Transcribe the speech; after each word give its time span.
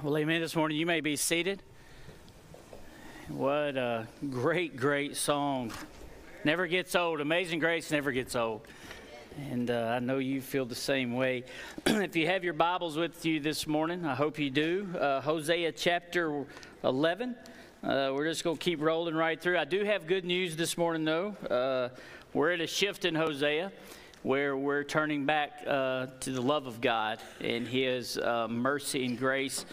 Well, 0.00 0.16
amen. 0.16 0.40
This 0.40 0.54
morning 0.54 0.78
you 0.78 0.86
may 0.86 1.00
be 1.00 1.16
seated. 1.16 1.60
What 3.26 3.76
a 3.76 4.06
great, 4.30 4.76
great 4.76 5.16
song. 5.16 5.72
Never 6.44 6.68
gets 6.68 6.94
old. 6.94 7.20
Amazing 7.20 7.58
Grace 7.58 7.90
never 7.90 8.12
gets 8.12 8.36
old. 8.36 8.60
And 9.50 9.72
uh, 9.72 9.94
I 9.96 9.98
know 9.98 10.18
you 10.18 10.40
feel 10.40 10.66
the 10.66 10.76
same 10.76 11.14
way. 11.14 11.42
if 11.86 12.14
you 12.14 12.28
have 12.28 12.44
your 12.44 12.52
Bibles 12.52 12.96
with 12.96 13.24
you 13.26 13.40
this 13.40 13.66
morning, 13.66 14.04
I 14.04 14.14
hope 14.14 14.38
you 14.38 14.50
do. 14.50 14.86
Uh, 14.96 15.20
Hosea 15.20 15.72
chapter 15.72 16.46
11. 16.84 17.34
Uh, 17.82 18.12
we're 18.14 18.28
just 18.28 18.44
going 18.44 18.56
to 18.56 18.62
keep 18.62 18.80
rolling 18.80 19.16
right 19.16 19.40
through. 19.40 19.58
I 19.58 19.64
do 19.64 19.82
have 19.82 20.06
good 20.06 20.24
news 20.24 20.54
this 20.54 20.78
morning, 20.78 21.04
though. 21.04 21.34
Uh, 21.50 21.88
we're 22.34 22.52
at 22.52 22.60
a 22.60 22.68
shift 22.68 23.04
in 23.04 23.16
Hosea 23.16 23.72
where 24.22 24.56
we're 24.56 24.82
turning 24.82 25.24
back 25.24 25.62
uh, 25.66 26.06
to 26.20 26.32
the 26.32 26.40
love 26.40 26.66
of 26.66 26.80
God 26.80 27.20
and 27.40 27.66
His 27.66 28.18
uh, 28.18 28.48
mercy 28.48 29.04
and 29.04 29.18
grace 29.18 29.64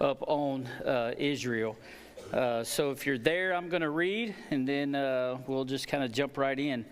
up 0.00 0.22
on 0.26 0.66
uh, 0.84 1.12
Israel. 1.16 1.76
Uh, 2.32 2.62
so 2.62 2.90
if 2.90 3.06
you're 3.06 3.18
there, 3.18 3.54
I'm 3.54 3.68
going 3.68 3.82
to 3.82 3.90
read, 3.90 4.34
and 4.50 4.68
then 4.68 4.94
uh, 4.94 5.38
we'll 5.46 5.64
just 5.64 5.88
kind 5.88 6.04
of 6.04 6.12
jump 6.12 6.36
right 6.36 6.58
in. 6.58 6.84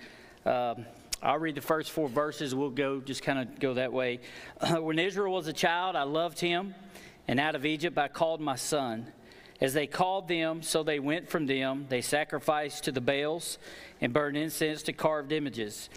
Um, 0.46 0.86
I'll 1.22 1.38
read 1.38 1.54
the 1.54 1.60
first 1.60 1.90
four 1.90 2.08
verses. 2.08 2.54
We'll 2.54 2.70
go 2.70 3.00
just 3.00 3.22
kind 3.22 3.38
of 3.38 3.58
go 3.58 3.74
that 3.74 3.92
way. 3.92 4.20
when 4.78 4.98
Israel 4.98 5.32
was 5.32 5.46
a 5.46 5.52
child, 5.52 5.96
I 5.96 6.04
loved 6.04 6.38
him, 6.40 6.74
and 7.28 7.38
out 7.38 7.54
of 7.54 7.66
Egypt 7.66 7.98
I 7.98 8.08
called 8.08 8.40
my 8.40 8.56
son. 8.56 9.06
As 9.60 9.72
they 9.72 9.86
called 9.86 10.28
them, 10.28 10.62
so 10.62 10.82
they 10.82 10.98
went 10.98 11.28
from 11.28 11.46
them. 11.46 11.86
They 11.88 12.00
sacrificed 12.00 12.84
to 12.84 12.92
the 12.92 13.00
Baals 13.00 13.58
and 14.00 14.12
burned 14.12 14.36
incense 14.36 14.82
to 14.84 14.92
carved 14.92 15.32
images. 15.32 15.88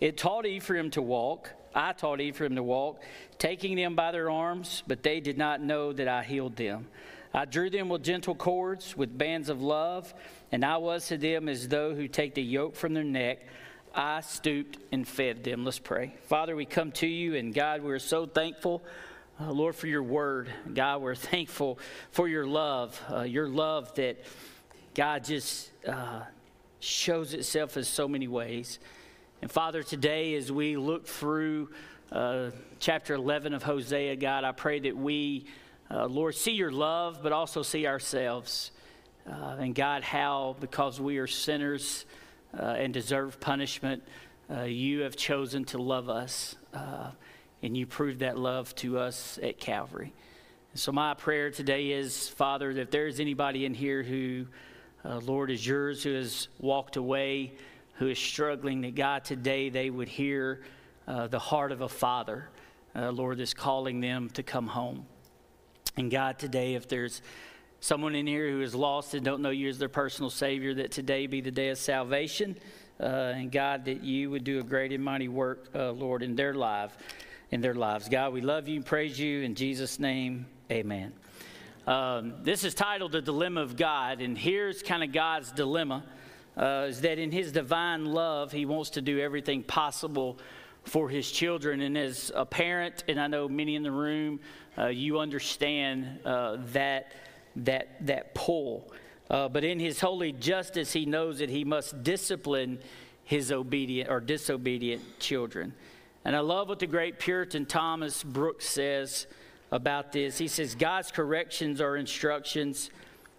It 0.00 0.16
taught 0.16 0.46
Ephraim 0.46 0.90
to 0.90 1.02
walk. 1.02 1.50
I 1.74 1.92
taught 1.92 2.20
Ephraim 2.20 2.56
to 2.56 2.62
walk, 2.62 3.02
taking 3.38 3.76
them 3.76 3.94
by 3.94 4.12
their 4.12 4.30
arms, 4.30 4.82
but 4.86 5.02
they 5.02 5.20
did 5.20 5.36
not 5.36 5.60
know 5.60 5.92
that 5.92 6.08
I 6.08 6.22
healed 6.22 6.56
them. 6.56 6.86
I 7.34 7.44
drew 7.44 7.68
them 7.68 7.90
with 7.90 8.02
gentle 8.02 8.34
cords, 8.34 8.96
with 8.96 9.16
bands 9.18 9.50
of 9.50 9.60
love, 9.60 10.14
and 10.52 10.64
I 10.64 10.78
was 10.78 11.06
to 11.08 11.18
them 11.18 11.50
as 11.50 11.68
though 11.68 11.94
who 11.94 12.08
take 12.08 12.34
the 12.34 12.42
yoke 12.42 12.76
from 12.76 12.94
their 12.94 13.04
neck. 13.04 13.40
I 13.94 14.20
stooped 14.20 14.78
and 14.90 15.06
fed 15.06 15.44
them. 15.44 15.64
Let's 15.64 15.78
pray. 15.78 16.14
Father, 16.24 16.56
we 16.56 16.64
come 16.64 16.92
to 16.92 17.06
you, 17.06 17.34
and 17.34 17.52
God, 17.52 17.82
we're 17.82 17.98
so 17.98 18.24
thankful. 18.24 18.82
Uh, 19.38 19.50
Lord, 19.50 19.74
for 19.74 19.86
your 19.86 20.02
word. 20.02 20.50
God, 20.72 21.02
we're 21.02 21.14
thankful 21.14 21.78
for 22.10 22.26
your 22.26 22.46
love, 22.46 22.98
uh, 23.10 23.22
your 23.22 23.48
love 23.48 23.94
that, 23.96 24.16
God, 24.94 25.24
just 25.24 25.70
uh, 25.86 26.22
shows 26.80 27.34
itself 27.34 27.76
in 27.76 27.84
so 27.84 28.08
many 28.08 28.28
ways. 28.28 28.78
And 29.46 29.52
Father, 29.52 29.84
today 29.84 30.34
as 30.34 30.50
we 30.50 30.76
look 30.76 31.06
through 31.06 31.68
uh, 32.10 32.50
chapter 32.80 33.14
11 33.14 33.54
of 33.54 33.62
Hosea, 33.62 34.16
God, 34.16 34.42
I 34.42 34.50
pray 34.50 34.80
that 34.80 34.96
we, 34.96 35.46
uh, 35.88 36.06
Lord, 36.06 36.34
see 36.34 36.50
your 36.50 36.72
love, 36.72 37.20
but 37.22 37.30
also 37.30 37.62
see 37.62 37.86
ourselves. 37.86 38.72
Uh, 39.24 39.54
and 39.60 39.72
God, 39.72 40.02
how, 40.02 40.56
because 40.58 41.00
we 41.00 41.18
are 41.18 41.28
sinners 41.28 42.06
uh, 42.58 42.62
and 42.64 42.92
deserve 42.92 43.38
punishment, 43.38 44.02
uh, 44.50 44.62
you 44.62 45.02
have 45.02 45.14
chosen 45.14 45.64
to 45.66 45.78
love 45.78 46.08
us. 46.08 46.56
Uh, 46.74 47.12
and 47.62 47.76
you 47.76 47.86
proved 47.86 48.18
that 48.18 48.36
love 48.36 48.74
to 48.74 48.98
us 48.98 49.38
at 49.40 49.60
Calvary. 49.60 50.12
So, 50.74 50.90
my 50.90 51.14
prayer 51.14 51.52
today 51.52 51.92
is, 51.92 52.28
Father, 52.28 52.74
that 52.74 52.80
if 52.80 52.90
there 52.90 53.06
is 53.06 53.20
anybody 53.20 53.64
in 53.64 53.74
here 53.74 54.02
who, 54.02 54.46
Lord, 55.04 55.52
is 55.52 55.64
yours, 55.64 56.02
who 56.02 56.14
has 56.14 56.48
walked 56.58 56.96
away, 56.96 57.52
who 57.98 58.08
is 58.08 58.18
struggling, 58.18 58.82
that 58.82 58.94
God, 58.94 59.24
today 59.24 59.68
they 59.68 59.90
would 59.90 60.08
hear 60.08 60.62
uh, 61.08 61.26
the 61.26 61.38
heart 61.38 61.72
of 61.72 61.80
a 61.80 61.88
father, 61.88 62.48
uh, 62.94 63.10
Lord, 63.10 63.38
that's 63.38 63.54
calling 63.54 64.00
them 64.00 64.30
to 64.30 64.42
come 64.42 64.66
home. 64.66 65.06
And 65.96 66.10
God, 66.10 66.38
today, 66.38 66.74
if 66.74 66.88
there's 66.88 67.22
someone 67.80 68.14
in 68.14 68.26
here 68.26 68.50
who 68.50 68.60
is 68.60 68.74
lost 68.74 69.14
and 69.14 69.24
don't 69.24 69.40
know 69.40 69.50
you 69.50 69.68
as 69.68 69.78
their 69.78 69.88
personal 69.88 70.30
Savior, 70.30 70.74
that 70.74 70.90
today 70.90 71.26
be 71.26 71.40
the 71.40 71.50
day 71.50 71.70
of 71.70 71.78
salvation. 71.78 72.56
Uh, 72.98 73.34
and 73.36 73.52
God, 73.52 73.84
that 73.84 74.02
you 74.02 74.30
would 74.30 74.44
do 74.44 74.58
a 74.58 74.62
great 74.62 74.92
and 74.92 75.04
mighty 75.04 75.28
work, 75.28 75.68
uh, 75.74 75.90
Lord, 75.90 76.22
in 76.22 76.34
their 76.34 76.54
life, 76.54 76.96
in 77.50 77.60
their 77.60 77.74
lives. 77.74 78.08
God, 78.08 78.32
we 78.32 78.40
love 78.40 78.68
you 78.68 78.76
and 78.76 78.86
praise 78.86 79.18
you 79.18 79.42
in 79.42 79.54
Jesus' 79.54 79.98
name. 80.00 80.46
Amen. 80.70 81.12
Um, 81.86 82.34
this 82.42 82.64
is 82.64 82.74
titled 82.74 83.12
"The 83.12 83.22
Dilemma 83.22 83.62
of 83.62 83.76
God," 83.76 84.20
and 84.20 84.36
here's 84.36 84.82
kind 84.82 85.04
of 85.04 85.12
God's 85.12 85.52
dilemma 85.52 86.02
uh, 86.56 86.86
is 86.88 87.00
that 87.02 87.18
in 87.18 87.30
His 87.30 87.52
divine 87.52 88.06
love, 88.06 88.52
He 88.52 88.66
wants 88.66 88.90
to 88.90 89.02
do 89.02 89.20
everything 89.20 89.62
possible 89.62 90.38
for 90.84 91.08
His 91.08 91.30
children. 91.30 91.80
And 91.80 91.98
as 91.98 92.32
a 92.34 92.46
parent, 92.46 93.04
and 93.08 93.20
I 93.20 93.26
know 93.26 93.48
many 93.48 93.74
in 93.74 93.82
the 93.82 93.90
room, 93.90 94.40
uh, 94.78 94.86
you 94.86 95.18
understand 95.18 96.20
uh, 96.24 96.58
that, 96.72 97.12
that, 97.56 98.06
that 98.06 98.34
pull. 98.34 98.92
Uh, 99.28 99.48
but 99.48 99.64
in 99.64 99.78
His 99.78 100.00
holy 100.00 100.32
justice, 100.32 100.92
He 100.92 101.04
knows 101.04 101.40
that 101.40 101.50
He 101.50 101.64
must 101.64 102.02
discipline 102.02 102.78
His 103.24 103.52
obedient 103.52 104.08
or 104.08 104.20
disobedient 104.20 105.02
children. 105.18 105.74
And 106.24 106.34
I 106.34 106.40
love 106.40 106.68
what 106.68 106.78
the 106.78 106.86
great 106.86 107.18
Puritan 107.18 107.66
Thomas 107.66 108.24
Brooks 108.24 108.66
says 108.66 109.26
about 109.70 110.12
this. 110.12 110.38
He 110.38 110.48
says, 110.48 110.74
God's 110.74 111.10
corrections 111.10 111.80
are 111.80 111.96
instructions, 111.96 112.90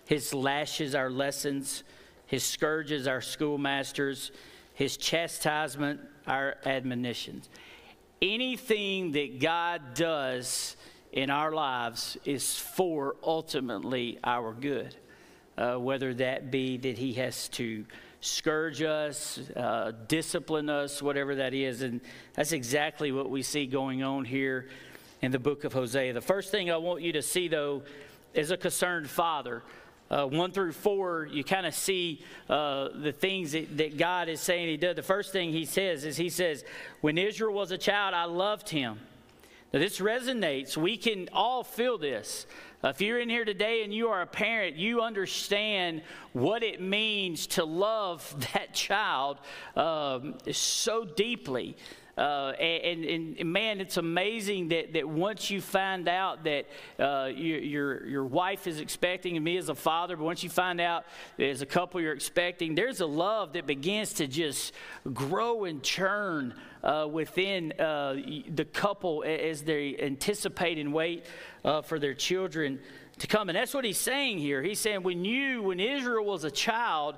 His 0.06 0.34
lashes 0.34 0.94
are 0.94 1.10
lessons. 1.10 1.84
His 2.28 2.44
scourges, 2.44 3.08
our 3.08 3.22
schoolmasters, 3.22 4.32
his 4.74 4.96
chastisement, 4.98 6.00
our 6.28 6.58
admonitions. 6.66 7.50
Anything 8.22 9.14
that 9.14 9.40
God 9.40 9.96
does 9.96 10.76
in 11.12 11.30
our 11.30 11.52
lives 11.52 12.18
is 12.26 12.58
for 12.58 13.16
ultimately 13.24 14.20
our 14.24 14.54
good. 14.54 14.96
Uh, 15.58 15.76
whether 15.76 16.14
that 16.14 16.52
be 16.52 16.78
that 16.78 17.00
he 17.00 17.14
has 17.14 17.50
to 17.50 17.84
scourge 18.22 18.84
us, 18.84 19.40
uh, 19.56 19.92
discipline 20.08 20.70
us, 20.70 21.02
whatever 21.02 21.34
that 21.36 21.54
is. 21.54 21.82
And 21.82 22.02
that's 22.34 22.52
exactly 22.52 23.12
what 23.12 23.32
we 23.32 23.42
see 23.42 23.66
going 23.66 24.04
on 24.04 24.26
here 24.26 24.70
in 25.22 25.32
the 25.32 25.40
book 25.40 25.64
of 25.64 25.74
Hosea. 25.74 26.14
The 26.14 26.22
first 26.22 26.52
thing 26.52 26.70
I 26.70 26.78
want 26.78 27.02
you 27.02 27.14
to 27.14 27.24
see, 27.24 27.48
though, 27.48 27.82
is 28.36 28.52
a 28.52 28.58
concerned 28.58 29.10
father 29.10 29.64
uh, 30.10 30.26
1 30.26 30.52
through 30.52 30.72
4, 30.72 31.28
you 31.32 31.44
kind 31.44 31.66
of 31.66 31.74
see 31.74 32.24
uh, 32.50 32.90
the 32.96 33.12
things 33.12 33.52
that, 33.52 33.78
that 33.78 33.98
God 33.98 34.30
is 34.30 34.40
saying 34.40 34.68
He 34.68 34.78
did. 34.78 34.96
The 34.96 35.04
first 35.04 35.32
thing 35.32 35.52
He 35.52 35.66
says 35.66 36.06
is 36.06 36.18
He 36.18 36.30
says, 36.30 36.64
When 37.02 37.18
Israel 37.18 37.54
was 37.54 37.72
a 37.72 37.78
child, 37.78 38.14
I 38.14 38.26
loved 38.26 38.70
him. 38.70 39.00
Now, 39.74 39.80
this 39.80 40.00
resonates. 40.00 40.78
We 40.78 40.96
can 40.96 41.28
all 41.34 41.64
feel 41.64 41.98
this. 41.98 42.46
If 42.84 43.02
you're 43.02 43.20
in 43.20 43.30
here 43.30 43.44
today 43.44 43.84
and 43.84 43.94
you 43.94 44.10
are 44.10 44.22
a 44.22 44.28
parent, 44.28 44.78
you 44.78 45.02
understand 45.02 46.04
what 46.34 46.64
it 46.64 46.80
means 46.80 47.48
to 47.48 47.66
love 47.66 48.34
that 48.54 48.74
child 48.74 49.40
um, 49.76 50.36
so 50.52 51.04
deeply. 51.04 51.76
Uh, 52.18 52.52
and, 52.60 53.06
and, 53.06 53.38
and, 53.38 53.54
man, 53.54 53.80
it's 53.80 53.98
amazing 53.98 54.70
that, 54.70 54.94
that 54.94 55.08
once 55.08 55.52
you 55.52 55.62
find 55.62 56.08
out 56.08 56.46
that 56.46 56.66
uh, 57.00 57.28
your, 57.28 57.60
your, 57.60 58.08
your 58.08 58.26
wife 58.26 58.66
is 58.66 58.80
expecting, 58.80 59.36
and 59.36 59.46
me 59.46 59.56
as 59.56 59.70
a 59.70 59.76
father, 59.76 60.18
but 60.18 60.24
once 60.24 60.42
you 60.42 60.50
find 60.50 60.82
out 60.82 61.06
as 61.38 61.62
a 61.62 61.66
couple 61.66 62.02
you're 62.02 62.14
expecting, 62.14 62.74
there's 62.74 63.02
a 63.02 63.06
love 63.06 63.54
that 63.54 63.68
begins 63.68 64.14
to 64.14 64.26
just 64.26 64.74
grow 65.14 65.66
and 65.66 65.84
churn 65.84 66.56
uh, 66.84 67.08
within 67.10 67.72
uh, 67.74 68.16
the 68.50 68.66
couple 68.66 69.24
as 69.24 69.62
they 69.62 69.96
anticipate 70.00 70.80
and 70.80 70.92
wait 70.92 71.24
uh, 71.64 71.84
for 71.84 72.00
their 72.00 72.16
children 72.16 72.80
to 73.20 73.28
come. 73.28 73.50
And 73.50 73.56
that's 73.56 73.74
what 73.74 73.86
he's 73.86 73.98
saying 73.98 74.40
here. 74.40 74.62
He's 74.62 74.80
saying, 74.80 75.04
when 75.04 75.26
you, 75.26 75.62
when 75.62 75.80
Israel 75.80 76.26
was 76.26 76.44
a 76.44 76.52
child, 76.52 77.18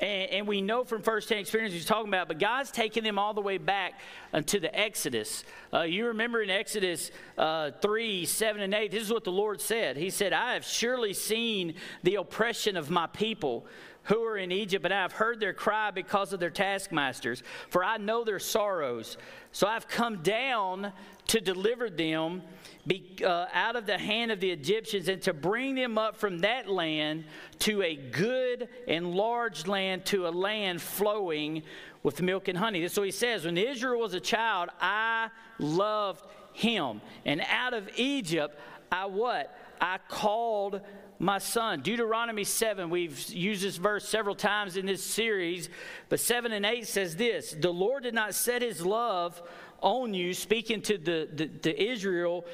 and, 0.00 0.30
and, 0.30 0.48
we 0.48 0.60
know 0.60 0.84
from 0.84 1.02
firsthand 1.02 1.40
experience 1.40 1.74
he's 1.74 1.84
talking 1.84 2.08
about, 2.08 2.28
but 2.28 2.38
God's 2.38 2.70
taking 2.70 3.04
them 3.04 3.18
all 3.18 3.34
the 3.34 3.40
way 3.40 3.58
back 3.58 4.00
to 4.46 4.60
the 4.60 4.74
Exodus. 4.78 5.44
Uh, 5.72 5.82
you 5.82 6.06
remember 6.06 6.42
in 6.42 6.50
Exodus 6.50 7.10
uh, 7.36 7.70
3 7.82 8.24
7 8.24 8.62
and 8.62 8.74
8, 8.74 8.90
this 8.90 9.02
is 9.02 9.12
what 9.12 9.24
the 9.24 9.32
Lord 9.32 9.60
said. 9.60 9.96
He 9.96 10.10
said, 10.10 10.32
I 10.32 10.54
have 10.54 10.64
surely 10.64 11.12
seen 11.12 11.74
the 12.02 12.16
oppression 12.16 12.76
of 12.76 12.90
my 12.90 13.06
people 13.06 13.66
who 14.04 14.22
are 14.24 14.38
in 14.38 14.50
Egypt, 14.50 14.84
and 14.84 14.94
I 14.94 15.02
have 15.02 15.12
heard 15.12 15.40
their 15.40 15.52
cry 15.52 15.90
because 15.90 16.32
of 16.32 16.40
their 16.40 16.50
taskmasters, 16.50 17.42
for 17.68 17.84
I 17.84 17.98
know 17.98 18.24
their 18.24 18.38
sorrows. 18.38 19.18
So 19.52 19.66
I've 19.66 19.88
come 19.88 20.22
down 20.22 20.92
to 21.28 21.40
deliver 21.40 21.90
them 21.90 22.42
be, 22.90 23.24
uh, 23.24 23.46
out 23.52 23.76
of 23.76 23.86
the 23.86 23.96
hand 23.96 24.32
of 24.32 24.40
the 24.40 24.50
Egyptians 24.50 25.06
and 25.06 25.22
to 25.22 25.32
bring 25.32 25.76
them 25.76 25.96
up 25.96 26.16
from 26.16 26.40
that 26.40 26.68
land 26.68 27.24
to 27.60 27.82
a 27.82 27.94
good 27.94 28.68
and 28.88 29.14
large 29.14 29.68
land, 29.68 30.04
to 30.06 30.26
a 30.26 30.30
land 30.30 30.82
flowing 30.82 31.62
with 32.02 32.20
milk 32.20 32.48
and 32.48 32.58
honey. 32.58 32.82
What 32.82 33.04
he 33.04 33.12
says. 33.12 33.44
When 33.44 33.56
Israel 33.56 34.00
was 34.00 34.14
a 34.14 34.20
child, 34.20 34.70
I 34.80 35.28
loved 35.60 36.26
him. 36.52 37.00
And 37.24 37.40
out 37.48 37.74
of 37.74 37.88
Egypt, 37.96 38.58
I 38.90 39.06
what? 39.06 39.56
I 39.80 39.98
called 40.08 40.80
my 41.20 41.38
son. 41.38 41.82
Deuteronomy 41.82 42.44
7, 42.44 42.90
we've 42.90 43.28
used 43.28 43.62
this 43.62 43.76
verse 43.76 44.08
several 44.08 44.34
times 44.34 44.76
in 44.76 44.86
this 44.86 45.04
series, 45.04 45.68
but 46.08 46.18
7 46.18 46.50
and 46.50 46.66
8 46.66 46.88
says 46.88 47.14
this 47.14 47.52
The 47.52 47.72
Lord 47.72 48.02
did 48.02 48.14
not 48.14 48.34
set 48.34 48.62
his 48.62 48.84
love 48.84 49.40
on 49.80 50.12
you, 50.12 50.34
speaking 50.34 50.82
to 50.82 50.98
the, 50.98 51.28
the, 51.32 51.46
the 51.62 51.82
Israel 51.90 52.44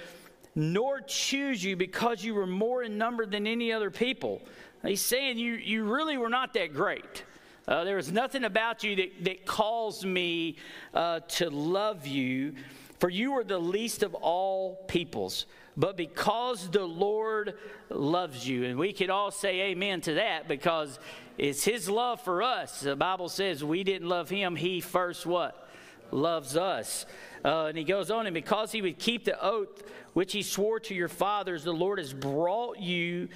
nor 0.56 1.02
choose 1.02 1.62
you 1.62 1.76
because 1.76 2.24
you 2.24 2.34
were 2.34 2.46
more 2.46 2.82
in 2.82 2.96
number 2.98 3.26
than 3.26 3.46
any 3.46 3.70
other 3.70 3.90
people. 3.90 4.40
He's 4.82 5.02
saying 5.02 5.38
you, 5.38 5.52
you 5.52 5.84
really 5.84 6.16
were 6.16 6.30
not 6.30 6.54
that 6.54 6.72
great. 6.72 7.24
Uh, 7.68 7.84
there 7.84 7.96
was 7.96 8.10
nothing 8.10 8.44
about 8.44 8.82
you 8.82 8.96
that, 8.96 9.24
that 9.24 9.44
caused 9.44 10.04
me 10.04 10.56
uh, 10.94 11.20
to 11.28 11.50
love 11.50 12.06
you, 12.06 12.54
for 12.98 13.10
you 13.10 13.32
were 13.32 13.44
the 13.44 13.58
least 13.58 14.02
of 14.02 14.14
all 14.14 14.76
peoples. 14.88 15.46
But 15.76 15.96
because 15.96 16.70
the 16.70 16.86
Lord 16.86 17.54
loves 17.90 18.48
you, 18.48 18.64
and 18.64 18.78
we 18.78 18.94
could 18.94 19.10
all 19.10 19.30
say 19.30 19.60
amen 19.72 20.00
to 20.02 20.14
that 20.14 20.48
because 20.48 20.98
it's 21.36 21.64
His 21.64 21.90
love 21.90 22.22
for 22.22 22.42
us. 22.42 22.80
The 22.80 22.96
Bible 22.96 23.28
says 23.28 23.62
we 23.62 23.84
didn't 23.84 24.08
love 24.08 24.30
Him, 24.30 24.56
He 24.56 24.80
first 24.80 25.26
what? 25.26 25.65
Loves 26.10 26.56
us. 26.56 27.06
Uh, 27.44 27.66
and 27.66 27.78
He 27.78 27.84
goes 27.84 28.10
on, 28.10 28.26
and 28.26 28.34
because 28.34 28.72
He 28.72 28.82
would 28.82 28.98
keep 28.98 29.24
the 29.24 29.42
oath 29.42 29.82
which 30.12 30.32
He 30.32 30.42
swore 30.42 30.80
to 30.80 30.94
your 30.94 31.08
fathers, 31.08 31.64
the 31.64 31.72
Lord 31.72 31.98
has 31.98 32.12
brought 32.12 32.80
you 32.80 33.28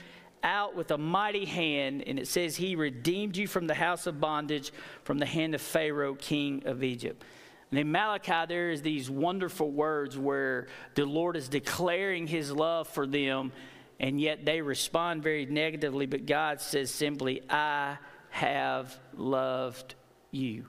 out 0.42 0.74
with 0.74 0.90
a 0.90 0.98
mighty 0.98 1.44
hand, 1.44 2.04
and 2.06 2.18
it 2.18 2.28
says 2.28 2.56
he 2.56 2.76
redeemed 2.76 3.36
you 3.36 3.46
from 3.46 3.66
the 3.66 3.74
house 3.74 4.06
of 4.06 4.20
bondage, 4.20 4.72
from 5.04 5.18
the 5.18 5.26
hand 5.26 5.54
of 5.54 5.60
Pharaoh, 5.60 6.14
king 6.14 6.62
of 6.66 6.82
Egypt. 6.82 7.22
And 7.70 7.78
in 7.78 7.92
Malachi, 7.92 8.46
there 8.48 8.70
is 8.70 8.82
these 8.82 9.08
wonderful 9.08 9.70
words 9.70 10.18
where 10.18 10.66
the 10.94 11.04
Lord 11.04 11.36
is 11.36 11.48
declaring 11.48 12.26
his 12.26 12.50
love 12.50 12.88
for 12.88 13.06
them, 13.06 13.52
and 14.00 14.20
yet 14.20 14.44
they 14.44 14.60
respond 14.60 15.22
very 15.22 15.46
negatively. 15.46 16.06
But 16.06 16.26
God 16.26 16.60
says 16.60 16.90
simply, 16.90 17.42
I 17.48 17.98
have 18.30 18.98
loved 19.16 19.94
you. 20.30 20.66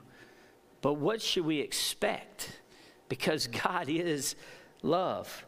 But 0.82 0.94
what 0.94 1.22
should 1.22 1.46
we 1.46 1.60
expect? 1.60 2.60
Because 3.08 3.46
God 3.64 3.88
is 3.88 4.36
love. 4.82 5.46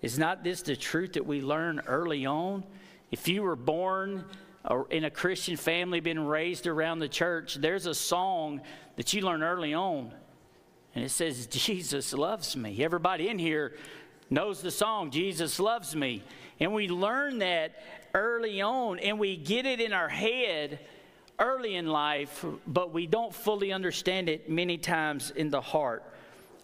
Is 0.00 0.18
not 0.18 0.42
this 0.42 0.62
the 0.62 0.76
truth 0.76 1.14
that 1.14 1.26
we 1.26 1.42
learn 1.42 1.82
early 1.86 2.24
on? 2.24 2.64
If 3.10 3.28
you 3.28 3.42
were 3.42 3.56
born 3.56 4.24
uh, 4.64 4.84
in 4.90 5.04
a 5.04 5.10
Christian 5.10 5.56
family, 5.56 6.00
been 6.00 6.24
raised 6.24 6.66
around 6.66 7.00
the 7.00 7.08
church, 7.08 7.56
there's 7.56 7.86
a 7.86 7.94
song 7.94 8.62
that 8.96 9.12
you 9.12 9.22
learn 9.22 9.42
early 9.42 9.74
on. 9.74 10.12
And 10.94 11.04
it 11.04 11.10
says, 11.10 11.46
Jesus 11.46 12.12
loves 12.12 12.56
me. 12.56 12.82
Everybody 12.82 13.28
in 13.28 13.38
here 13.38 13.76
knows 14.30 14.62
the 14.62 14.70
song, 14.70 15.10
Jesus 15.10 15.60
loves 15.60 15.94
me. 15.94 16.22
And 16.58 16.72
we 16.72 16.88
learn 16.88 17.38
that 17.38 17.82
early 18.14 18.62
on, 18.62 18.98
and 18.98 19.18
we 19.18 19.36
get 19.36 19.66
it 19.66 19.80
in 19.80 19.92
our 19.92 20.08
head 20.08 20.80
early 21.38 21.76
in 21.76 21.86
life, 21.86 22.44
but 22.66 22.92
we 22.92 23.06
don't 23.06 23.34
fully 23.34 23.72
understand 23.72 24.28
it 24.28 24.48
many 24.48 24.78
times 24.78 25.30
in 25.30 25.50
the 25.50 25.60
heart. 25.60 26.02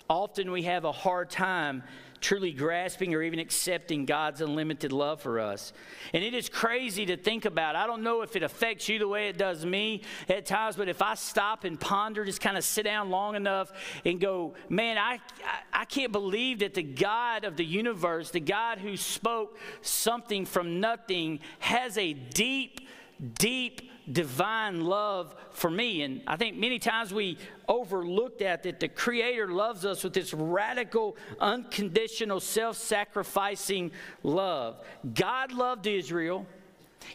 Often 0.09 0.51
we 0.51 0.63
have 0.63 0.85
a 0.85 0.93
hard 0.93 1.31
time 1.31 1.83
truly 2.23 2.53
grasping 2.53 3.15
or 3.15 3.23
even 3.23 3.39
accepting 3.39 4.07
God's 4.07 4.41
unlimited 4.41 4.93
love 4.93 5.21
for 5.21 5.41
us. 5.41 5.73
And 6.15 6.23
it 6.23 6.35
is 6.35 6.49
crazy 6.49 7.05
to 7.07 7.17
think 7.17 7.45
about. 7.45 7.75
I 7.75 7.87
don't 7.87 8.03
know 8.03 8.23
if 8.23 8.37
it 8.37 8.45
affects 8.45 8.89
you 8.89 8.99
the 8.99 9.09
way 9.09 9.29
it 9.29 9.37
does 9.37 9.67
me 9.67 10.03
at 10.29 10.47
times, 10.47 10.77
but 10.77 10.89
if 10.89 11.03
I 11.03 11.15
stop 11.15 11.65
and 11.65 11.79
ponder, 11.79 12.25
just 12.25 12.41
kind 12.41 12.57
of 12.57 12.65
sit 12.65 12.85
down 12.85 13.11
long 13.11 13.35
enough 13.35 13.73
and 14.05 14.21
go, 14.21 14.55
man, 14.69 14.99
I, 14.99 15.15
I, 15.45 15.81
I 15.81 15.85
can't 15.85 16.13
believe 16.13 16.61
that 16.61 16.75
the 16.75 16.85
God 16.85 17.45
of 17.45 17.57
the 17.57 17.65
universe, 17.65 18.31
the 18.31 18.41
God 18.41 18.79
who 18.79 18.97
spoke 18.97 19.59
something 19.83 20.47
from 20.47 20.79
nothing, 20.79 21.41
has 21.59 21.99
a 21.99 22.13
deep, 22.13 22.87
deep, 23.35 23.91
divine 24.11 24.85
love 24.85 25.35
for 25.51 25.71
me. 25.71 26.03
And 26.03 26.23
I 26.27 26.37
think 26.37 26.57
many 26.57 26.79
times 26.79 27.13
we 27.13 27.39
overlook 27.69 28.39
that, 28.39 28.63
that 28.65 28.81
the 28.81 28.89
Creator 28.89 29.49
loves 29.49 29.85
us 29.85 30.03
with 30.03 30.13
this 30.13 30.35
radical, 30.35 31.17
unconditional, 31.41 32.41
self 32.41 32.77
sacrificing 32.77 33.93
love. 34.23 34.85
God 35.15 35.53
loved 35.53 35.87
Israel, 35.87 36.47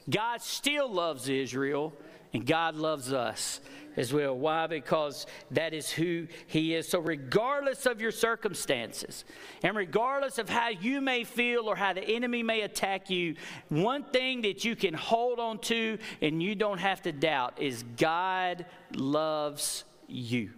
God 0.09 0.41
still 0.41 0.91
loves 0.91 1.29
Israel, 1.29 1.93
and 2.33 2.45
God 2.45 2.75
loves 2.75 3.13
us 3.13 3.61
as 3.97 4.13
well. 4.13 4.37
Why? 4.37 4.67
Because 4.67 5.25
that 5.51 5.73
is 5.73 5.89
who 5.89 6.27
He 6.45 6.75
is. 6.75 6.87
So, 6.87 6.99
regardless 6.99 7.85
of 7.85 7.99
your 7.99 8.11
circumstances, 8.11 9.25
and 9.63 9.75
regardless 9.75 10.37
of 10.37 10.47
how 10.47 10.69
you 10.69 11.01
may 11.01 11.23
feel 11.23 11.67
or 11.67 11.75
how 11.75 11.93
the 11.93 12.03
enemy 12.03 12.43
may 12.43 12.61
attack 12.61 13.09
you, 13.09 13.35
one 13.69 14.03
thing 14.03 14.43
that 14.43 14.63
you 14.63 14.75
can 14.75 14.93
hold 14.93 15.39
on 15.39 15.59
to 15.59 15.97
and 16.21 16.41
you 16.41 16.55
don't 16.55 16.77
have 16.77 17.01
to 17.01 17.11
doubt 17.11 17.59
is 17.59 17.83
God 17.97 18.65
loves 18.93 19.83
you. 20.07 20.51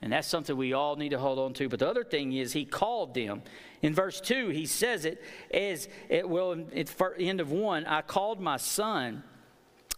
And 0.00 0.12
that's 0.12 0.28
something 0.28 0.56
we 0.56 0.74
all 0.74 0.94
need 0.94 1.08
to 1.08 1.18
hold 1.18 1.40
on 1.40 1.54
to. 1.54 1.68
But 1.68 1.80
the 1.80 1.88
other 1.88 2.04
thing 2.04 2.32
is, 2.32 2.52
He 2.52 2.64
called 2.64 3.14
them. 3.14 3.42
In 3.82 3.94
verse 3.94 4.20
2, 4.20 4.50
He 4.50 4.66
says 4.66 5.04
it 5.04 5.22
as, 5.52 5.88
it, 6.08 6.28
well, 6.28 6.52
at 6.52 6.86
the 6.86 7.14
end 7.18 7.40
of 7.40 7.50
1, 7.50 7.86
I 7.86 8.02
called 8.02 8.40
my 8.40 8.58
son. 8.58 9.24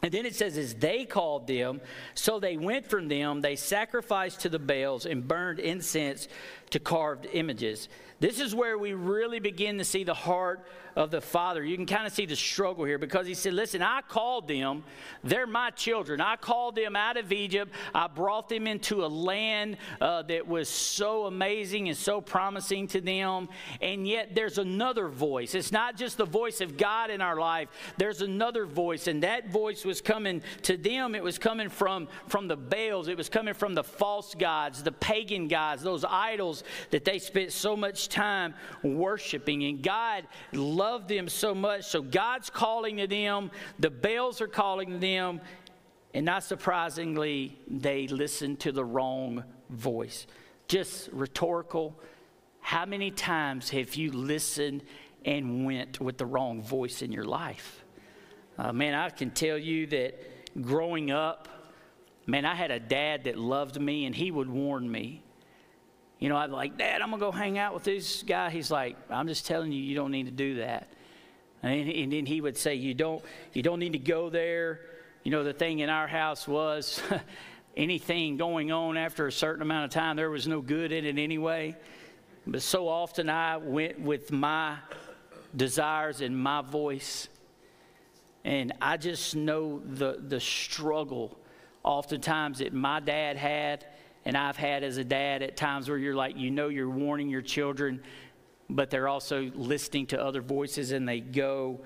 And 0.03 0.13
then 0.13 0.25
it 0.25 0.35
says, 0.35 0.57
as 0.57 0.75
they 0.75 1.05
called 1.05 1.47
them, 1.47 1.81
so 2.15 2.41
they 2.41 2.57
went 2.57 2.87
from 2.87 3.09
them, 3.09 3.43
they 3.43 3.57
sacrificed 3.57 4.41
to 4.41 4.49
the 4.49 4.59
Baals 4.59 5.05
and 5.05 5.29
burned 5.29 5.59
incense 5.59 6.27
to 6.71 6.79
carved 6.79 7.27
images. 7.33 7.89
This 8.19 8.41
is 8.41 8.55
where 8.55 8.79
we 8.79 8.95
really 8.95 9.41
begin 9.41 9.79
to 9.79 9.85
see 9.85 10.05
the 10.05 10.15
heart 10.15 10.67
of 10.97 11.11
the 11.11 11.21
Father. 11.21 11.65
You 11.65 11.77
can 11.77 11.87
kind 11.87 12.07
of 12.07 12.13
see 12.13 12.27
the 12.27 12.37
struggle 12.37 12.85
here 12.85 12.99
because 12.99 13.27
he 13.27 13.35
said, 13.35 13.55
Listen, 13.55 13.83
I 13.83 14.01
called 14.07 14.49
them. 14.49 14.85
They're 15.23 15.47
my 15.47 15.71
children. 15.71 16.21
I 16.21 16.37
called 16.37 16.75
them 16.75 16.97
out 16.97 17.17
of 17.17 17.33
Egypt. 17.33 17.73
I 17.95 18.07
brought 18.09 18.49
them 18.49 18.67
into 18.67 19.05
a 19.05 19.07
land 19.07 19.77
uh, 20.01 20.23
that 20.23 20.47
was 20.47 20.69
so 20.69 21.27
amazing 21.27 21.89
and 21.89 21.97
so 21.97 22.21
promising 22.21 22.87
to 22.89 23.01
them. 23.01 23.49
And 23.81 24.07
yet 24.07 24.35
there's 24.35 24.59
another 24.59 25.09
voice. 25.09 25.55
It's 25.55 25.73
not 25.73 25.97
just 25.97 26.17
the 26.17 26.25
voice 26.25 26.61
of 26.61 26.77
God 26.77 27.11
in 27.11 27.21
our 27.21 27.37
life, 27.37 27.69
there's 27.97 28.23
another 28.23 28.67
voice. 28.67 29.07
And 29.07 29.23
that 29.23 29.51
voice 29.51 29.85
was 29.85 30.01
coming 30.01 30.43
to 30.63 30.77
them. 30.77 31.15
It 31.15 31.23
was 31.23 31.39
coming 31.39 31.69
from, 31.69 32.09
from 32.29 32.49
the 32.49 32.57
Baals, 32.57 33.09
it 33.09 33.17
was 33.17 33.29
coming 33.29 33.55
from 33.55 33.75
the 33.75 33.85
false 33.85 34.35
gods, 34.35 34.83
the 34.83 34.93
pagan 34.93 35.49
gods, 35.49 35.83
those 35.83 36.05
idols 36.05 36.65
that 36.91 37.05
they 37.05 37.19
spent 37.19 37.53
so 37.53 37.77
much 37.77 38.09
time 38.09 38.55
worshiping. 38.83 39.65
And 39.65 39.83
God 39.83 40.27
loved 40.81 41.09
them 41.09 41.29
so 41.29 41.55
much. 41.55 41.85
So 41.85 42.01
God's 42.01 42.49
calling 42.49 42.97
to 42.97 43.07
them, 43.07 43.51
the 43.79 43.91
Baals 43.91 44.41
are 44.41 44.49
calling 44.49 44.93
to 44.93 44.99
them, 44.99 45.43
and 46.15 46.25
not 46.25 46.43
surprisingly, 46.43 47.59
they 47.69 48.09
listen 48.09 48.57
to 48.57 48.73
the 48.73 48.85
wrong 48.85 49.45
voice. 49.69 50.27
Just 50.69 51.11
rhetorical. 51.13 52.01
How 52.61 52.87
many 52.87 53.11
times 53.11 53.69
have 53.71 53.95
you 53.95 54.11
listened 54.11 54.83
and 55.27 55.67
went 55.67 56.01
with 56.01 56.17
the 56.17 56.25
wrong 56.25 56.63
voice 56.63 57.03
in 57.03 57.13
your 57.13 57.25
life? 57.25 57.85
Uh, 58.57 58.73
man, 58.73 58.95
I 58.95 59.11
can 59.11 59.31
tell 59.33 59.59
you 59.59 59.87
that 59.89 60.19
growing 60.63 61.11
up, 61.11 61.49
man, 62.27 62.47
I 62.47 62.55
had 62.55 62.71
a 62.71 62.81
dad 62.81 63.25
that 63.25 63.37
loved 63.39 63.79
me 63.79 64.07
and 64.07 64.15
he 64.15 64.31
would 64.31 64.49
warn 64.49 64.91
me. 64.91 65.23
You 66.21 66.29
know, 66.29 66.37
I'd 66.37 66.51
like, 66.51 66.77
Dad, 66.77 67.01
I'm 67.01 67.09
going 67.09 67.19
to 67.19 67.27
go 67.27 67.33
hang 67.33 67.59
out 67.59 67.73
with 67.73 67.85
this 67.85 68.23
guy. 68.23 68.51
He's 68.51 68.71
like, 68.71 68.97
I'm 69.09 69.27
just 69.27 69.47
telling 69.47 69.73
you, 69.73 69.83
you 69.83 69.95
don't 69.95 70.11
need 70.11 70.27
to 70.27 70.31
do 70.31 70.57
that. 70.57 70.89
And, 71.63 71.89
and 71.89 72.13
then 72.13 72.27
he 72.27 72.43
would 72.43 72.59
say, 72.59 72.75
you 72.75 72.93
don't, 72.93 73.25
you 73.55 73.63
don't 73.63 73.79
need 73.79 73.95
to 73.95 73.99
go 73.99 74.29
there. 74.29 74.81
You 75.25 75.31
know, 75.31 75.43
the 75.43 75.55
thing 75.55 75.79
in 75.79 75.89
our 75.89 76.07
house 76.07 76.47
was 76.47 77.01
anything 77.77 78.37
going 78.37 78.71
on 78.71 78.99
after 78.99 79.27
a 79.27 79.33
certain 79.33 79.63
amount 79.63 79.87
of 79.87 79.91
time, 79.91 80.17
there 80.17 80.31
was 80.31 80.47
no 80.47 80.61
good 80.61 80.93
in 80.93 81.07
it 81.07 81.19
anyway. 81.19 81.75
But 82.47 82.61
so 82.61 82.87
often 82.87 83.31
I 83.31 83.57
went 83.57 83.99
with 83.99 84.31
my 84.31 84.77
desires 85.57 86.21
and 86.21 86.39
my 86.39 86.61
voice. 86.61 87.29
And 88.45 88.75
I 88.81 88.99
just 88.99 89.37
know 89.37 89.81
the, 89.87 90.19
the 90.21 90.41
struggle 90.41 91.39
oftentimes 91.83 92.59
that 92.59 92.75
my 92.75 93.01
dad 93.01 93.39
had 93.39 93.87
and 94.25 94.37
I've 94.37 94.57
had 94.57 94.85
as 94.85 94.97
a 94.97 95.05
dad 95.05 95.43
at 95.43 95.57
times 95.57 95.89
where 95.89 95.99
you're 95.99 96.15
like, 96.15 96.37
you 96.37 96.51
know, 96.51 96.69
you're 96.69 96.91
warning 96.91 97.29
your 97.29 97.43
children, 97.43 98.03
but 98.69 98.91
they're 98.91 99.09
also 99.09 99.51
listening 99.55 100.07
to 100.09 100.23
other 100.23 100.43
voices 100.43 100.93
and 100.93 101.09
they 101.09 101.21
go. 101.21 101.81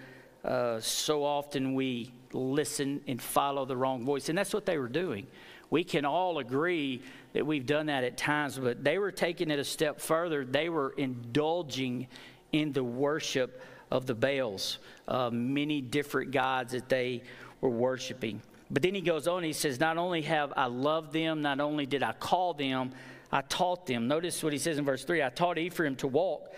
Uh, 0.45 0.79
so 0.81 1.25
often 1.25 1.75
we 1.75 2.13
listen 2.33 3.01
and 3.07 3.23
follow 3.23 3.65
the 3.65 3.77
wrong 3.77 4.05
voice, 4.05 4.29
and 4.29 4.37
that's 4.37 4.53
what 4.53 4.67
they 4.67 4.77
were 4.77 4.89
doing. 4.89 5.27
We 5.71 5.85
can 5.85 6.05
all 6.05 6.39
agree 6.39 7.03
that 7.33 7.47
we've 7.47 7.67
done 7.67 7.87
that 7.87 8.05
at 8.05 8.17
times, 8.17 8.59
but 8.59 8.85
they 8.85 8.99
were 8.99 9.11
taking 9.11 9.51
it 9.51 9.59
a 9.59 9.65
step 9.65 10.01
further. 10.01 10.45
They 10.45 10.69
were 10.69 10.95
indulging 10.97 12.09
in 12.53 12.73
the 12.73 12.85
worship 12.85 13.63
of 13.91 14.07
the 14.07 14.15
Baals, 14.15 14.79
uh, 15.09 15.31
many 15.31 15.81
different 15.81 16.31
gods 16.31 16.73
that 16.73 16.89
they 16.89 17.23
were 17.61 17.71
worshiping. 17.71 18.43
But 18.71 18.83
then 18.83 18.95
he 18.95 19.01
goes 19.01 19.29
on, 19.29 19.43
he 19.43 19.53
says, 19.53 19.79
Not 19.79 19.99
only 19.99 20.23
have 20.23 20.53
I 20.57 20.67
loved 20.67 21.13
them, 21.13 21.43
not 21.43 21.61
only 21.61 21.87
did 21.87 22.03
I 22.03 22.13
call 22.13 22.55
them, 22.55 22.93
I 23.31 23.43
taught 23.43 23.87
them. 23.87 24.09
Notice 24.09 24.43
what 24.43 24.53
he 24.53 24.59
says 24.59 24.79
in 24.79 24.85
verse 24.85 25.05
3 25.05 25.23
I 25.23 25.29
taught 25.29 25.59
Ephraim 25.59 25.97
to 25.97 26.07
walk, 26.07 26.53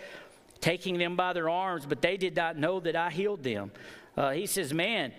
taking 0.61 0.97
them 0.97 1.15
by 1.15 1.33
their 1.33 1.49
arms, 1.49 1.85
but 1.85 2.01
they 2.01 2.17
did 2.17 2.35
not 2.35 2.57
know 2.57 2.79
that 2.79 2.95
I 2.95 3.09
healed 3.09 3.43
them. 3.43 3.71
Uh, 4.15 4.31
he 4.31 4.45
says, 4.45 4.73
Man, 4.73 5.11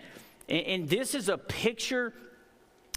and, 0.48 0.66
and 0.66 0.88
this 0.88 1.14
is 1.14 1.28
a 1.28 1.38
picture 1.38 2.14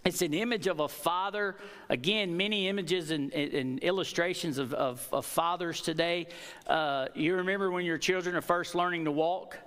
it's 0.04 0.24
an 0.24 0.34
image 0.34 0.66
of 0.66 0.80
a 0.80 0.88
father. 0.88 1.58
Again, 1.90 2.36
many 2.36 2.68
images 2.68 3.12
and, 3.12 3.32
and 3.34 3.80
illustrations 3.80 4.58
of, 4.58 4.74
of, 4.74 5.08
of, 5.12 5.28
fathers 5.28 5.82
today. 5.82 6.28
Uh, 6.66 7.08
you 7.14 7.36
remember 7.36 7.70
when 7.70 7.86
your 7.86 8.00
children 8.00 8.36
are 8.36 8.42
first 8.42 8.74
learning 8.74 9.06
to 9.06 9.12
walk? 9.12 9.60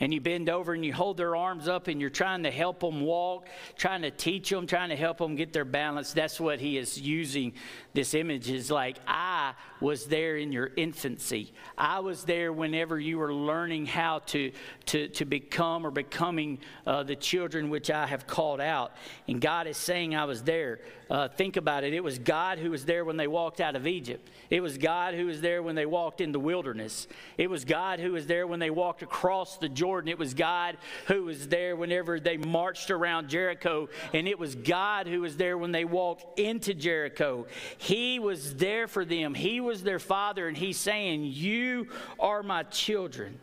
And 0.00 0.12
you 0.12 0.20
bend 0.20 0.48
over 0.48 0.72
and 0.72 0.84
you 0.84 0.92
hold 0.92 1.18
their 1.18 1.36
arms 1.36 1.68
up 1.68 1.86
and 1.88 2.00
you're 2.00 2.10
trying 2.10 2.42
to 2.42 2.50
help 2.50 2.80
them 2.80 3.02
walk, 3.02 3.46
trying 3.76 4.02
to 4.02 4.10
teach 4.10 4.48
them, 4.50 4.66
trying 4.66 4.88
to 4.88 4.96
help 4.96 5.18
them 5.18 5.36
get 5.36 5.52
their 5.52 5.64
balance. 5.64 6.12
That's 6.12 6.40
what 6.40 6.58
he 6.58 6.78
is 6.78 7.00
using 7.00 7.52
this 7.92 8.14
image 8.14 8.50
is 8.50 8.70
like, 8.70 8.96
I 9.06 9.52
was 9.80 10.04
there 10.06 10.36
in 10.36 10.52
your 10.52 10.70
infancy. 10.76 11.52
I 11.76 12.00
was 12.00 12.24
there 12.24 12.52
whenever 12.52 12.98
you 12.98 13.18
were 13.18 13.32
learning 13.32 13.86
how 13.86 14.20
to, 14.26 14.52
to, 14.86 15.08
to 15.08 15.24
become 15.24 15.86
or 15.86 15.90
becoming 15.90 16.58
uh, 16.86 17.02
the 17.02 17.16
children 17.16 17.70
which 17.70 17.90
I 17.90 18.06
have 18.06 18.26
called 18.26 18.60
out. 18.60 18.92
And 19.28 19.40
God 19.40 19.66
is 19.66 19.76
saying, 19.76 20.14
I 20.14 20.24
was 20.24 20.42
there. 20.42 20.80
Uh, 21.08 21.28
think 21.28 21.56
about 21.56 21.82
it. 21.82 21.92
It 21.92 22.04
was 22.04 22.18
God 22.18 22.58
who 22.58 22.70
was 22.70 22.84
there 22.84 23.04
when 23.04 23.16
they 23.16 23.26
walked 23.26 23.60
out 23.60 23.74
of 23.74 23.86
Egypt. 23.86 24.28
It 24.48 24.60
was 24.60 24.78
God 24.78 25.14
who 25.14 25.26
was 25.26 25.40
there 25.40 25.62
when 25.62 25.74
they 25.74 25.86
walked 25.86 26.20
in 26.20 26.30
the 26.30 26.38
wilderness. 26.38 27.08
It 27.36 27.50
was 27.50 27.64
God 27.64 27.98
who 27.98 28.12
was 28.12 28.26
there 28.26 28.46
when 28.46 28.60
they 28.60 28.70
walked 28.70 29.02
across 29.02 29.56
the 29.56 29.68
Jordan. 29.68 30.08
It 30.08 30.18
was 30.18 30.34
God 30.34 30.76
who 31.06 31.24
was 31.24 31.48
there 31.48 31.74
whenever 31.74 32.20
they 32.20 32.36
marched 32.36 32.90
around 32.90 33.28
Jericho. 33.28 33.88
And 34.12 34.28
it 34.28 34.38
was 34.38 34.54
God 34.54 35.06
who 35.06 35.22
was 35.22 35.36
there 35.36 35.56
when 35.58 35.72
they 35.72 35.84
walked 35.84 36.38
into 36.38 36.74
Jericho. 36.74 37.46
He 37.78 38.18
was 38.18 38.56
there 38.56 38.86
for 38.86 39.04
them. 39.04 39.34
He 39.34 39.60
was 39.60 39.69
their 39.78 39.98
father, 39.98 40.48
and 40.48 40.56
he's 40.56 40.76
saying, 40.76 41.24
You 41.24 41.88
are 42.18 42.42
my 42.42 42.64
children. 42.64 43.38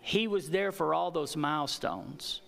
He 0.00 0.26
was 0.26 0.50
there 0.50 0.72
for 0.72 0.94
all 0.94 1.10
those 1.10 1.36
milestones. 1.36 2.40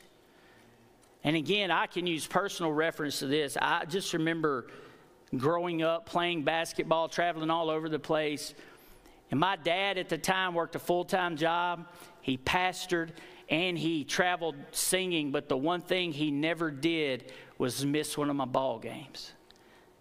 And 1.25 1.37
again, 1.37 1.71
I 1.71 1.87
can 1.87 2.07
use 2.07 2.27
personal 2.27 2.73
reference 2.73 3.21
to 3.21 3.27
this. 3.27 3.57
I 3.61 3.85
just 3.85 4.13
remember 4.13 4.67
growing 5.37 5.83
up, 5.83 6.07
playing 6.07 6.43
basketball, 6.43 7.09
traveling 7.09 7.51
all 7.51 7.71
over 7.71 7.89
the 7.89 7.99
place. 7.99 8.55
And 9.31 9.39
my 9.39 9.57
dad 9.57 9.99
at 9.99 10.09
the 10.09 10.19
time 10.19 10.55
worked 10.55 10.75
a 10.77 10.79
full 10.79 11.05
time 11.05 11.37
job. 11.37 11.87
He 12.21 12.37
pastored 12.37 13.11
and 13.49 13.77
he 13.77 14.05
traveled 14.05 14.57
singing, 14.73 15.31
but 15.31 15.49
the 15.49 15.57
one 15.57 15.81
thing 15.81 16.13
he 16.13 16.31
never 16.31 16.71
did 16.71 17.33
was 17.59 17.85
miss 17.85 18.17
one 18.17 18.31
of 18.31 18.37
my 18.37 18.45
ball 18.45 18.79
games. 18.79 19.33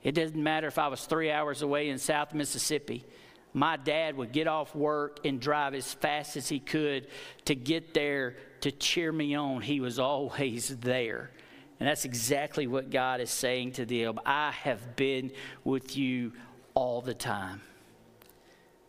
It 0.03 0.13
doesn't 0.13 0.41
matter 0.41 0.67
if 0.67 0.79
I 0.79 0.87
was 0.87 1.05
three 1.05 1.31
hours 1.31 1.61
away 1.61 1.89
in 1.89 1.97
South 1.97 2.33
Mississippi. 2.33 3.05
My 3.53 3.77
dad 3.77 4.15
would 4.17 4.31
get 4.31 4.47
off 4.47 4.73
work 4.75 5.25
and 5.25 5.39
drive 5.39 5.73
as 5.73 5.93
fast 5.93 6.37
as 6.37 6.47
he 6.47 6.59
could 6.59 7.07
to 7.45 7.55
get 7.55 7.93
there 7.93 8.37
to 8.61 8.71
cheer 8.71 9.11
me 9.11 9.35
on. 9.35 9.61
He 9.61 9.79
was 9.79 9.99
always 9.99 10.69
there. 10.77 11.31
And 11.79 11.87
that's 11.87 12.05
exactly 12.05 12.67
what 12.67 12.91
God 12.91 13.21
is 13.21 13.29
saying 13.29 13.73
to 13.73 13.85
them. 13.85 14.19
I 14.25 14.51
have 14.51 14.95
been 14.95 15.31
with 15.63 15.97
you 15.97 16.31
all 16.73 17.01
the 17.01 17.13
time. 17.13 17.61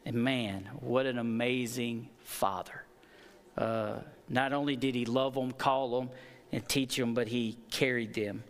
And 0.04 0.16
man, 0.16 0.69
what 0.81 1.07
an 1.07 1.19
amazing 1.19 2.09
father. 2.21 2.85
Uh, 3.57 3.99
not 4.28 4.52
only 4.52 4.76
did 4.76 4.95
he 4.95 5.04
love 5.04 5.35
them, 5.35 5.52
call 5.52 6.00
them, 6.00 6.11
and 6.52 6.66
teach 6.69 6.97
them, 6.97 7.14
but 7.14 7.28
he 7.28 7.57
carried 7.71 8.14
them. 8.14 8.45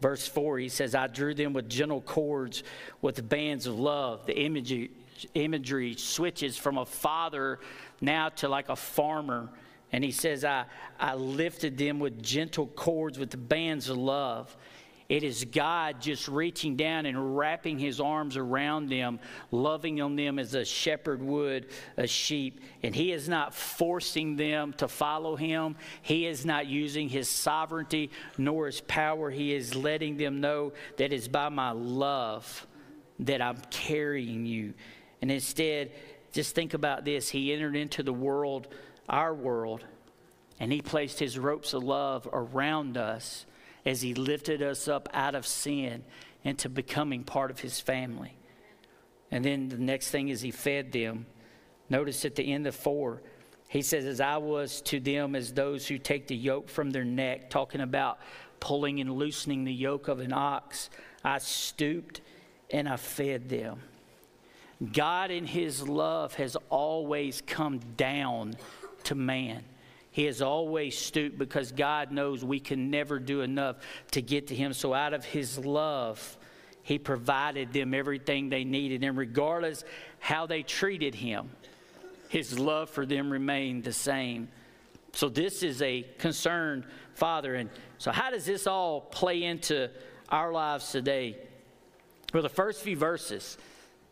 Verse 0.00 0.26
4, 0.28 0.58
he 0.58 0.68
says, 0.68 0.94
I 0.94 1.06
drew 1.06 1.34
them 1.34 1.52
with 1.52 1.68
gentle 1.68 2.02
cords, 2.02 2.62
with 3.00 3.26
bands 3.28 3.66
of 3.66 3.78
love. 3.78 4.26
The 4.26 4.38
imagery, 4.38 4.90
imagery 5.34 5.94
switches 5.94 6.56
from 6.56 6.76
a 6.76 6.84
father 6.84 7.60
now 8.00 8.28
to 8.30 8.48
like 8.48 8.68
a 8.68 8.76
farmer. 8.76 9.48
And 9.92 10.04
he 10.04 10.10
says, 10.10 10.44
I, 10.44 10.66
I 11.00 11.14
lifted 11.14 11.78
them 11.78 11.98
with 11.98 12.22
gentle 12.22 12.66
cords, 12.66 13.18
with 13.18 13.48
bands 13.48 13.88
of 13.88 13.96
love. 13.96 14.54
It 15.08 15.22
is 15.22 15.44
God 15.44 16.00
just 16.00 16.26
reaching 16.26 16.74
down 16.74 17.06
and 17.06 17.36
wrapping 17.36 17.78
his 17.78 18.00
arms 18.00 18.36
around 18.36 18.88
them, 18.88 19.20
loving 19.52 20.00
on 20.00 20.16
them 20.16 20.38
as 20.38 20.54
a 20.54 20.64
shepherd 20.64 21.22
would 21.22 21.68
a 21.96 22.08
sheep. 22.08 22.60
And 22.82 22.94
he 22.94 23.12
is 23.12 23.28
not 23.28 23.54
forcing 23.54 24.34
them 24.34 24.72
to 24.74 24.88
follow 24.88 25.36
him. 25.36 25.76
He 26.02 26.26
is 26.26 26.44
not 26.44 26.66
using 26.66 27.08
his 27.08 27.28
sovereignty 27.28 28.10
nor 28.36 28.66
his 28.66 28.80
power. 28.80 29.30
He 29.30 29.54
is 29.54 29.76
letting 29.76 30.16
them 30.16 30.40
know 30.40 30.72
that 30.96 31.12
it's 31.12 31.28
by 31.28 31.50
my 31.50 31.70
love 31.70 32.66
that 33.20 33.40
I'm 33.40 33.58
carrying 33.70 34.44
you. 34.44 34.74
And 35.22 35.30
instead, 35.30 35.92
just 36.32 36.54
think 36.54 36.74
about 36.74 37.04
this. 37.04 37.28
He 37.28 37.52
entered 37.52 37.76
into 37.76 38.02
the 38.02 38.12
world, 38.12 38.66
our 39.08 39.32
world, 39.32 39.84
and 40.58 40.72
he 40.72 40.82
placed 40.82 41.20
his 41.20 41.38
ropes 41.38 41.74
of 41.74 41.84
love 41.84 42.28
around 42.32 42.96
us 42.96 43.46
as 43.86 44.02
He 44.02 44.12
lifted 44.12 44.60
us 44.60 44.88
up 44.88 45.08
out 45.14 45.34
of 45.34 45.46
sin 45.46 46.04
into 46.44 46.68
becoming 46.68 47.24
part 47.24 47.50
of 47.50 47.60
His 47.60 47.80
family. 47.80 48.36
And 49.30 49.44
then 49.44 49.68
the 49.68 49.78
next 49.78 50.10
thing 50.10 50.28
is 50.28 50.42
He 50.42 50.50
fed 50.50 50.92
them. 50.92 51.26
Notice 51.88 52.24
at 52.24 52.34
the 52.34 52.52
end 52.52 52.66
of 52.66 52.74
four, 52.74 53.22
He 53.68 53.80
says, 53.80 54.04
As 54.04 54.20
I 54.20 54.36
was 54.36 54.82
to 54.82 55.00
them 55.00 55.34
as 55.34 55.52
those 55.52 55.86
who 55.86 55.96
take 55.96 56.26
the 56.26 56.36
yoke 56.36 56.68
from 56.68 56.90
their 56.90 57.04
neck, 57.04 57.48
talking 57.48 57.80
about 57.80 58.18
pulling 58.60 59.00
and 59.00 59.12
loosening 59.12 59.64
the 59.64 59.72
yoke 59.72 60.08
of 60.08 60.20
an 60.20 60.32
ox, 60.32 60.90
I 61.24 61.38
stooped 61.38 62.20
and 62.70 62.88
I 62.88 62.96
fed 62.96 63.48
them. 63.48 63.80
God, 64.92 65.30
in 65.30 65.46
His 65.46 65.88
love, 65.88 66.34
has 66.34 66.56
always 66.68 67.40
come 67.46 67.78
down 67.96 68.54
to 69.04 69.14
man. 69.14 69.64
He 70.16 70.24
has 70.24 70.40
always 70.40 70.96
stooped 70.96 71.36
because 71.36 71.72
God 71.72 72.10
knows 72.10 72.42
we 72.42 72.58
can 72.58 72.90
never 72.90 73.18
do 73.18 73.42
enough 73.42 73.76
to 74.12 74.22
get 74.22 74.46
to 74.46 74.54
Him. 74.54 74.72
So, 74.72 74.94
out 74.94 75.12
of 75.12 75.26
His 75.26 75.58
love, 75.58 76.38
He 76.82 76.98
provided 76.98 77.74
them 77.74 77.92
everything 77.92 78.48
they 78.48 78.64
needed. 78.64 79.04
And 79.04 79.18
regardless 79.18 79.84
how 80.18 80.46
they 80.46 80.62
treated 80.62 81.14
Him, 81.14 81.50
His 82.30 82.58
love 82.58 82.88
for 82.88 83.04
them 83.04 83.30
remained 83.30 83.84
the 83.84 83.92
same. 83.92 84.48
So, 85.12 85.28
this 85.28 85.62
is 85.62 85.82
a 85.82 86.06
concerned 86.16 86.86
Father. 87.12 87.54
And 87.54 87.68
so, 87.98 88.10
how 88.10 88.30
does 88.30 88.46
this 88.46 88.66
all 88.66 89.02
play 89.02 89.42
into 89.42 89.90
our 90.30 90.50
lives 90.50 90.92
today? 90.92 91.36
Well, 92.32 92.42
the 92.42 92.48
first 92.48 92.80
few 92.80 92.96
verses, 92.96 93.58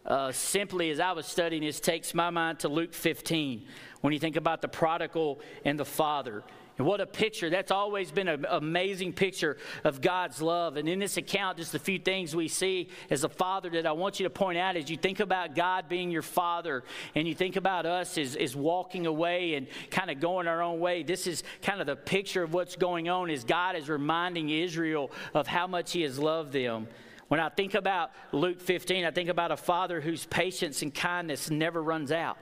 uh, 0.05 0.33
simply 0.33 0.91
as 0.91 1.01
I 1.01 1.13
was 1.13 1.25
studying 1.25 1.63
this, 1.63 1.81
takes 1.81 2.13
my 2.13 2.29
mind 2.29 2.59
to 2.59 2.69
Luke 2.69 2.93
15 2.93 3.67
when 4.05 4.13
you 4.13 4.19
think 4.19 4.37
about 4.37 4.61
the 4.61 4.69
prodigal 4.69 5.41
and 5.65 5.81
the 5.81 5.85
father. 5.85 6.45
And 6.77 6.87
what 6.87 7.01
a 7.01 7.07
picture. 7.07 7.49
That's 7.49 7.71
always 7.71 8.11
been 8.11 8.29
an 8.29 8.45
amazing 8.51 9.15
picture 9.15 9.57
of 9.83 10.03
God's 10.03 10.43
love. 10.43 10.77
And 10.77 10.87
in 10.87 10.99
this 10.99 11.17
account, 11.17 11.57
just 11.57 11.75
a 11.75 11.79
few 11.79 11.99
things 11.99 12.37
we 12.37 12.49
see 12.49 12.91
as 13.09 13.25
a 13.25 13.31
father 13.31 13.71
that 13.71 13.87
I 13.87 13.93
want 13.93 14.21
you 14.21 14.25
to 14.25 14.31
point 14.31 14.59
out 14.59 14.77
as 14.77 14.91
you 14.91 14.99
think 14.99 15.21
about 15.21 15.55
God 15.55 15.89
being 15.89 16.11
your 16.11 16.21
father 16.21 16.85
and 17.15 17.27
you 17.27 17.35
think 17.35 17.57
about 17.57 17.87
us 17.87 18.19
as, 18.19 18.37
as 18.37 18.55
walking 18.55 19.07
away 19.07 19.55
and 19.55 19.69
kind 19.91 20.11
of 20.11 20.21
going 20.21 20.49
our 20.49 20.61
own 20.61 20.81
way. 20.81 21.03
This 21.03 21.27
is 21.27 21.43
kind 21.63 21.81
of 21.81 21.87
the 21.87 21.97
picture 21.97 22.43
of 22.43 22.53
what's 22.53 22.77
going 22.77 23.09
on 23.09 23.31
is 23.31 23.43
God 23.43 23.75
is 23.75 23.89
reminding 23.89 24.51
Israel 24.51 25.11
of 25.33 25.47
how 25.47 25.67
much 25.67 25.93
he 25.93 26.03
has 26.03 26.19
loved 26.19 26.53
them. 26.53 26.89
When 27.29 27.41
I 27.41 27.49
think 27.49 27.73
about 27.73 28.11
Luke 28.33 28.61
15, 28.61 29.07
I 29.07 29.11
think 29.13 29.31
about 29.31 29.51
a 29.51 29.57
father 29.57 30.03
whose 30.03 30.27
patience 30.27 30.83
and 30.83 30.95
kindness 30.95 31.49
never 31.49 31.83
runs 31.83 32.13
out. 32.13 32.37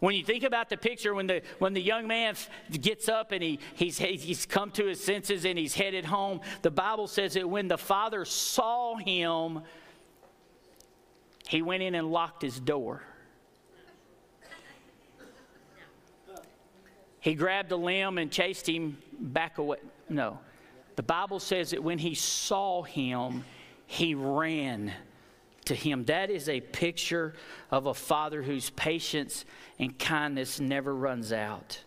When 0.00 0.14
you 0.14 0.24
think 0.24 0.44
about 0.44 0.68
the 0.68 0.76
picture, 0.76 1.14
when 1.14 1.26
the, 1.26 1.42
when 1.58 1.72
the 1.72 1.80
young 1.80 2.06
man 2.06 2.34
gets 2.70 3.08
up 3.08 3.32
and 3.32 3.42
he, 3.42 3.58
he's, 3.74 3.98
he's 3.98 4.44
come 4.44 4.70
to 4.72 4.86
his 4.86 5.02
senses 5.02 5.44
and 5.44 5.58
he's 5.58 5.74
headed 5.74 6.04
home, 6.04 6.40
the 6.62 6.70
Bible 6.70 7.06
says 7.06 7.34
that 7.34 7.48
when 7.48 7.68
the 7.68 7.78
father 7.78 8.24
saw 8.24 8.96
him, 8.96 9.62
he 11.48 11.62
went 11.62 11.82
in 11.82 11.94
and 11.94 12.10
locked 12.10 12.42
his 12.42 12.60
door. 12.60 13.02
He 17.20 17.34
grabbed 17.34 17.72
a 17.72 17.76
limb 17.76 18.18
and 18.18 18.30
chased 18.30 18.68
him 18.68 18.98
back 19.18 19.58
away. 19.58 19.78
No. 20.08 20.38
The 20.94 21.02
Bible 21.02 21.40
says 21.40 21.70
that 21.70 21.82
when 21.82 21.98
he 21.98 22.14
saw 22.14 22.82
him, 22.82 23.44
he 23.86 24.14
ran 24.14 24.92
to 25.66 25.74
him. 25.74 26.04
That 26.06 26.30
is 26.30 26.48
a 26.48 26.60
picture 26.60 27.34
of 27.70 27.86
a 27.86 27.94
father 27.94 28.42
whose 28.42 28.70
patience 28.70 29.44
and 29.78 29.96
kindness 29.98 30.58
never 30.58 30.94
runs 30.94 31.32
out. 31.32 31.82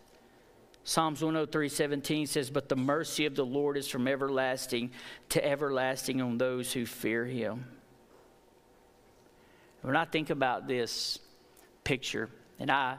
Psalms 0.84 1.22
103 1.22 1.70
17 1.70 2.28
says, 2.28 2.50
But 2.50 2.70
the 2.70 2.76
mercy 2.76 3.26
of 3.26 3.36
the 3.36 3.46
Lord 3.46 3.78
is 3.78 3.88
from 3.88 4.08
everlasting 4.08 4.92
to 5.30 5.46
everlasting 5.46 6.22
on 6.22 6.38
those 6.38 6.72
who 6.74 6.86
fear 6.86 7.26
him. 7.26 7.66
When 9.82 9.96
I 9.96 10.06
think 10.06 10.30
about 10.30 10.68
this 10.68 11.20
picture, 11.84 12.30
and 12.60 12.70
I 12.70 12.98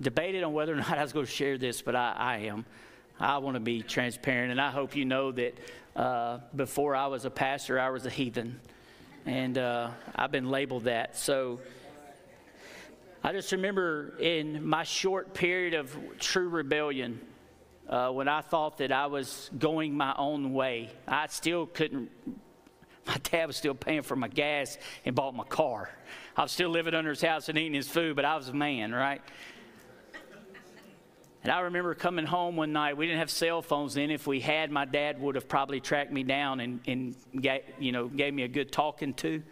debated 0.00 0.42
on 0.42 0.52
whether 0.52 0.72
or 0.72 0.76
not 0.88 0.98
I 0.98 1.02
was 1.02 1.12
going 1.12 1.26
to 1.26 1.32
share 1.32 1.58
this, 1.58 1.82
but 1.82 1.94
I, 1.94 2.14
I 2.16 2.36
am. 2.38 2.64
I 3.20 3.38
want 3.38 3.54
to 3.54 3.60
be 3.60 3.82
transparent, 3.82 4.50
and 4.50 4.60
I 4.60 4.70
hope 4.70 4.96
you 4.96 5.04
know 5.04 5.32
that 5.32 5.58
uh, 5.94 6.38
before 6.56 6.96
I 6.96 7.06
was 7.06 7.24
a 7.24 7.30
pastor, 7.30 7.78
I 7.78 7.90
was 7.90 8.06
a 8.06 8.10
heathen 8.10 8.58
and 9.26 9.58
uh, 9.58 9.90
I've 10.14 10.32
been 10.32 10.50
labeled 10.50 10.84
that. 10.84 11.16
So 11.16 11.60
I 13.22 13.32
just 13.32 13.52
remember 13.52 14.14
in 14.18 14.66
my 14.66 14.82
short 14.82 15.34
period 15.34 15.74
of 15.74 15.96
true 16.18 16.48
rebellion, 16.48 17.20
uh, 17.88 18.10
when 18.10 18.28
I 18.28 18.40
thought 18.40 18.78
that 18.78 18.92
I 18.92 19.06
was 19.06 19.50
going 19.58 19.94
my 19.94 20.14
own 20.16 20.52
way. 20.52 20.90
I 21.06 21.26
still 21.26 21.66
couldn't, 21.66 22.10
my 23.06 23.16
dad 23.30 23.46
was 23.46 23.56
still 23.56 23.74
paying 23.74 24.02
for 24.02 24.16
my 24.16 24.28
gas 24.28 24.78
and 25.04 25.14
bought 25.14 25.34
my 25.34 25.44
car. 25.44 25.90
I 26.36 26.42
was 26.42 26.52
still 26.52 26.70
living 26.70 26.94
under 26.94 27.10
his 27.10 27.20
house 27.20 27.48
and 27.48 27.58
eating 27.58 27.74
his 27.74 27.88
food, 27.88 28.16
but 28.16 28.24
I 28.24 28.36
was 28.36 28.48
a 28.48 28.54
man, 28.54 28.92
right? 28.92 29.20
And 31.42 31.50
I 31.50 31.60
remember 31.60 31.94
coming 31.94 32.24
home 32.24 32.54
one 32.54 32.72
night. 32.72 32.96
We 32.96 33.06
didn't 33.06 33.18
have 33.18 33.30
cell 33.30 33.62
phones 33.62 33.94
then. 33.94 34.10
If 34.10 34.28
we 34.28 34.38
had, 34.38 34.70
my 34.70 34.84
dad 34.84 35.20
would 35.20 35.34
have 35.34 35.48
probably 35.48 35.80
tracked 35.80 36.12
me 36.12 36.22
down 36.22 36.60
and, 36.60 36.80
and 36.86 37.16
you 37.80 37.90
know, 37.90 38.06
gave 38.06 38.32
me 38.32 38.44
a 38.44 38.48
good 38.48 38.70
talking 38.70 39.12
to. 39.14 39.42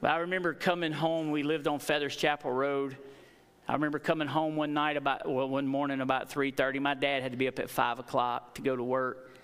But 0.00 0.10
I 0.10 0.16
remember 0.18 0.54
coming 0.54 0.92
home. 0.92 1.30
We 1.30 1.44
lived 1.44 1.68
on 1.68 1.78
Feathers 1.78 2.16
Chapel 2.16 2.50
Road. 2.50 2.96
I 3.68 3.74
remember 3.74 4.00
coming 4.00 4.26
home 4.26 4.56
one 4.56 4.74
night 4.74 4.96
about, 4.96 5.30
well, 5.30 5.48
one 5.48 5.68
morning 5.68 6.00
about 6.00 6.30
3.30. 6.30 6.80
My 6.80 6.94
dad 6.94 7.22
had 7.22 7.32
to 7.32 7.38
be 7.38 7.46
up 7.46 7.58
at 7.60 7.70
5 7.70 8.00
o'clock 8.00 8.54
to 8.54 8.62
go 8.62 8.74
to 8.74 8.82
work. 8.82 9.36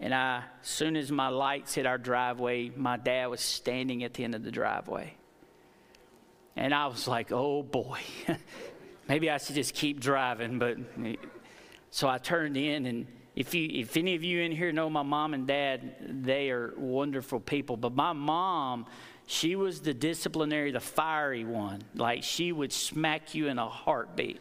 And 0.00 0.14
I, 0.14 0.44
as 0.62 0.68
soon 0.68 0.96
as 0.96 1.12
my 1.12 1.28
lights 1.28 1.74
hit 1.74 1.84
our 1.84 1.98
driveway, 1.98 2.70
my 2.74 2.96
dad 2.96 3.26
was 3.26 3.40
standing 3.40 4.02
at 4.02 4.14
the 4.14 4.24
end 4.24 4.34
of 4.34 4.42
the 4.42 4.50
driveway. 4.50 5.14
And 6.56 6.74
I 6.74 6.86
was 6.86 7.06
like, 7.06 7.32
oh 7.32 7.62
boy. 7.62 8.00
maybe 9.12 9.28
I 9.28 9.36
should 9.36 9.56
just 9.56 9.74
keep 9.74 10.00
driving. 10.00 10.58
But 10.58 10.78
so 11.90 12.08
I 12.08 12.16
turned 12.16 12.56
in, 12.56 12.86
and 12.86 13.06
if 13.36 13.54
you, 13.54 13.68
if 13.70 13.98
any 13.98 14.14
of 14.14 14.24
you 14.24 14.40
in 14.40 14.52
here 14.52 14.72
know 14.72 14.88
my 14.88 15.02
mom 15.02 15.34
and 15.34 15.46
dad, 15.46 16.22
they 16.24 16.48
are 16.48 16.72
wonderful 16.78 17.38
people. 17.38 17.76
But 17.76 17.94
my 17.94 18.14
mom, 18.14 18.86
she 19.26 19.54
was 19.54 19.82
the 19.82 19.92
disciplinary, 19.92 20.70
the 20.70 20.80
fiery 20.80 21.44
one. 21.44 21.82
Like 21.94 22.22
she 22.22 22.52
would 22.52 22.72
smack 22.72 23.34
you 23.34 23.48
in 23.48 23.58
a 23.58 23.68
heartbeat. 23.68 24.40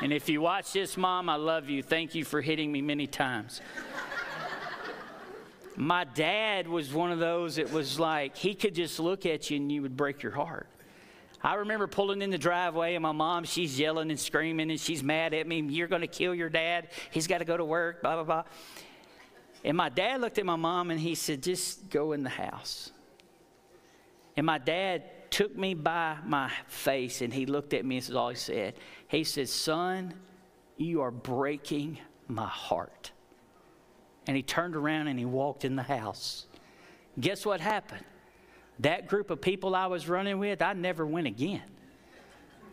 And 0.00 0.12
if 0.12 0.28
you 0.28 0.40
watch 0.40 0.72
this, 0.72 0.96
mom, 0.96 1.28
I 1.28 1.34
love 1.34 1.68
you. 1.68 1.82
Thank 1.82 2.14
you 2.14 2.24
for 2.24 2.40
hitting 2.40 2.70
me 2.70 2.80
many 2.80 3.08
times. 3.08 3.60
my 5.74 6.04
dad 6.04 6.68
was 6.68 6.94
one 6.94 7.10
of 7.10 7.18
those 7.18 7.56
that 7.56 7.72
was 7.72 7.98
like, 7.98 8.36
he 8.36 8.54
could 8.54 8.76
just 8.76 9.00
look 9.00 9.26
at 9.26 9.50
you 9.50 9.56
and 9.56 9.72
you 9.72 9.82
would 9.82 9.96
break 9.96 10.22
your 10.22 10.32
heart. 10.32 10.68
I 11.42 11.54
remember 11.54 11.86
pulling 11.86 12.22
in 12.22 12.30
the 12.30 12.38
driveway 12.38 12.94
and 12.94 13.02
my 13.02 13.12
mom, 13.12 13.44
she's 13.44 13.78
yelling 13.78 14.10
and 14.10 14.20
screaming 14.20 14.70
and 14.70 14.78
she's 14.78 15.02
mad 15.02 15.34
at 15.34 15.46
me. 15.46 15.60
You're 15.60 15.88
going 15.88 16.02
to 16.02 16.06
kill 16.06 16.34
your 16.34 16.48
dad. 16.48 16.88
He's 17.10 17.26
got 17.26 17.38
to 17.38 17.44
go 17.44 17.56
to 17.56 17.64
work, 17.64 18.02
blah, 18.02 18.14
blah, 18.14 18.24
blah. 18.24 18.44
And 19.64 19.76
my 19.76 19.88
dad 19.88 20.20
looked 20.20 20.38
at 20.38 20.46
my 20.46 20.56
mom 20.56 20.90
and 20.90 21.00
he 21.00 21.14
said, 21.14 21.42
Just 21.42 21.90
go 21.90 22.12
in 22.12 22.22
the 22.22 22.30
house. 22.30 22.92
And 24.36 24.46
my 24.46 24.58
dad 24.58 25.30
took 25.30 25.56
me 25.56 25.74
by 25.74 26.16
my 26.24 26.50
face 26.68 27.22
and 27.22 27.32
he 27.32 27.46
looked 27.46 27.74
at 27.74 27.84
me 27.84 27.96
and 27.96 28.02
this 28.02 28.10
is 28.10 28.16
all 28.16 28.28
he 28.28 28.36
said. 28.36 28.74
He 29.08 29.24
said, 29.24 29.48
Son, 29.48 30.14
you 30.76 31.00
are 31.00 31.10
breaking 31.10 31.98
my 32.28 32.46
heart. 32.46 33.12
And 34.26 34.36
he 34.36 34.42
turned 34.42 34.76
around 34.76 35.08
and 35.08 35.18
he 35.18 35.24
walked 35.24 35.64
in 35.64 35.74
the 35.74 35.82
house. 35.82 36.46
Guess 37.18 37.44
what 37.44 37.60
happened? 37.60 38.04
That 38.82 39.08
group 39.08 39.30
of 39.30 39.40
people 39.40 39.74
I 39.74 39.86
was 39.86 40.08
running 40.08 40.38
with, 40.38 40.62
I 40.62 40.72
never 40.72 41.06
went 41.06 41.26
again. 41.26 41.62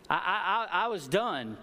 I, 0.08 0.66
I, 0.70 0.84
I 0.84 0.88
was 0.88 1.06
done. 1.06 1.56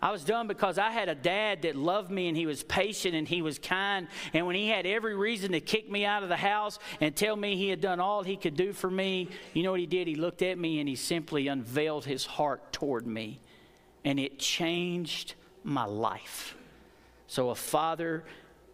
I 0.00 0.10
was 0.10 0.24
done 0.24 0.48
because 0.48 0.78
I 0.78 0.90
had 0.90 1.08
a 1.08 1.14
dad 1.14 1.62
that 1.62 1.76
loved 1.76 2.10
me 2.10 2.26
and 2.26 2.36
he 2.36 2.46
was 2.46 2.64
patient 2.64 3.14
and 3.14 3.26
he 3.26 3.40
was 3.40 3.58
kind. 3.58 4.08
And 4.32 4.46
when 4.46 4.56
he 4.56 4.68
had 4.68 4.84
every 4.84 5.14
reason 5.14 5.52
to 5.52 5.60
kick 5.60 5.88
me 5.88 6.04
out 6.04 6.24
of 6.24 6.28
the 6.28 6.36
house 6.36 6.80
and 7.00 7.14
tell 7.14 7.36
me 7.36 7.56
he 7.56 7.68
had 7.68 7.80
done 7.80 8.00
all 8.00 8.22
he 8.24 8.36
could 8.36 8.56
do 8.56 8.72
for 8.72 8.90
me, 8.90 9.28
you 9.54 9.62
know 9.62 9.70
what 9.70 9.78
he 9.78 9.86
did? 9.86 10.08
He 10.08 10.16
looked 10.16 10.42
at 10.42 10.58
me 10.58 10.80
and 10.80 10.88
he 10.88 10.96
simply 10.96 11.46
unveiled 11.46 12.04
his 12.04 12.26
heart 12.26 12.72
toward 12.72 13.06
me. 13.06 13.40
And 14.04 14.18
it 14.18 14.40
changed 14.40 15.34
my 15.62 15.84
life. 15.84 16.56
So, 17.28 17.50
a 17.50 17.54
father 17.54 18.24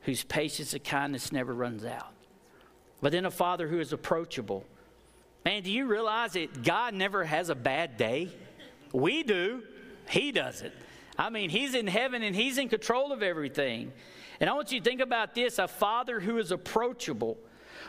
whose 0.02 0.24
patience 0.24 0.72
and 0.72 0.82
kindness 0.82 1.30
never 1.30 1.52
runs 1.52 1.84
out 1.84 2.12
but 3.00 3.12
then 3.12 3.24
a 3.24 3.30
father 3.30 3.68
who 3.68 3.80
is 3.80 3.92
approachable. 3.92 4.64
Man, 5.44 5.62
do 5.62 5.70
you 5.70 5.86
realize 5.86 6.32
that 6.32 6.62
God 6.62 6.94
never 6.94 7.24
has 7.24 7.48
a 7.48 7.54
bad 7.54 7.96
day? 7.96 8.30
We 8.92 9.22
do, 9.22 9.62
He 10.08 10.32
doesn't. 10.32 10.74
I 11.18 11.30
mean, 11.30 11.50
He's 11.50 11.74
in 11.74 11.86
heaven 11.86 12.22
and 12.22 12.34
He's 12.34 12.58
in 12.58 12.68
control 12.68 13.12
of 13.12 13.22
everything. 13.22 13.92
And 14.40 14.48
I 14.48 14.52
want 14.54 14.72
you 14.72 14.80
to 14.80 14.84
think 14.84 15.00
about 15.00 15.34
this 15.34 15.58
a 15.58 15.68
father 15.68 16.20
who 16.20 16.38
is 16.38 16.52
approachable. 16.52 17.38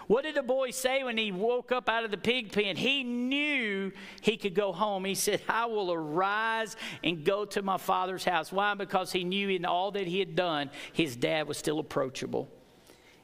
What 0.08 0.24
did 0.24 0.36
the 0.36 0.44
boy 0.44 0.72
say 0.72 1.04
when 1.04 1.18
he 1.18 1.32
woke 1.32 1.72
up 1.72 1.88
out 1.88 2.04
of 2.04 2.12
the 2.12 2.18
pig 2.18 2.52
pen? 2.52 2.76
He 2.76 3.04
knew 3.04 3.92
he 4.22 4.38
could 4.38 4.56
go 4.56 4.72
home. 4.72 5.06
He 5.06 5.16
said, 5.16 5.42
I 5.48 5.66
will 5.66 5.92
arise 5.92 6.76
and 7.04 7.24
go 7.24 7.46
to 7.46 7.62
my 7.62 7.78
father's 7.78 8.24
house. 8.24 8.52
Why? 8.52 8.74
Because 8.74 9.12
he 9.12 9.24
knew 9.24 9.50
in 9.50 9.66
all 9.66 9.92
that 9.92 10.08
he 10.08 10.20
had 10.20 10.36
done, 10.36 10.72
his 10.94 11.16
dad 11.16 11.48
was 11.48 11.58
still 11.58 11.80
approachable. 11.80 12.50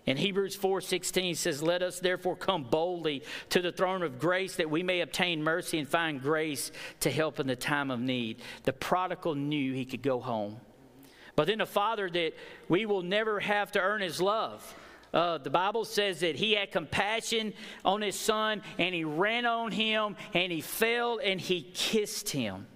In 0.05 0.17
Hebrews 0.17 0.55
4:16 0.55 1.35
says, 1.35 1.63
"Let 1.63 1.81
us 1.81 1.99
therefore 1.99 2.35
come 2.35 2.63
boldly 2.63 3.23
to 3.49 3.61
the 3.61 3.71
throne 3.71 4.03
of 4.03 4.19
grace 4.19 4.55
that 4.57 4.69
we 4.69 4.83
may 4.83 5.01
obtain 5.01 5.43
mercy 5.43 5.79
and 5.79 5.89
find 5.89 6.21
grace 6.21 6.71
to 6.99 7.09
help 7.09 7.39
in 7.39 7.47
the 7.47 7.55
time 7.55 7.89
of 7.89 7.99
need." 7.99 8.41
The 8.63 8.73
prodigal 8.73 9.35
knew 9.35 9.73
he 9.73 9.85
could 9.85 10.03
go 10.03 10.19
home. 10.19 10.61
But 11.35 11.47
then 11.47 11.59
a 11.59 11.65
father 11.65 12.09
that 12.09 12.33
we 12.69 12.85
will 12.85 13.01
never 13.01 13.39
have 13.39 13.71
to 13.73 13.81
earn 13.81 14.01
his 14.01 14.21
love. 14.21 14.75
Uh, 15.13 15.37
the 15.37 15.49
Bible 15.49 15.85
says 15.85 16.19
that 16.19 16.35
he 16.35 16.53
had 16.53 16.71
compassion 16.71 17.53
on 17.83 18.01
his 18.01 18.19
son 18.19 18.61
and 18.77 18.93
he 18.93 19.05
ran 19.05 19.45
on 19.45 19.71
him 19.71 20.17
and 20.33 20.51
he 20.51 20.61
fell 20.61 21.19
and 21.23 21.39
he 21.39 21.61
kissed 21.73 22.29
him. 22.29 22.67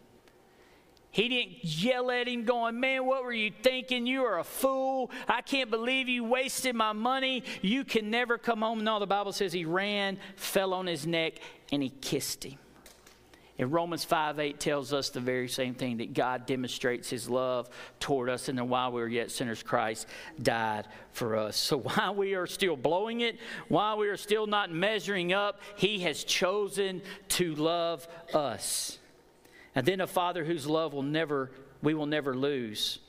He 1.12 1.28
didn't 1.28 1.63
yell 1.63 2.12
at 2.12 2.28
him, 2.28 2.43
going, 2.43 2.80
Man, 2.80 3.06
what 3.06 3.24
were 3.24 3.34
you 3.34 3.52
thinking? 3.63 4.06
You 4.06 4.26
are 4.26 4.39
a 4.39 4.43
fool. 4.43 5.10
I 5.28 5.41
can't 5.41 5.72
believe 5.72 6.08
you 6.08 6.24
wasted 6.24 6.76
my 6.76 6.93
money. 6.93 7.43
You 7.62 7.84
can 7.84 8.12
never 8.12 8.38
come 8.38 8.62
home. 8.62 8.84
No, 8.84 9.00
the 9.00 9.08
Bible 9.08 9.32
says 9.32 9.52
he 9.52 9.65
ran, 9.65 10.19
fell 10.36 10.74
on 10.74 10.86
his 10.86 11.08
neck, 11.08 11.39
and 11.72 11.82
he 11.82 11.89
kissed 11.89 12.43
him. 12.43 12.60
And 13.58 13.74
Romans 13.74 14.06
5 14.06 14.39
8 14.39 14.60
tells 14.60 14.93
us 14.93 15.10
the 15.10 15.19
very 15.19 15.50
same 15.50 15.74
thing 15.74 15.98
that 15.98 16.13
God 16.13 16.45
demonstrates 16.45 17.10
his 17.10 17.28
love 17.28 17.69
toward 18.00 18.30
us, 18.30 18.48
and 18.48 18.58
then 18.58 18.69
while 18.69 18.91
we 18.91 19.02
were 19.02 19.08
yet 19.08 19.32
sinners, 19.32 19.63
Christ 19.63 20.08
died 20.41 20.88
for 21.12 21.36
us. 21.36 21.58
So 21.58 21.78
while 21.80 22.13
we 22.13 22.36
are 22.36 22.48
still 22.48 22.78
blowing 22.78 23.22
it, 23.22 23.38
while 23.67 23.98
we 23.98 24.08
are 24.10 24.17
still 24.17 24.45
not 24.45 24.72
measuring 24.72 25.34
up, 25.34 25.60
he 25.76 26.00
has 26.02 26.24
chosen 26.24 27.02
to 27.30 27.56
love 27.56 28.08
us. 28.34 28.99
And 29.75 29.86
then 29.86 30.01
a 30.01 30.08
father 30.08 30.43
whose 30.45 30.67
love 30.67 30.93
will 30.93 31.03
never, 31.03 31.51
we 31.82 31.93
will 31.93 32.05
never 32.05 32.36
lose. 32.36 32.99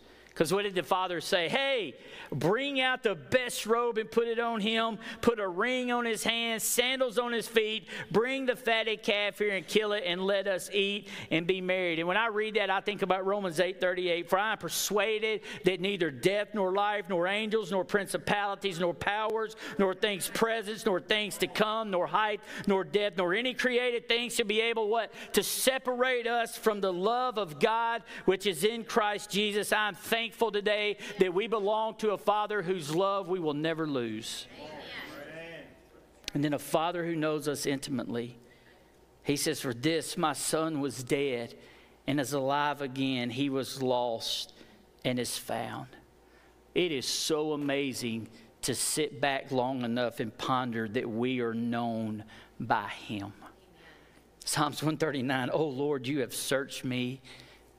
Because 0.40 0.55
what 0.55 0.62
did 0.62 0.74
the 0.74 0.83
father 0.83 1.20
say? 1.20 1.50
Hey, 1.50 1.94
bring 2.33 2.81
out 2.81 3.03
the 3.03 3.14
best 3.14 3.66
robe 3.66 3.98
and 3.98 4.11
put 4.11 4.26
it 4.26 4.38
on 4.38 4.59
him, 4.59 4.96
put 5.20 5.38
a 5.38 5.46
ring 5.46 5.92
on 5.92 6.07
his 6.07 6.24
hands, 6.24 6.62
sandals 6.62 7.18
on 7.18 7.31
his 7.31 7.46
feet, 7.46 7.87
bring 8.11 8.46
the 8.46 8.57
fatted 8.57 9.03
calf 9.03 9.37
here 9.37 9.50
and 9.50 9.66
kill 9.66 9.92
it, 9.92 10.03
and 10.07 10.18
let 10.22 10.46
us 10.46 10.70
eat 10.72 11.09
and 11.31 11.46
be 11.46 11.61
married. 11.61 11.98
And 11.98 12.09
when 12.09 12.16
I 12.16 12.29
read 12.29 12.55
that, 12.55 12.70
I 12.70 12.81
think 12.81 13.03
about 13.03 13.26
Romans 13.26 13.61
8 13.61 13.83
38. 13.83 14.31
For 14.31 14.38
I 14.38 14.53
am 14.53 14.57
persuaded 14.57 15.42
that 15.66 15.79
neither 15.79 16.11
death, 16.11 16.55
nor 16.55 16.72
life, 16.72 17.05
nor 17.11 17.26
angels, 17.26 17.70
nor 17.70 17.85
principalities, 17.85 18.81
nor 18.81 18.94
powers, 18.94 19.57
nor 19.79 19.94
things 19.94 20.31
present, 20.33 20.87
nor 20.87 21.03
things 21.03 21.37
to 21.37 21.48
come, 21.48 21.90
nor 21.90 22.07
height, 22.07 22.40
nor 22.66 22.83
depth, 22.83 23.18
nor 23.18 23.35
any 23.35 23.53
created 23.53 24.09
thing 24.09 24.31
shall 24.31 24.46
be 24.46 24.62
able 24.62 24.88
what? 24.88 25.12
To 25.35 25.42
separate 25.42 26.26
us 26.26 26.57
from 26.57 26.81
the 26.81 26.94
love 26.94 27.37
of 27.37 27.61
God 27.61 28.05
which 28.24 28.46
is 28.46 28.64
in 28.64 28.85
Christ 28.85 29.29
Jesus. 29.29 29.70
I'm 29.70 29.94
thankful 29.94 30.29
thankful 30.30 30.52
today 30.52 30.96
that 31.18 31.34
we 31.34 31.48
belong 31.48 31.96
to 31.96 32.10
a 32.10 32.16
Father 32.16 32.62
whose 32.62 32.94
love 32.94 33.26
we 33.26 33.40
will 33.40 33.52
never 33.52 33.84
lose. 33.84 34.46
And 36.32 36.44
then 36.44 36.54
a 36.54 36.58
Father 36.58 37.04
who 37.04 37.16
knows 37.16 37.48
us 37.48 37.66
intimately. 37.66 38.38
He 39.24 39.34
says, 39.34 39.60
For 39.60 39.74
this 39.74 40.16
my 40.16 40.32
son 40.32 40.80
was 40.80 41.02
dead 41.02 41.56
and 42.06 42.20
is 42.20 42.32
alive 42.32 42.80
again. 42.80 43.28
He 43.30 43.50
was 43.50 43.82
lost 43.82 44.52
and 45.04 45.18
is 45.18 45.36
found. 45.36 45.88
It 46.76 46.92
is 46.92 47.06
so 47.06 47.52
amazing 47.52 48.28
to 48.62 48.76
sit 48.76 49.20
back 49.20 49.50
long 49.50 49.82
enough 49.82 50.20
and 50.20 50.36
ponder 50.38 50.86
that 50.86 51.10
we 51.10 51.40
are 51.40 51.54
known 51.54 52.22
by 52.60 52.86
him. 52.86 53.32
Psalms 54.44 54.80
139 54.80 55.50
Oh 55.52 55.66
Lord, 55.66 56.06
you 56.06 56.20
have 56.20 56.32
searched 56.32 56.84
me 56.84 57.20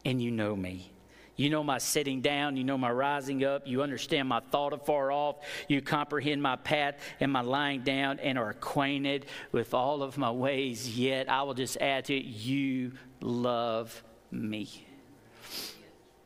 and 0.04 0.22
you 0.22 0.32
know 0.32 0.54
me. 0.54 0.92
You 1.36 1.50
know 1.50 1.64
my 1.64 1.78
sitting 1.78 2.22
down. 2.22 2.58
You 2.58 2.64
know 2.64 2.78
my 2.78 2.92
rising 2.92 3.44
up. 3.44 3.68
You 3.68 3.82
understand 3.82 4.28
my 4.28 4.42
thought 4.52 4.74
afar 4.74 5.12
off. 5.12 5.38
You 5.68 5.82
comprehend 5.82 6.42
my 6.42 6.56
path 6.56 6.96
and 7.20 7.32
my 7.32 7.42
lying 7.42 7.82
down 7.82 8.20
and 8.20 8.38
are 8.38 8.50
acquainted 8.50 9.26
with 9.52 9.74
all 9.74 10.04
of 10.04 10.18
my 10.18 10.32
ways. 10.32 10.98
Yet 10.98 11.30
I 11.30 11.44
will 11.44 11.54
just 11.54 11.78
add 11.78 12.06
to 12.06 12.16
it, 12.16 12.26
you 12.26 12.92
love 13.22 14.04
me. 14.30 14.86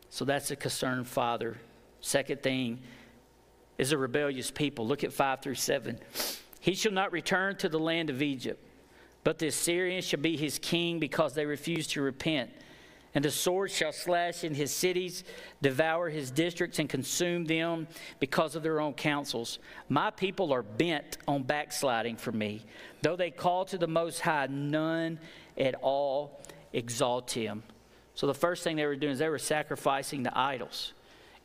So 0.09 0.25
that's 0.25 0.51
a 0.51 0.55
concerned 0.55 1.07
father. 1.07 1.57
Second 1.99 2.41
thing 2.41 2.79
is 3.77 3.91
a 3.91 3.97
rebellious 3.97 4.51
people. 4.51 4.87
Look 4.87 5.03
at 5.03 5.11
5 5.11 5.41
through 5.41 5.55
7. 5.55 5.99
He 6.59 6.73
shall 6.73 6.93
not 6.93 7.11
return 7.11 7.57
to 7.57 7.69
the 7.69 7.79
land 7.79 8.09
of 8.09 8.21
Egypt, 8.21 8.65
but 9.23 9.37
the 9.39 9.47
Assyrians 9.47 10.05
shall 10.05 10.19
be 10.19 10.37
his 10.37 10.57
king 10.57 10.99
because 10.99 11.33
they 11.33 11.45
refuse 11.45 11.87
to 11.87 12.01
repent 12.01 12.49
And 13.15 13.23
the 13.23 13.31
sword 13.31 13.71
shall 13.71 13.93
slash 13.93 14.43
in 14.43 14.53
his 14.53 14.71
cities, 14.71 15.23
devour 15.61 16.09
his 16.09 16.29
districts, 16.31 16.79
and 16.79 16.89
consume 16.89 17.45
them 17.45 17.87
because 18.19 18.55
of 18.55 18.61
their 18.61 18.81
own 18.81 18.93
counsels. 18.93 19.57
My 19.87 20.11
people 20.11 20.51
are 20.51 20.61
bent 20.61 21.17
on 21.25 21.43
backsliding 21.43 22.17
from 22.17 22.37
me. 22.37 22.65
Though 23.01 23.15
they 23.15 23.31
call 23.31 23.63
to 23.65 23.77
the 23.77 23.87
Most 23.87 24.19
High, 24.19 24.47
none 24.47 25.19
at 25.57 25.75
all 25.75 26.41
exalt 26.73 27.31
him. 27.31 27.63
So 28.15 28.27
the 28.27 28.33
first 28.33 28.63
thing 28.63 28.75
they 28.75 28.85
were 28.85 28.97
doing 28.97 29.13
is 29.13 29.19
they 29.19 29.29
were 29.29 29.39
sacrificing 29.39 30.23
the 30.23 30.37
idols. 30.37 30.93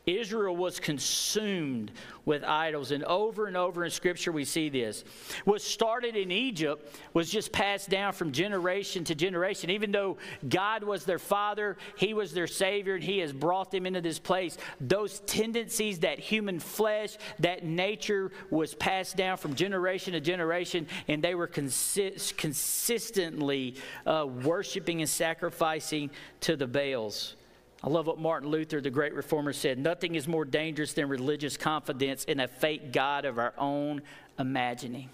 Israel 0.05 0.55
was 0.55 0.79
consumed 0.79 1.91
with 2.25 2.43
idols. 2.43 2.91
And 2.91 3.03
over 3.03 3.47
and 3.47 3.57
over 3.57 3.85
in 3.85 3.91
Scripture, 3.91 4.31
we 4.31 4.45
see 4.45 4.69
this. 4.69 5.03
What 5.45 5.61
started 5.61 6.15
in 6.15 6.31
Egypt 6.31 6.95
was 7.13 7.29
just 7.29 7.51
passed 7.51 7.89
down 7.89 8.13
from 8.13 8.31
generation 8.31 9.03
to 9.05 9.15
generation. 9.15 9.69
Even 9.69 9.91
though 9.91 10.17
God 10.47 10.83
was 10.83 11.05
their 11.05 11.19
father, 11.19 11.77
He 11.97 12.13
was 12.13 12.33
their 12.33 12.47
Savior, 12.47 12.95
and 12.95 13.03
He 13.03 13.19
has 13.19 13.33
brought 13.33 13.71
them 13.71 13.85
into 13.85 14.01
this 14.01 14.19
place, 14.19 14.57
those 14.79 15.19
tendencies, 15.21 15.99
that 15.99 16.19
human 16.19 16.59
flesh, 16.59 17.17
that 17.39 17.63
nature 17.63 18.31
was 18.49 18.73
passed 18.73 19.17
down 19.17 19.37
from 19.37 19.55
generation 19.55 20.13
to 20.13 20.19
generation, 20.19 20.87
and 21.07 21.23
they 21.23 21.35
were 21.35 21.47
consi- 21.47 22.35
consistently 22.37 23.75
uh, 24.05 24.25
worshiping 24.43 25.01
and 25.01 25.09
sacrificing 25.09 26.09
to 26.41 26.55
the 26.55 26.67
Baals. 26.67 27.35
I 27.83 27.89
love 27.89 28.05
what 28.05 28.19
Martin 28.19 28.49
Luther, 28.49 28.79
the 28.79 28.91
great 28.91 29.13
reformer, 29.13 29.53
said 29.53 29.79
Nothing 29.79 30.15
is 30.15 30.27
more 30.27 30.45
dangerous 30.45 30.93
than 30.93 31.09
religious 31.09 31.57
confidence 31.57 32.23
in 32.25 32.39
a 32.39 32.47
fake 32.47 32.91
God 32.91 33.25
of 33.25 33.39
our 33.39 33.53
own 33.57 34.03
imagining. 34.37 35.09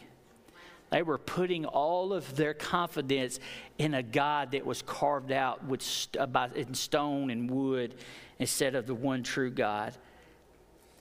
They 0.90 1.02
were 1.02 1.18
putting 1.18 1.66
all 1.66 2.14
of 2.14 2.36
their 2.36 2.54
confidence 2.54 3.40
in 3.78 3.94
a 3.94 4.04
God 4.04 4.52
that 4.52 4.66
was 4.66 4.82
carved 4.82 5.32
out 5.32 5.66
with, 5.66 6.08
uh, 6.18 6.48
in 6.56 6.74
stone 6.74 7.30
and 7.30 7.50
wood 7.50 7.96
instead 8.40 8.76
of 8.76 8.88
the 8.88 8.96
one 8.96 9.24
true 9.24 9.50
God. 9.50 9.94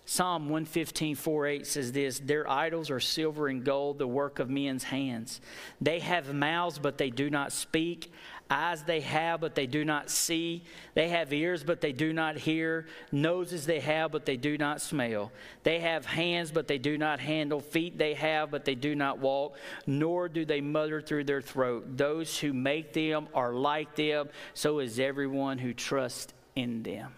Psalm 0.08 0.44
115, 0.44 1.16
4 1.16 1.46
8 1.46 1.66
says 1.66 1.90
this 1.90 2.20
Their 2.20 2.48
idols 2.48 2.90
are 2.90 3.00
silver 3.00 3.48
and 3.48 3.64
gold, 3.64 3.98
the 3.98 4.06
work 4.06 4.38
of 4.38 4.48
men's 4.48 4.84
hands. 4.84 5.40
They 5.80 5.98
have 5.98 6.32
mouths, 6.32 6.78
but 6.78 6.96
they 6.96 7.10
do 7.10 7.28
not 7.28 7.52
speak. 7.52 8.12
Eyes 8.48 8.84
they 8.84 9.00
have, 9.00 9.40
but 9.40 9.56
they 9.56 9.66
do 9.66 9.84
not 9.84 10.08
see. 10.08 10.62
They 10.94 11.08
have 11.08 11.32
ears, 11.32 11.64
but 11.64 11.80
they 11.80 11.92
do 11.92 12.12
not 12.12 12.36
hear. 12.36 12.86
Noses 13.10 13.66
they 13.66 13.80
have, 13.80 14.12
but 14.12 14.24
they 14.24 14.36
do 14.36 14.56
not 14.56 14.80
smell. 14.80 15.32
They 15.64 15.80
have 15.80 16.06
hands, 16.06 16.52
but 16.52 16.68
they 16.68 16.78
do 16.78 16.96
not 16.96 17.18
handle. 17.18 17.58
Feet 17.58 17.98
they 17.98 18.14
have, 18.14 18.52
but 18.52 18.64
they 18.64 18.76
do 18.76 18.94
not 18.94 19.18
walk. 19.18 19.56
Nor 19.86 20.28
do 20.28 20.44
they 20.44 20.60
mutter 20.60 21.00
through 21.00 21.24
their 21.24 21.42
throat. 21.42 21.96
Those 21.96 22.38
who 22.38 22.52
make 22.52 22.92
them 22.92 23.26
are 23.34 23.52
like 23.52 23.96
them. 23.96 24.28
So 24.54 24.78
is 24.78 25.00
everyone 25.00 25.58
who 25.58 25.74
trusts 25.74 26.32
in 26.54 26.84
them. 26.84 27.12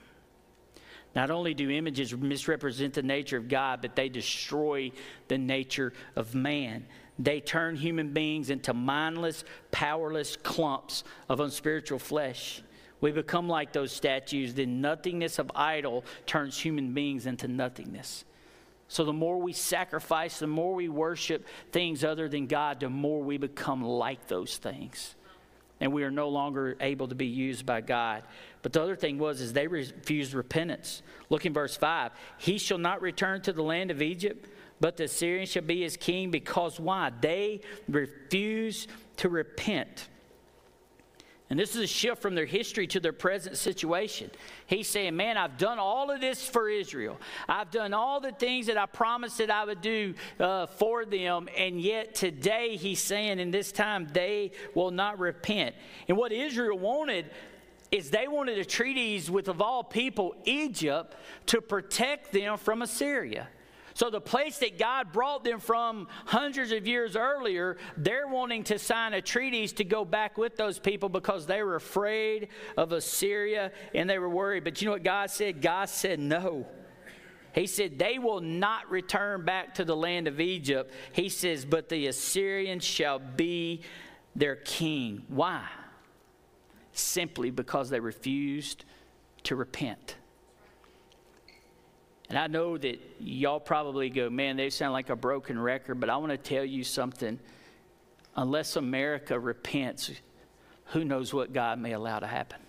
Not 1.14 1.30
only 1.30 1.52
do 1.52 1.70
images 1.70 2.14
misrepresent 2.16 2.94
the 2.94 3.02
nature 3.02 3.36
of 3.36 3.48
God, 3.48 3.82
but 3.82 3.96
they 3.96 4.08
destroy 4.08 4.92
the 5.26 5.36
nature 5.36 5.92
of 6.16 6.34
man. 6.34 6.86
They 7.18 7.40
turn 7.40 7.76
human 7.76 8.12
beings 8.12 8.50
into 8.50 8.72
mindless, 8.72 9.44
powerless 9.70 10.36
clumps 10.36 11.04
of 11.28 11.40
unspiritual 11.40 11.98
flesh. 11.98 12.62
We 13.00 13.12
become 13.12 13.48
like 13.48 13.72
those 13.72 13.92
statues. 13.92 14.54
The 14.54 14.66
nothingness 14.66 15.38
of 15.38 15.50
idol 15.54 16.04
turns 16.26 16.58
human 16.58 16.94
beings 16.94 17.26
into 17.26 17.48
nothingness. 17.48 18.24
So 18.88 19.04
the 19.04 19.12
more 19.12 19.38
we 19.38 19.52
sacrifice, 19.52 20.38
the 20.38 20.46
more 20.46 20.74
we 20.74 20.88
worship 20.88 21.46
things 21.72 22.04
other 22.04 22.28
than 22.28 22.46
God, 22.46 22.80
the 22.80 22.88
more 22.88 23.22
we 23.22 23.36
become 23.36 23.82
like 23.82 24.26
those 24.28 24.56
things. 24.56 25.14
And 25.80 25.92
we 25.92 26.02
are 26.02 26.10
no 26.10 26.28
longer 26.28 26.76
able 26.80 27.06
to 27.06 27.14
be 27.14 27.26
used 27.26 27.64
by 27.64 27.82
God. 27.82 28.24
But 28.62 28.72
the 28.72 28.82
other 28.82 28.96
thing 28.96 29.18
was 29.18 29.40
is 29.40 29.52
they 29.52 29.68
refused 29.68 30.34
repentance. 30.34 31.02
Look 31.30 31.46
in 31.46 31.52
verse 31.52 31.76
5. 31.76 32.12
He 32.38 32.58
shall 32.58 32.78
not 32.78 33.02
return 33.02 33.42
to 33.42 33.52
the 33.52 33.62
land 33.62 33.90
of 33.90 34.02
Egypt 34.02 34.48
but 34.80 34.96
the 34.96 35.04
Assyrian 35.04 35.46
shall 35.46 35.62
be 35.62 35.82
his 35.82 35.96
king 35.96 36.30
because 36.30 36.78
why? 36.78 37.10
They 37.20 37.60
refuse 37.88 38.86
to 39.18 39.28
repent. 39.28 40.08
And 41.50 41.58
this 41.58 41.74
is 41.74 41.82
a 41.82 41.86
shift 41.86 42.20
from 42.20 42.34
their 42.34 42.44
history 42.44 42.86
to 42.88 43.00
their 43.00 43.12
present 43.12 43.56
situation. 43.56 44.30
He's 44.66 44.86
saying, 44.86 45.16
Man, 45.16 45.38
I've 45.38 45.56
done 45.56 45.78
all 45.78 46.10
of 46.10 46.20
this 46.20 46.46
for 46.46 46.68
Israel. 46.68 47.18
I've 47.48 47.70
done 47.70 47.94
all 47.94 48.20
the 48.20 48.32
things 48.32 48.66
that 48.66 48.76
I 48.76 48.84
promised 48.84 49.38
that 49.38 49.50
I 49.50 49.64
would 49.64 49.80
do 49.80 50.14
uh, 50.38 50.66
for 50.66 51.06
them. 51.06 51.48
And 51.56 51.80
yet 51.80 52.14
today, 52.14 52.76
he's 52.76 53.00
saying, 53.00 53.38
in 53.38 53.50
this 53.50 53.72
time, 53.72 54.08
they 54.12 54.52
will 54.74 54.90
not 54.90 55.18
repent. 55.18 55.74
And 56.06 56.18
what 56.18 56.32
Israel 56.32 56.78
wanted 56.78 57.30
is 57.90 58.10
they 58.10 58.28
wanted 58.28 58.58
a 58.58 58.64
treaties 58.64 59.30
with, 59.30 59.48
of 59.48 59.62
all 59.62 59.82
people, 59.82 60.34
Egypt, 60.44 61.16
to 61.46 61.62
protect 61.62 62.30
them 62.30 62.58
from 62.58 62.82
Assyria. 62.82 63.48
So, 63.98 64.10
the 64.10 64.20
place 64.20 64.58
that 64.58 64.78
God 64.78 65.10
brought 65.10 65.42
them 65.42 65.58
from 65.58 66.06
hundreds 66.24 66.70
of 66.70 66.86
years 66.86 67.16
earlier, 67.16 67.78
they're 67.96 68.28
wanting 68.28 68.62
to 68.64 68.78
sign 68.78 69.12
a 69.12 69.20
treaties 69.20 69.72
to 69.72 69.82
go 69.82 70.04
back 70.04 70.38
with 70.38 70.56
those 70.56 70.78
people 70.78 71.08
because 71.08 71.46
they 71.46 71.64
were 71.64 71.74
afraid 71.74 72.46
of 72.76 72.92
Assyria 72.92 73.72
and 73.96 74.08
they 74.08 74.20
were 74.20 74.28
worried. 74.28 74.62
But 74.62 74.80
you 74.80 74.86
know 74.86 74.92
what 74.92 75.02
God 75.02 75.30
said? 75.30 75.60
God 75.60 75.88
said 75.88 76.20
no. 76.20 76.68
He 77.52 77.66
said, 77.66 77.98
They 77.98 78.20
will 78.20 78.40
not 78.40 78.88
return 78.88 79.44
back 79.44 79.74
to 79.74 79.84
the 79.84 79.96
land 79.96 80.28
of 80.28 80.38
Egypt. 80.38 80.92
He 81.10 81.28
says, 81.28 81.64
But 81.64 81.88
the 81.88 82.06
Assyrians 82.06 82.84
shall 82.84 83.18
be 83.18 83.80
their 84.36 84.54
king. 84.54 85.24
Why? 85.26 85.66
Simply 86.92 87.50
because 87.50 87.90
they 87.90 87.98
refused 87.98 88.84
to 89.42 89.56
repent. 89.56 90.14
And 92.28 92.38
I 92.38 92.46
know 92.46 92.76
that 92.76 93.00
y'all 93.18 93.60
probably 93.60 94.10
go, 94.10 94.28
man, 94.28 94.56
they 94.56 94.70
sound 94.70 94.92
like 94.92 95.08
a 95.08 95.16
broken 95.16 95.58
record, 95.58 95.98
but 95.98 96.10
I 96.10 96.16
want 96.18 96.30
to 96.30 96.36
tell 96.36 96.64
you 96.64 96.84
something. 96.84 97.38
Unless 98.36 98.76
America 98.76 99.38
repents, 99.38 100.10
who 100.86 101.04
knows 101.04 101.32
what 101.32 101.52
God 101.52 101.78
may 101.78 101.92
allow 101.92 102.18
to 102.18 102.26
happen? 102.26 102.60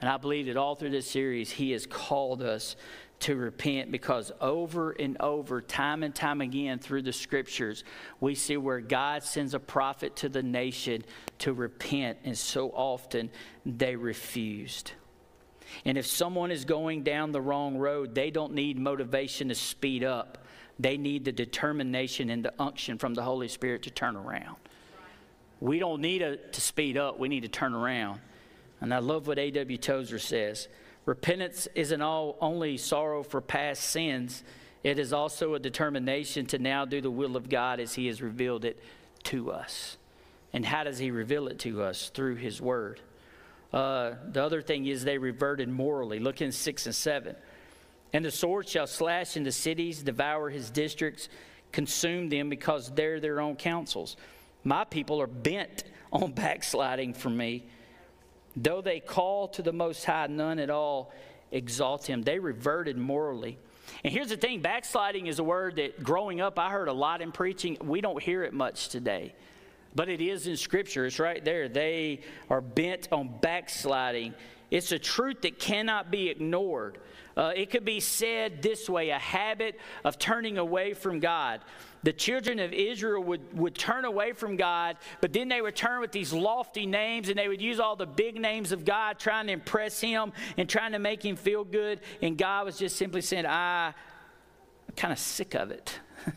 And 0.00 0.08
I 0.08 0.16
believe 0.16 0.46
that 0.46 0.56
all 0.56 0.76
through 0.76 0.90
this 0.90 1.10
series, 1.10 1.50
He 1.50 1.72
has 1.72 1.84
called 1.84 2.42
us 2.42 2.76
to 3.20 3.34
repent 3.34 3.90
because 3.90 4.30
over 4.40 4.92
and 4.92 5.16
over, 5.20 5.60
time 5.60 6.04
and 6.04 6.14
time 6.14 6.40
again 6.40 6.78
through 6.78 7.02
the 7.02 7.12
scriptures, 7.12 7.82
we 8.20 8.36
see 8.36 8.56
where 8.56 8.80
God 8.80 9.24
sends 9.24 9.54
a 9.54 9.58
prophet 9.58 10.14
to 10.16 10.28
the 10.28 10.42
nation 10.42 11.04
to 11.40 11.52
repent, 11.52 12.18
and 12.22 12.38
so 12.38 12.70
often 12.70 13.30
they 13.66 13.96
refused. 13.96 14.92
And 15.84 15.98
if 15.98 16.06
someone 16.06 16.50
is 16.50 16.64
going 16.64 17.02
down 17.02 17.32
the 17.32 17.40
wrong 17.40 17.78
road, 17.78 18.14
they 18.14 18.30
don't 18.30 18.54
need 18.54 18.78
motivation 18.78 19.48
to 19.48 19.54
speed 19.54 20.04
up. 20.04 20.38
They 20.78 20.96
need 20.96 21.24
the 21.24 21.32
determination 21.32 22.30
and 22.30 22.44
the 22.44 22.52
unction 22.58 22.98
from 22.98 23.14
the 23.14 23.22
Holy 23.22 23.48
Spirit 23.48 23.82
to 23.84 23.90
turn 23.90 24.16
around. 24.16 24.56
We 25.60 25.78
don't 25.78 26.00
need 26.00 26.22
a, 26.22 26.36
to 26.36 26.60
speed 26.60 26.96
up, 26.96 27.18
we 27.18 27.28
need 27.28 27.42
to 27.42 27.48
turn 27.48 27.74
around. 27.74 28.20
And 28.80 28.94
I 28.94 28.98
love 28.98 29.26
what 29.26 29.38
A.W. 29.38 29.78
Tozer 29.78 30.18
says 30.18 30.68
repentance 31.04 31.66
isn't 31.74 32.02
all, 32.02 32.36
only 32.40 32.76
sorrow 32.76 33.22
for 33.22 33.40
past 33.40 33.82
sins, 33.82 34.44
it 34.84 34.98
is 34.98 35.12
also 35.12 35.54
a 35.54 35.58
determination 35.58 36.46
to 36.46 36.58
now 36.58 36.84
do 36.84 37.00
the 37.00 37.10
will 37.10 37.36
of 37.36 37.48
God 37.48 37.80
as 37.80 37.94
He 37.94 38.06
has 38.06 38.22
revealed 38.22 38.64
it 38.64 38.80
to 39.24 39.50
us. 39.50 39.96
And 40.52 40.64
how 40.64 40.84
does 40.84 40.98
He 40.98 41.10
reveal 41.10 41.48
it 41.48 41.58
to 41.60 41.82
us? 41.82 42.10
Through 42.10 42.36
His 42.36 42.60
Word. 42.60 43.00
Uh, 43.72 44.14
the 44.30 44.42
other 44.42 44.62
thing 44.62 44.86
is 44.86 45.04
they 45.04 45.18
reverted 45.18 45.68
morally. 45.68 46.18
Look 46.18 46.40
in 46.40 46.52
6 46.52 46.86
and 46.86 46.94
7. 46.94 47.36
And 48.12 48.24
the 48.24 48.30
sword 48.30 48.68
shall 48.68 48.86
slash 48.86 49.36
into 49.36 49.52
cities, 49.52 50.02
devour 50.02 50.48
his 50.48 50.70
districts, 50.70 51.28
consume 51.72 52.30
them 52.30 52.48
because 52.48 52.90
they're 52.90 53.20
their 53.20 53.40
own 53.40 53.56
counsels. 53.56 54.16
My 54.64 54.84
people 54.84 55.20
are 55.20 55.26
bent 55.26 55.84
on 56.12 56.32
backsliding 56.32 57.12
from 57.14 57.36
me. 57.36 57.66
Though 58.56 58.80
they 58.80 59.00
call 59.00 59.48
to 59.48 59.62
the 59.62 59.72
Most 59.72 60.04
High, 60.04 60.26
none 60.28 60.58
at 60.58 60.70
all 60.70 61.12
exalt 61.52 62.06
him. 62.06 62.22
They 62.22 62.38
reverted 62.38 62.96
morally. 62.96 63.58
And 64.02 64.12
here's 64.12 64.28
the 64.28 64.36
thing 64.36 64.60
backsliding 64.60 65.26
is 65.26 65.38
a 65.38 65.44
word 65.44 65.76
that 65.76 66.02
growing 66.02 66.40
up 66.40 66.58
I 66.58 66.70
heard 66.70 66.88
a 66.88 66.92
lot 66.92 67.20
in 67.20 67.30
preaching. 67.30 67.76
We 67.82 68.00
don't 68.00 68.22
hear 68.22 68.42
it 68.44 68.54
much 68.54 68.88
today 68.88 69.34
but 69.94 70.08
it 70.08 70.20
is 70.20 70.46
in 70.46 70.56
Scripture. 70.56 71.06
It's 71.06 71.18
right 71.18 71.44
there. 71.44 71.68
They 71.68 72.20
are 72.50 72.60
bent 72.60 73.08
on 73.12 73.38
backsliding. 73.40 74.34
It's 74.70 74.92
a 74.92 74.98
truth 74.98 75.42
that 75.42 75.58
cannot 75.58 76.10
be 76.10 76.28
ignored. 76.28 76.98
Uh, 77.36 77.52
it 77.54 77.70
could 77.70 77.84
be 77.84 78.00
said 78.00 78.62
this 78.62 78.90
way 78.90 79.10
a 79.10 79.18
habit 79.18 79.78
of 80.04 80.18
turning 80.18 80.58
away 80.58 80.92
from 80.92 81.20
God. 81.20 81.60
The 82.02 82.12
children 82.12 82.58
of 82.58 82.72
Israel 82.72 83.22
would, 83.22 83.56
would 83.56 83.74
turn 83.76 84.04
away 84.04 84.32
from 84.32 84.56
God, 84.56 84.96
but 85.20 85.32
then 85.32 85.48
they 85.48 85.60
would 85.60 85.76
turn 85.76 86.00
with 86.00 86.12
these 86.12 86.32
lofty 86.32 86.84
names 86.84 87.28
and 87.28 87.38
they 87.38 87.48
would 87.48 87.62
use 87.62 87.80
all 87.80 87.96
the 87.96 88.06
big 88.06 88.40
names 88.40 88.72
of 88.72 88.84
God, 88.84 89.18
trying 89.18 89.46
to 89.46 89.52
impress 89.52 90.00
Him 90.00 90.32
and 90.56 90.68
trying 90.68 90.92
to 90.92 90.98
make 90.98 91.24
Him 91.24 91.36
feel 91.36 91.64
good. 91.64 92.00
And 92.22 92.36
God 92.36 92.66
was 92.66 92.76
just 92.76 92.96
simply 92.96 93.20
saying, 93.20 93.46
I, 93.46 93.88
I'm 93.88 94.94
kind 94.96 95.12
of 95.12 95.18
sick 95.18 95.54
of 95.54 95.70
it. 95.70 95.98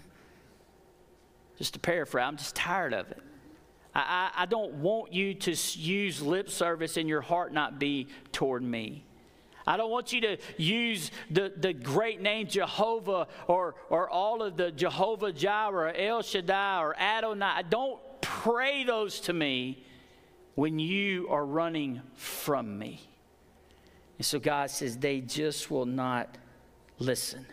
just 1.57 1.73
to 1.73 1.79
paraphrase, 1.79 2.25
I'm 2.27 2.37
just 2.37 2.55
tired 2.55 2.93
of 2.93 3.09
it. 3.09 3.19
I, 3.93 4.31
I, 4.35 4.45
don't 4.45 4.75
want 4.75 5.11
you 5.11 5.33
to 5.33 5.51
use 5.77 6.21
lip 6.21 6.49
service 6.49 6.95
and 6.95 7.09
your 7.09 7.21
heart 7.21 7.53
not 7.53 7.77
be 7.77 8.07
toward 8.31 8.63
me. 8.63 9.03
I 9.67 9.77
don't 9.77 9.91
want 9.91 10.13
you 10.13 10.21
to 10.21 10.37
use 10.57 11.11
the, 11.29 11.51
the 11.55 11.73
great 11.73 12.21
name 12.21 12.47
Jehovah 12.47 13.27
or, 13.47 13.75
or 13.89 14.09
all 14.09 14.41
of 14.41 14.57
the 14.57 14.71
Jehovah 14.71 15.31
Jireh, 15.31 15.93
El 15.95 16.21
Shaddai, 16.21 16.81
or 16.81 16.97
Adonai. 16.97 17.63
Don't 17.69 17.99
pray 18.21 18.83
those 18.83 19.19
to 19.21 19.33
me 19.33 19.83
when 20.55 20.79
you 20.79 21.27
are 21.29 21.45
running 21.45 22.01
from 22.15 22.77
me. 22.77 23.01
And 24.17 24.25
so 24.25 24.39
God 24.39 24.69
says 24.69 24.97
they 24.97 25.21
just 25.21 25.69
will 25.69 25.85
not 25.85 26.37
listen. 26.99 27.45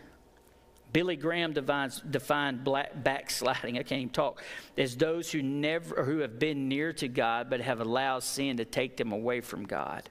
Billy 0.91 1.15
Graham 1.15 1.53
defines, 1.53 2.01
defined 2.01 2.63
black, 2.63 3.03
backsliding, 3.03 3.77
I 3.77 3.83
can't 3.83 4.01
even 4.01 4.09
talk, 4.09 4.43
as 4.77 4.95
those 4.97 5.31
who 5.31 5.43
never 5.43 6.03
who 6.03 6.19
have 6.19 6.39
been 6.39 6.67
near 6.67 6.93
to 6.93 7.07
God 7.07 7.49
but 7.49 7.61
have 7.61 7.79
allowed 7.79 8.23
sin 8.23 8.57
to 8.57 8.65
take 8.65 8.97
them 8.97 9.11
away 9.11 9.41
from 9.41 9.65
God. 9.65 10.09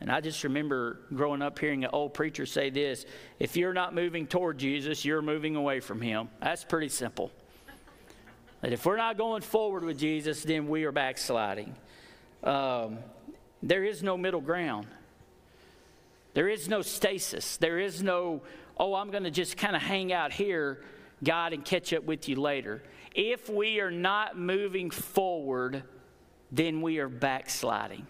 And 0.00 0.12
I 0.12 0.20
just 0.20 0.44
remember 0.44 1.00
growing 1.14 1.42
up 1.42 1.58
hearing 1.58 1.84
an 1.84 1.90
old 1.92 2.14
preacher 2.14 2.46
say 2.46 2.70
this 2.70 3.06
if 3.38 3.56
you're 3.56 3.72
not 3.72 3.94
moving 3.94 4.26
toward 4.26 4.58
Jesus, 4.58 5.04
you're 5.04 5.22
moving 5.22 5.56
away 5.56 5.80
from 5.80 6.00
him. 6.00 6.28
That's 6.40 6.64
pretty 6.64 6.88
simple. 6.88 7.32
That 8.60 8.72
if 8.72 8.84
we're 8.84 8.96
not 8.96 9.16
going 9.16 9.42
forward 9.42 9.84
with 9.84 9.98
Jesus, 9.98 10.42
then 10.42 10.68
we 10.68 10.84
are 10.84 10.92
backsliding. 10.92 11.74
Um, 12.42 12.98
there 13.62 13.84
is 13.84 14.02
no 14.02 14.16
middle 14.16 14.40
ground. 14.40 14.86
There 16.34 16.48
is 16.48 16.68
no 16.68 16.82
stasis. 16.82 17.56
There 17.56 17.78
is 17.78 18.02
no, 18.02 18.42
oh, 18.78 18.94
I'm 18.94 19.10
going 19.10 19.24
to 19.24 19.30
just 19.30 19.56
kind 19.56 19.74
of 19.74 19.82
hang 19.82 20.12
out 20.12 20.32
here, 20.32 20.82
God, 21.22 21.52
and 21.52 21.64
catch 21.64 21.92
up 21.92 22.04
with 22.04 22.28
you 22.28 22.36
later. 22.36 22.82
If 23.14 23.48
we 23.48 23.80
are 23.80 23.90
not 23.90 24.38
moving 24.38 24.90
forward, 24.90 25.82
then 26.52 26.80
we 26.80 26.98
are 26.98 27.08
backsliding, 27.08 28.06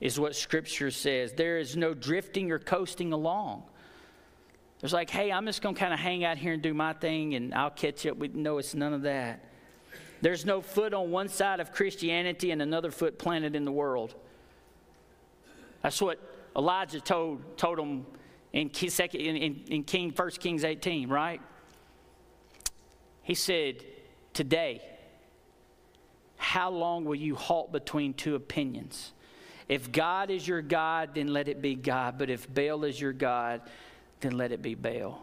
is 0.00 0.18
what 0.18 0.34
Scripture 0.34 0.90
says. 0.90 1.32
There 1.32 1.58
is 1.58 1.76
no 1.76 1.94
drifting 1.94 2.50
or 2.50 2.58
coasting 2.58 3.12
along. 3.12 3.62
There's 4.80 4.92
like, 4.92 5.10
hey, 5.10 5.30
I'm 5.30 5.44
just 5.46 5.60
going 5.60 5.74
to 5.74 5.78
kind 5.78 5.92
of 5.92 6.00
hang 6.00 6.24
out 6.24 6.38
here 6.38 6.54
and 6.54 6.62
do 6.62 6.72
my 6.72 6.94
thing 6.94 7.34
and 7.34 7.54
I'll 7.54 7.70
catch 7.70 8.06
up 8.06 8.16
with. 8.16 8.34
No, 8.34 8.58
it's 8.58 8.74
none 8.74 8.94
of 8.94 9.02
that. 9.02 9.44
There's 10.22 10.44
no 10.44 10.60
foot 10.60 10.94
on 10.94 11.10
one 11.10 11.28
side 11.28 11.60
of 11.60 11.72
Christianity 11.72 12.50
and 12.50 12.60
another 12.62 12.90
foot 12.90 13.18
planted 13.18 13.54
in 13.54 13.64
the 13.64 13.72
world. 13.72 14.14
That's 15.82 16.00
what 16.00 16.18
Elijah 16.56 17.00
told, 17.00 17.56
told 17.56 17.78
him 17.78 18.06
in, 18.52 18.72
second, 18.72 19.20
in, 19.20 19.62
in 19.68 19.84
King, 19.84 20.12
1 20.14 20.30
Kings 20.32 20.64
18, 20.64 21.08
right? 21.08 21.40
He 23.22 23.34
said, 23.34 23.84
Today, 24.32 24.82
how 26.36 26.70
long 26.70 27.04
will 27.04 27.16
you 27.16 27.34
halt 27.34 27.72
between 27.72 28.14
two 28.14 28.34
opinions? 28.34 29.12
If 29.68 29.92
God 29.92 30.30
is 30.30 30.46
your 30.46 30.62
God, 30.62 31.10
then 31.14 31.28
let 31.28 31.46
it 31.46 31.62
be 31.62 31.74
God. 31.74 32.18
But 32.18 32.30
if 32.30 32.52
Baal 32.52 32.84
is 32.84 33.00
your 33.00 33.12
God, 33.12 33.60
then 34.20 34.36
let 34.36 34.50
it 34.50 34.62
be 34.62 34.74
Baal. 34.74 35.20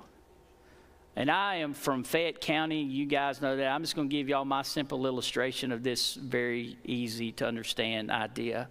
And 1.16 1.32
I 1.32 1.56
am 1.56 1.74
from 1.74 2.04
Fayette 2.04 2.40
County. 2.40 2.84
You 2.84 3.08
guys 3.08 3.42
know 3.42 3.58
that. 3.58 3.68
I'm 3.68 3.82
just 3.82 3.96
going 3.96 4.08
to 4.08 4.16
give 4.16 4.30
y'all 4.30 4.46
my 4.46 4.62
simple 4.62 5.06
illustration 5.06 5.72
of 5.72 5.84
this 5.84 6.13
very 6.13 6.78
easy 6.86 7.32
to 7.34 7.48
understand 7.48 8.12
idea 8.12 8.70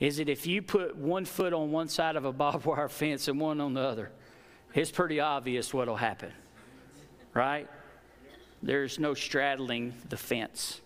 is 0.00 0.16
that 0.16 0.28
if 0.28 0.46
you 0.46 0.62
put 0.62 0.96
one 0.96 1.26
foot 1.26 1.52
on 1.52 1.70
one 1.70 1.88
side 1.88 2.16
of 2.16 2.24
a 2.24 2.32
barbed 2.32 2.64
wire 2.64 2.88
fence 2.88 3.28
and 3.28 3.38
one 3.38 3.60
on 3.60 3.74
the 3.74 3.80
other, 3.80 4.10
it's 4.74 4.90
pretty 4.90 5.20
obvious 5.20 5.72
what'll 5.74 5.96
happen, 5.96 6.32
right? 7.34 7.68
There's 8.62 8.98
no 8.98 9.14
straddling 9.14 9.94
the 10.08 10.16
fence 10.16 10.80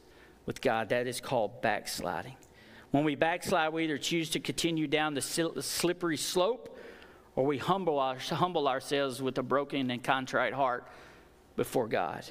with 0.46 0.60
God. 0.60 0.90
That 0.90 1.06
is 1.06 1.20
called 1.20 1.62
backsliding. 1.62 2.36
When 2.90 3.04
we 3.04 3.14
backslide, 3.14 3.72
we 3.72 3.84
either 3.84 3.98
choose 3.98 4.30
to 4.30 4.40
continue 4.40 4.86
down 4.86 5.14
the 5.14 5.20
slippery 5.20 6.16
slope 6.16 6.78
or 7.36 7.44
we 7.44 7.58
humble, 7.58 7.98
our, 7.98 8.16
humble 8.16 8.68
ourselves 8.68 9.20
with 9.20 9.36
a 9.38 9.42
broken 9.42 9.90
and 9.90 10.02
contrite 10.02 10.52
heart 10.52 10.86
before 11.56 11.88
God. 11.88 12.24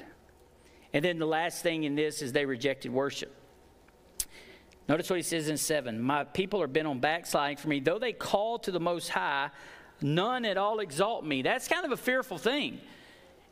And 0.94 1.04
then 1.04 1.18
the 1.18 1.26
last 1.26 1.62
thing 1.62 1.84
in 1.84 1.94
this 1.94 2.22
is 2.22 2.32
they 2.32 2.46
rejected 2.46 2.92
worship. 2.92 3.34
Notice 4.88 5.08
what 5.08 5.16
he 5.16 5.22
says 5.22 5.48
in 5.48 5.56
7 5.56 6.00
My 6.00 6.24
people 6.24 6.60
are 6.62 6.66
bent 6.66 6.86
on 6.86 7.00
backsliding 7.00 7.56
for 7.56 7.68
me. 7.68 7.80
Though 7.80 7.98
they 7.98 8.12
call 8.12 8.58
to 8.60 8.70
the 8.70 8.80
Most 8.80 9.08
High, 9.08 9.50
none 10.00 10.44
at 10.44 10.56
all 10.56 10.80
exalt 10.80 11.24
me. 11.24 11.42
That's 11.42 11.68
kind 11.68 11.84
of 11.84 11.92
a 11.92 11.96
fearful 11.96 12.38
thing. 12.38 12.80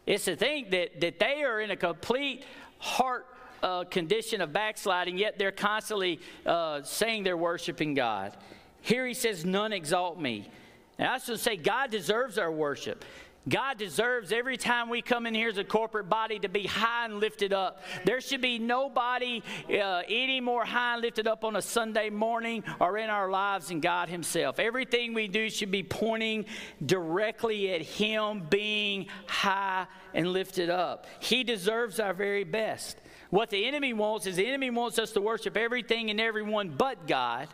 It's 0.07 0.25
to 0.25 0.37
think 0.37 0.71
that, 0.71 1.01
that 1.01 1.19
they 1.19 1.43
are 1.45 1.61
in 1.61 1.71
a 1.71 1.77
complete 1.77 2.45
heart 2.79 3.27
uh, 3.63 3.85
condition 3.85 4.41
of 4.41 4.53
backsliding, 4.53 5.17
yet 5.17 5.39
they're 5.39 5.53
constantly 5.53 6.21
uh, 6.45 6.83
saying 6.83 7.23
they're 7.23 7.37
worshiping 7.37 7.95
God. 7.95 8.37
Here 8.81 9.07
he 9.07 9.15
says, 9.15 9.45
None 9.45 9.73
exalt 9.73 10.21
me. 10.21 10.51
And 10.99 11.09
I 11.09 11.19
should 11.19 11.41
say, 11.41 11.57
God 11.57 11.91
deserves 11.91 12.39
our 12.39 12.51
worship. 12.51 13.05
God 13.49 13.77
deserves 13.77 14.31
every 14.31 14.57
time 14.57 14.89
we 14.89 15.03
come 15.03 15.27
in 15.27 15.35
here 15.35 15.49
as 15.49 15.59
a 15.59 15.65
corporate 15.65 16.09
body 16.09 16.39
to 16.39 16.49
be 16.49 16.65
high 16.65 17.07
and 17.07 17.19
lifted 17.19 17.53
up. 17.53 17.83
There 18.05 18.21
should 18.21 18.41
be 18.41 18.61
nobody 18.61 19.43
uh, 19.69 20.03
any 20.09 20.41
more 20.41 20.65
high 20.65 20.95
and 20.95 21.03
lifted 21.03 21.27
up 21.27 21.43
on 21.43 21.57
a 21.57 21.63
Sunday 21.63 22.09
morning 22.09 22.63
or 22.79 22.99
in 22.99 23.11
our 23.11 23.29
lives 23.31 23.69
than 23.69 23.81
God 23.81 24.09
Himself. 24.09 24.61
Everything 24.61 25.13
we 25.13 25.27
do 25.27 25.51
should 25.51 25.73
be 25.73 25.83
pointing 25.83 26.45
directly 26.87 27.73
at 27.73 27.83
Him 27.83 28.47
being 28.49 29.07
high 29.27 29.87
and 30.15 30.29
lifted 30.29 30.71
up. 30.71 31.07
He 31.19 31.43
deserves 31.43 31.99
our 31.99 32.15
very 32.15 32.45
best. 32.45 32.99
What 33.31 33.51
the 33.51 33.67
enemy 33.67 33.93
wants 33.93 34.27
is 34.27 34.37
the 34.37 34.47
enemy 34.47 34.71
wants 34.71 35.01
us 35.01 35.11
to 35.13 35.21
worship 35.21 35.57
everything 35.57 36.11
and 36.11 36.21
everyone 36.21 36.69
but 36.69 37.09
God 37.09 37.49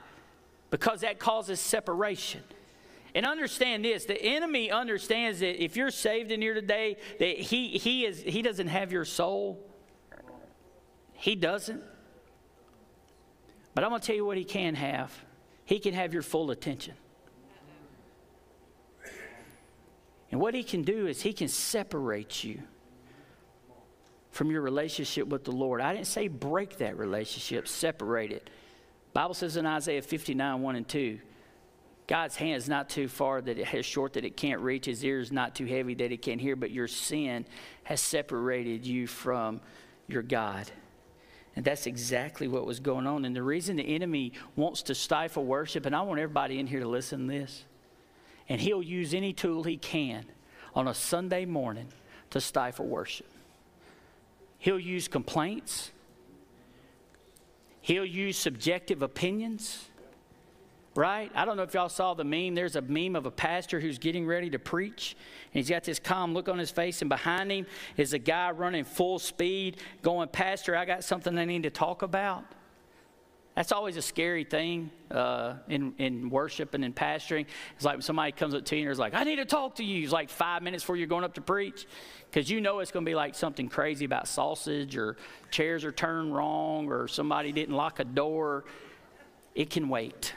because 0.70 1.01
that 1.01 1.18
causes 1.18 1.61
separation. 1.61 2.42
And 3.14 3.25
understand 3.27 3.85
this 3.85 4.05
the 4.05 4.21
enemy 4.21 4.71
understands 4.71 5.40
that 5.40 5.62
if 5.62 5.77
you're 5.77 5.90
saved 5.90 6.31
in 6.31 6.42
here 6.42 6.55
today, 6.55 6.97
that 7.18 7.38
he, 7.38 7.68
he, 7.68 8.05
is, 8.05 8.23
he 8.23 8.42
doesn't 8.42 8.68
have 8.68 8.92
your 8.92 9.05
soul. 9.05 9.64
He 11.14 11.35
doesn't. 11.35 11.83
But 13.75 13.85
I'm 13.85 13.90
going 13.90 14.01
to 14.01 14.07
tell 14.07 14.16
you 14.16 14.25
what 14.25 14.37
he 14.37 14.44
can 14.44 14.75
have 14.75 15.12
he 15.68 15.79
can 15.79 15.92
have 15.92 16.14
your 16.14 16.23
full 16.23 16.51
attention. 16.51 16.94
And 20.31 20.40
what 20.40 20.55
he 20.55 20.62
can 20.62 20.81
do 20.81 21.07
is 21.07 21.21
he 21.21 21.35
can 21.35 21.49
separate 21.49 22.42
you 22.42 22.62
from 24.31 24.51
your 24.51 24.62
relationship 24.62 25.29
with 25.29 25.44
the 25.44 25.53
Lord. 25.53 25.83
I 25.83 25.92
didn't 25.92 26.07
say 26.07 26.29
break 26.29 26.79
that 26.79 26.97
relationship, 26.97 27.68
separate 27.68 28.33
it. 28.33 28.49
Bible 29.12 29.35
says 29.35 29.59
in 29.59 29.66
Isaiah 29.66 30.01
59, 30.01 30.62
1 30.62 30.77
and 30.77 30.88
2, 30.88 31.18
God's 32.09 32.37
hand 32.37 32.57
is 32.57 32.71
not 32.71 32.88
too 32.88 33.07
far 33.07 33.42
that 33.42 33.59
it 33.59 33.66
has 33.66 33.85
short 33.85 34.14
that 34.14 34.25
it 34.25 34.35
can't 34.35 34.62
reach. 34.62 34.87
His 34.87 35.05
ear 35.05 35.21
is 35.21 35.31
not 35.31 35.55
too 35.55 35.66
heavy 35.66 35.94
that 35.94 36.11
it 36.11 36.23
can't 36.23 36.40
hear, 36.40 36.57
but 36.57 36.71
your 36.71 36.88
sin 36.88 37.44
has 37.85 38.01
separated 38.01 38.87
you 38.87 39.07
from 39.07 39.61
your 40.09 40.23
God. 40.23 40.71
And 41.55 41.64
that's 41.64 41.87
exactly 41.87 42.49
what 42.49 42.64
was 42.64 42.81
going 42.81 43.07
on. 43.07 43.27
And 43.27 43.37
the 43.37 43.42
reason 43.42 43.77
the 43.77 43.94
enemy 43.94 44.33
wants 44.57 44.81
to 44.85 44.94
stifle 44.94 45.44
worship, 45.44 45.85
and 45.85 45.94
I 45.94 46.01
want 46.01 46.18
everybody 46.18 46.59
in 46.59 46.66
here 46.66 46.81
to 46.81 46.88
listen 46.88 47.27
to 47.27 47.33
this, 47.40 47.64
and 48.49 48.59
he'll 48.59 48.83
use 48.83 49.12
any 49.12 49.35
tool 49.35 49.64
he 49.64 49.77
can 49.77 50.25
on 50.75 50.88
a 50.88 50.94
Sunday 50.94 51.44
morning 51.44 51.88
to 52.31 52.40
stifle 52.40 52.87
worship. 52.87 53.27
He'll 54.59 54.81
use 54.81 55.09
complaints, 55.09 55.90
he'll 57.83 58.07
use 58.07 58.38
subjective 58.38 59.03
opinions 59.03 59.85
right? 60.98 61.30
I 61.32 61.44
don't 61.44 61.56
know 61.56 61.62
if 61.62 61.74
y'all 61.74 61.88
saw 61.88 62.14
the 62.14 62.24
meme. 62.24 62.56
There's 62.56 62.74
a 62.74 62.82
meme 62.82 63.14
of 63.14 63.24
a 63.24 63.30
pastor 63.30 63.78
who's 63.78 63.98
getting 63.98 64.26
ready 64.26 64.50
to 64.50 64.58
preach, 64.58 65.16
and 65.54 65.61
he's 65.61 65.70
got 65.70 65.84
this 65.84 66.00
calm 66.00 66.34
look 66.34 66.48
on 66.48 66.58
his 66.58 66.72
face, 66.72 67.02
and 67.02 67.08
behind 67.08 67.52
him 67.52 67.66
is 67.96 68.14
a 68.14 68.18
guy 68.18 68.50
running 68.50 68.82
full 68.82 69.20
speed, 69.20 69.76
going, 70.02 70.28
Pastor, 70.28 70.74
I 70.74 70.84
got 70.84 71.04
something 71.04 71.38
I 71.38 71.44
need 71.44 71.62
to 71.62 71.70
talk 71.70 72.02
about. 72.02 72.44
That's 73.54 73.70
always 73.70 73.96
a 73.96 74.02
scary 74.02 74.42
thing 74.42 74.90
uh, 75.12 75.54
in, 75.68 75.94
in 75.98 76.30
worship 76.30 76.74
and 76.74 76.84
in 76.84 76.92
pastoring. 76.92 77.46
It's 77.76 77.84
like 77.84 77.94
when 77.94 78.02
somebody 78.02 78.32
comes 78.32 78.54
up 78.54 78.64
to 78.64 78.76
you 78.76 78.82
and 78.82 78.90
is 78.90 78.98
like, 78.98 79.14
I 79.14 79.22
need 79.22 79.37
to 79.37 79.44
talk 79.44 79.76
to 79.76 79.84
you. 79.84 80.02
It's 80.02 80.12
like 80.12 80.30
five 80.30 80.62
minutes 80.62 80.82
before 80.82 80.96
you're 80.96 81.06
going 81.06 81.24
up 81.24 81.34
to 81.34 81.40
preach 81.40 81.87
because 82.28 82.50
you 82.50 82.61
know 82.61 82.80
it's 82.80 82.90
going 82.90 83.04
to 83.04 83.08
be 83.08 83.14
like 83.14 83.37
something 83.37 83.68
crazy 83.68 84.04
about 84.04 84.26
sausage 84.26 84.96
or 84.96 85.16
chairs 85.52 85.84
are 85.84 85.92
turned 85.92 86.34
wrong 86.34 86.88
or 86.88 87.06
somebody 87.06 87.52
didn't 87.52 87.76
lock 87.76 88.00
a 88.00 88.04
door. 88.04 88.64
It 89.54 89.70
can 89.70 89.88
wait. 89.88 90.34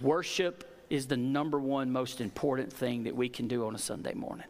Worship 0.00 0.84
is 0.88 1.06
the 1.06 1.16
number 1.16 1.58
one 1.58 1.90
most 1.90 2.20
important 2.20 2.72
thing 2.72 3.04
that 3.04 3.14
we 3.14 3.28
can 3.28 3.48
do 3.48 3.66
on 3.66 3.74
a 3.74 3.78
Sunday 3.78 4.14
morning. 4.14 4.46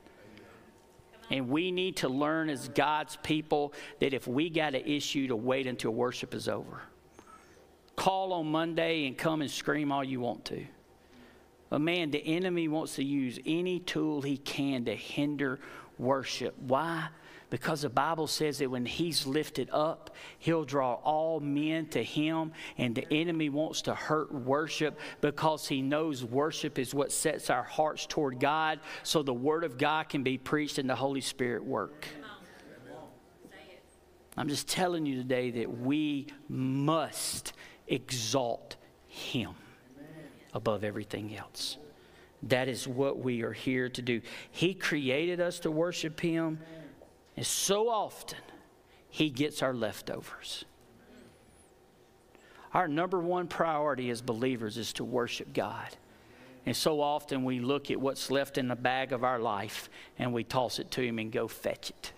And 1.30 1.48
we 1.48 1.70
need 1.70 1.96
to 1.98 2.08
learn 2.08 2.48
as 2.48 2.68
God's 2.68 3.16
people 3.22 3.72
that 4.00 4.12
if 4.12 4.26
we 4.26 4.50
got 4.50 4.74
an 4.74 4.84
issue 4.84 5.28
to 5.28 5.36
wait 5.36 5.66
until 5.66 5.92
worship 5.92 6.34
is 6.34 6.48
over. 6.48 6.82
Call 7.94 8.32
on 8.32 8.50
Monday 8.50 9.06
and 9.06 9.16
come 9.16 9.40
and 9.40 9.50
scream 9.50 9.92
all 9.92 10.02
you 10.02 10.20
want 10.20 10.44
to. 10.46 10.64
But 11.68 11.80
man, 11.80 12.10
the 12.10 12.18
enemy 12.18 12.66
wants 12.66 12.96
to 12.96 13.04
use 13.04 13.38
any 13.46 13.78
tool 13.78 14.22
he 14.22 14.38
can 14.38 14.86
to 14.86 14.94
hinder 14.94 15.60
worship. 15.98 16.56
Why? 16.58 17.08
Because 17.50 17.82
the 17.82 17.90
Bible 17.90 18.28
says 18.28 18.58
that 18.58 18.70
when 18.70 18.86
He's 18.86 19.26
lifted 19.26 19.68
up, 19.72 20.14
He'll 20.38 20.64
draw 20.64 20.94
all 20.94 21.40
men 21.40 21.86
to 21.88 22.02
Him, 22.02 22.52
and 22.78 22.94
the 22.94 23.12
enemy 23.12 23.48
wants 23.48 23.82
to 23.82 23.94
hurt 23.94 24.32
worship 24.32 24.98
because 25.20 25.66
he 25.66 25.82
knows 25.82 26.24
worship 26.24 26.78
is 26.78 26.94
what 26.94 27.12
sets 27.12 27.50
our 27.50 27.64
hearts 27.64 28.06
toward 28.06 28.38
God 28.40 28.80
so 29.02 29.22
the 29.22 29.34
Word 29.34 29.64
of 29.64 29.78
God 29.78 30.08
can 30.08 30.22
be 30.22 30.38
preached 30.38 30.78
and 30.78 30.88
the 30.88 30.94
Holy 30.94 31.20
Spirit 31.20 31.64
work. 31.64 32.06
I'm 34.36 34.48
just 34.48 34.68
telling 34.68 35.04
you 35.04 35.16
today 35.16 35.50
that 35.50 35.78
we 35.78 36.28
must 36.48 37.52
exalt 37.88 38.76
Him 39.08 39.50
above 40.54 40.84
everything 40.84 41.36
else. 41.36 41.76
That 42.44 42.68
is 42.68 42.88
what 42.88 43.18
we 43.18 43.42
are 43.42 43.52
here 43.52 43.88
to 43.90 44.00
do. 44.00 44.22
He 44.50 44.72
created 44.72 45.40
us 45.40 45.58
to 45.60 45.70
worship 45.70 46.20
Him, 46.20 46.60
and 47.40 47.46
so 47.46 47.88
often 47.88 48.36
He 49.08 49.30
gets 49.30 49.62
our 49.62 49.72
leftovers. 49.72 50.66
Our 52.74 52.86
number 52.86 53.18
one 53.18 53.48
priority 53.48 54.10
as 54.10 54.20
believers 54.20 54.76
is 54.76 54.92
to 54.94 55.04
worship 55.04 55.54
God. 55.54 55.88
And 56.66 56.76
so 56.76 57.00
often 57.00 57.44
we 57.44 57.60
look 57.60 57.90
at 57.90 57.98
what's 57.98 58.30
left 58.30 58.58
in 58.58 58.68
the 58.68 58.76
bag 58.76 59.14
of 59.14 59.24
our 59.24 59.38
life 59.38 59.88
and 60.18 60.34
we 60.34 60.44
toss 60.44 60.78
it 60.78 60.90
to 60.90 61.00
Him 61.00 61.18
and 61.18 61.32
go 61.32 61.48
fetch 61.48 61.88
it. 61.88 62.12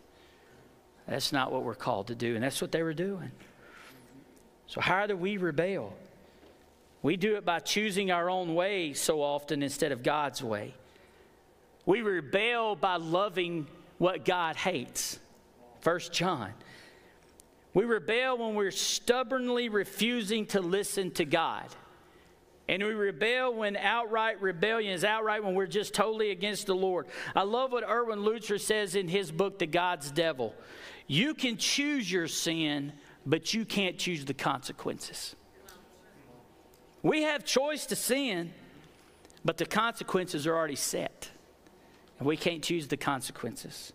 That's 1.06 1.30
not 1.30 1.52
what 1.52 1.62
we're 1.62 1.76
called 1.76 2.08
to 2.08 2.16
do, 2.16 2.35
and 2.35 2.42
that's 2.42 2.61
what 2.61 2.72
they 2.72 2.82
were 2.82 2.92
doing. 2.92 3.30
So, 4.66 4.80
how 4.80 5.06
do 5.06 5.16
we 5.16 5.37
rebel? 5.37 5.94
We 7.00 7.16
do 7.16 7.37
it 7.37 7.44
by 7.44 7.61
choosing 7.61 8.11
our 8.11 8.28
own 8.28 8.56
way 8.56 8.92
so 8.92 9.22
often 9.22 9.62
instead 9.62 9.92
of 9.92 10.02
God's 10.02 10.42
way. 10.42 10.74
We 11.87 12.02
rebel 12.02 12.74
by 12.74 12.96
loving 12.96 13.68
what 14.02 14.24
God 14.24 14.56
hates. 14.56 15.20
First 15.80 16.12
John. 16.12 16.52
We 17.72 17.84
rebel 17.84 18.36
when 18.36 18.56
we're 18.56 18.72
stubbornly 18.72 19.68
refusing 19.68 20.46
to 20.46 20.60
listen 20.60 21.12
to 21.12 21.24
God. 21.24 21.66
And 22.68 22.82
we 22.82 22.94
rebel 22.94 23.54
when 23.54 23.76
outright 23.76 24.42
rebellion 24.42 24.92
is 24.92 25.04
outright 25.04 25.44
when 25.44 25.54
we're 25.54 25.68
just 25.68 25.94
totally 25.94 26.32
against 26.32 26.66
the 26.66 26.74
Lord. 26.74 27.06
I 27.36 27.42
love 27.42 27.70
what 27.70 27.88
Erwin 27.88 28.18
Lutzer 28.18 28.60
says 28.60 28.96
in 28.96 29.06
his 29.06 29.30
book, 29.30 29.60
The 29.60 29.68
God's 29.68 30.10
Devil. 30.10 30.52
You 31.06 31.32
can 31.32 31.56
choose 31.56 32.10
your 32.10 32.26
sin, 32.26 32.92
but 33.24 33.54
you 33.54 33.64
can't 33.64 33.98
choose 33.98 34.24
the 34.24 34.34
consequences. 34.34 35.36
We 37.04 37.22
have 37.22 37.44
choice 37.44 37.86
to 37.86 37.94
sin, 37.94 38.52
but 39.44 39.58
the 39.58 39.66
consequences 39.66 40.44
are 40.48 40.56
already 40.56 40.74
set. 40.74 41.30
And 42.18 42.27
we 42.27 42.37
can't 42.37 42.62
choose 42.62 42.88
the 42.88 42.96
consequences. 42.96 43.92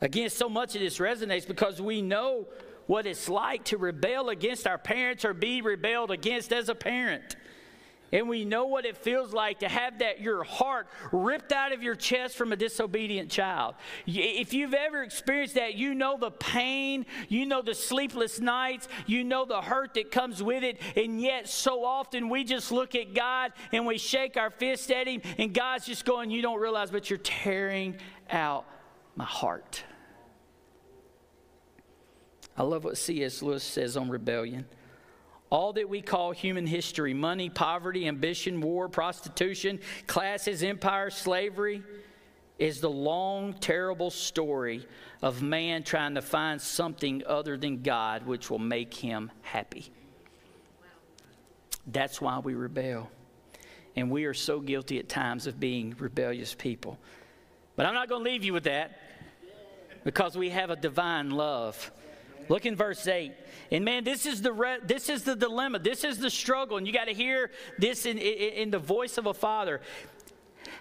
Again, 0.00 0.30
so 0.30 0.48
much 0.48 0.74
of 0.74 0.80
this 0.80 0.98
resonates 0.98 1.46
because 1.46 1.80
we 1.80 2.02
know 2.02 2.46
what 2.86 3.06
it's 3.06 3.28
like 3.28 3.64
to 3.64 3.76
rebel 3.76 4.30
against 4.30 4.66
our 4.66 4.78
parents 4.78 5.24
or 5.24 5.34
be 5.34 5.60
rebelled 5.60 6.10
against 6.10 6.52
as 6.52 6.68
a 6.68 6.74
parent. 6.74 7.36
And 8.10 8.28
we 8.28 8.44
know 8.44 8.66
what 8.66 8.86
it 8.86 8.96
feels 8.96 9.32
like 9.32 9.60
to 9.60 9.68
have 9.68 9.98
that 9.98 10.20
your 10.20 10.42
heart 10.42 10.88
ripped 11.12 11.52
out 11.52 11.72
of 11.72 11.82
your 11.82 11.94
chest 11.94 12.36
from 12.36 12.52
a 12.52 12.56
disobedient 12.56 13.30
child. 13.30 13.74
If 14.06 14.54
you've 14.54 14.74
ever 14.74 15.02
experienced 15.02 15.54
that, 15.56 15.74
you 15.74 15.94
know 15.94 16.16
the 16.16 16.30
pain, 16.30 17.04
you 17.28 17.44
know 17.44 17.60
the 17.60 17.74
sleepless 17.74 18.40
nights, 18.40 18.88
you 19.06 19.24
know 19.24 19.44
the 19.44 19.60
hurt 19.60 19.94
that 19.94 20.10
comes 20.10 20.42
with 20.42 20.64
it. 20.64 20.80
And 20.96 21.20
yet, 21.20 21.48
so 21.48 21.84
often 21.84 22.28
we 22.28 22.44
just 22.44 22.72
look 22.72 22.94
at 22.94 23.14
God 23.14 23.52
and 23.72 23.86
we 23.86 23.98
shake 23.98 24.36
our 24.36 24.50
fist 24.50 24.90
at 24.90 25.06
Him, 25.06 25.20
and 25.36 25.52
God's 25.52 25.86
just 25.86 26.04
going, 26.04 26.30
You 26.30 26.42
don't 26.42 26.60
realize, 26.60 26.90
but 26.90 27.10
you're 27.10 27.18
tearing 27.18 27.96
out 28.30 28.64
my 29.16 29.24
heart. 29.24 29.84
I 32.56 32.62
love 32.62 32.84
what 32.84 32.96
C.S. 32.96 33.42
Lewis 33.42 33.62
says 33.62 33.96
on 33.96 34.08
rebellion. 34.08 34.66
All 35.50 35.72
that 35.74 35.88
we 35.88 36.02
call 36.02 36.32
human 36.32 36.66
history 36.66 37.14
money, 37.14 37.48
poverty, 37.48 38.06
ambition, 38.06 38.60
war, 38.60 38.88
prostitution, 38.88 39.80
classes, 40.06 40.62
empire, 40.62 41.10
slavery 41.10 41.82
is 42.58 42.80
the 42.80 42.90
long, 42.90 43.54
terrible 43.54 44.10
story 44.10 44.86
of 45.22 45.42
man 45.42 45.82
trying 45.84 46.16
to 46.16 46.22
find 46.22 46.60
something 46.60 47.22
other 47.26 47.56
than 47.56 47.82
God 47.82 48.26
which 48.26 48.50
will 48.50 48.58
make 48.58 48.92
him 48.92 49.30
happy. 49.42 49.90
That's 51.86 52.20
why 52.20 52.38
we 52.40 52.54
rebel. 52.54 53.10
And 53.96 54.10
we 54.10 54.24
are 54.26 54.34
so 54.34 54.60
guilty 54.60 54.98
at 54.98 55.08
times 55.08 55.46
of 55.46 55.58
being 55.58 55.94
rebellious 55.98 56.54
people. 56.54 56.98
But 57.74 57.86
I'm 57.86 57.94
not 57.94 58.08
going 58.08 58.24
to 58.24 58.30
leave 58.30 58.44
you 58.44 58.52
with 58.52 58.64
that 58.64 59.00
because 60.04 60.36
we 60.36 60.50
have 60.50 60.70
a 60.70 60.76
divine 60.76 61.30
love. 61.30 61.90
Look 62.48 62.66
in 62.66 62.76
verse 62.76 63.06
8. 63.06 63.32
And 63.70 63.84
man, 63.84 64.04
this 64.04 64.26
is 64.26 64.42
the, 64.42 64.52
re- 64.52 64.78
this 64.82 65.08
is 65.08 65.24
the 65.24 65.36
dilemma. 65.36 65.78
This 65.78 66.04
is 66.04 66.18
the 66.18 66.30
struggle. 66.30 66.76
And 66.76 66.86
you 66.86 66.92
got 66.92 67.06
to 67.06 67.14
hear 67.14 67.50
this 67.78 68.06
in, 68.06 68.18
in, 68.18 68.52
in 68.54 68.70
the 68.70 68.78
voice 68.78 69.18
of 69.18 69.26
a 69.26 69.34
father. 69.34 69.80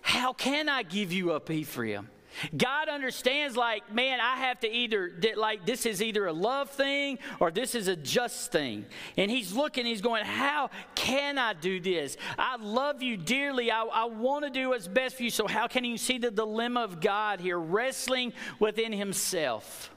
How 0.01 0.33
can 0.33 0.69
I 0.69 0.83
give 0.83 1.11
you 1.11 1.31
up, 1.31 1.49
Ephraim? 1.49 2.09
God 2.55 2.87
understands, 2.87 3.57
like, 3.57 3.91
man, 3.91 4.19
I 4.19 4.37
have 4.37 4.59
to 4.59 4.71
either, 4.71 5.11
like, 5.35 5.65
this 5.65 5.85
is 5.85 6.03
either 6.03 6.27
a 6.27 6.33
love 6.33 6.69
thing 6.69 7.17
or 7.39 7.51
this 7.51 7.73
is 7.73 7.87
a 7.87 7.95
just 7.95 8.51
thing. 8.51 8.85
And 9.17 9.31
he's 9.31 9.53
looking, 9.53 9.85
he's 9.85 10.01
going, 10.01 10.23
how 10.23 10.69
can 10.93 11.37
I 11.37 11.53
do 11.53 11.79
this? 11.79 12.15
I 12.37 12.57
love 12.57 13.01
you 13.01 13.17
dearly. 13.17 13.71
I, 13.71 13.83
I 13.83 14.05
want 14.05 14.45
to 14.45 14.51
do 14.51 14.69
what's 14.69 14.87
best 14.87 15.15
for 15.17 15.23
you. 15.23 15.29
So, 15.29 15.47
how 15.47 15.67
can 15.67 15.83
you 15.83 15.97
see 15.97 16.19
the 16.19 16.31
dilemma 16.31 16.81
of 16.81 17.01
God 17.01 17.39
here, 17.39 17.57
wrestling 17.57 18.33
within 18.59 18.93
himself? 18.93 19.91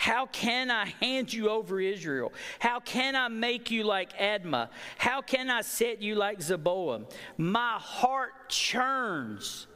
How 0.00 0.24
can 0.24 0.70
I 0.70 0.86
hand 1.02 1.30
you 1.30 1.50
over 1.50 1.78
Israel? 1.78 2.32
How 2.58 2.80
can 2.80 3.14
I 3.14 3.28
make 3.28 3.70
you 3.70 3.84
like 3.84 4.16
Admah? 4.16 4.70
How 4.96 5.20
can 5.20 5.50
I 5.50 5.60
set 5.60 6.00
you 6.00 6.14
like 6.14 6.38
Zeboiim? 6.38 7.04
My 7.36 7.76
heart 7.78 8.48
churns 8.48 9.66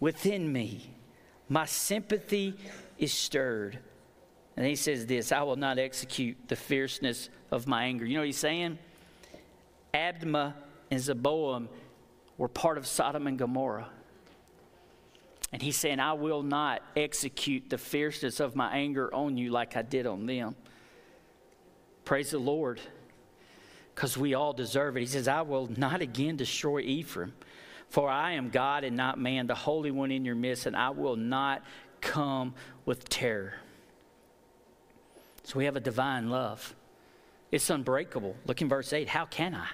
within 0.00 0.52
me. 0.52 0.94
My 1.48 1.64
sympathy 1.64 2.58
is 2.98 3.10
stirred. 3.10 3.78
And 4.54 4.66
he 4.66 4.76
says 4.76 5.06
this 5.06 5.32
I 5.32 5.44
will 5.44 5.56
not 5.56 5.78
execute 5.78 6.36
the 6.48 6.56
fierceness 6.56 7.30
of 7.50 7.66
my 7.66 7.84
anger. 7.84 8.04
You 8.04 8.16
know 8.16 8.20
what 8.20 8.26
he's 8.26 8.36
saying? 8.36 8.78
Admah 9.94 10.52
and 10.90 11.00
Zeboiim 11.00 11.68
were 12.36 12.48
part 12.48 12.76
of 12.76 12.86
Sodom 12.86 13.26
and 13.26 13.38
Gomorrah. 13.38 13.88
And 15.52 15.62
he's 15.62 15.76
saying, 15.76 16.00
I 16.00 16.12
will 16.14 16.42
not 16.42 16.82
execute 16.96 17.70
the 17.70 17.78
fierceness 17.78 18.40
of 18.40 18.56
my 18.56 18.72
anger 18.72 19.12
on 19.14 19.36
you 19.36 19.50
like 19.50 19.76
I 19.76 19.82
did 19.82 20.06
on 20.06 20.26
them. 20.26 20.56
Praise 22.04 22.30
the 22.30 22.38
Lord, 22.38 22.80
because 23.94 24.16
we 24.16 24.34
all 24.34 24.52
deserve 24.52 24.96
it. 24.96 25.00
He 25.00 25.06
says, 25.06 25.28
I 25.28 25.42
will 25.42 25.68
not 25.76 26.02
again 26.02 26.36
destroy 26.36 26.80
Ephraim, 26.80 27.32
for 27.88 28.08
I 28.08 28.32
am 28.32 28.50
God 28.50 28.84
and 28.84 28.96
not 28.96 29.18
man, 29.18 29.46
the 29.46 29.54
Holy 29.54 29.90
One 29.90 30.10
in 30.10 30.24
your 30.24 30.34
midst, 30.34 30.66
and 30.66 30.76
I 30.76 30.90
will 30.90 31.16
not 31.16 31.62
come 32.00 32.54
with 32.84 33.08
terror. 33.08 33.54
So 35.44 35.58
we 35.58 35.64
have 35.64 35.76
a 35.76 35.80
divine 35.80 36.28
love. 36.28 36.74
It's 37.52 37.70
unbreakable. 37.70 38.36
Look 38.46 38.60
in 38.60 38.68
verse 38.68 38.92
8. 38.92 39.08
How 39.08 39.26
can 39.26 39.54
I? 39.54 39.68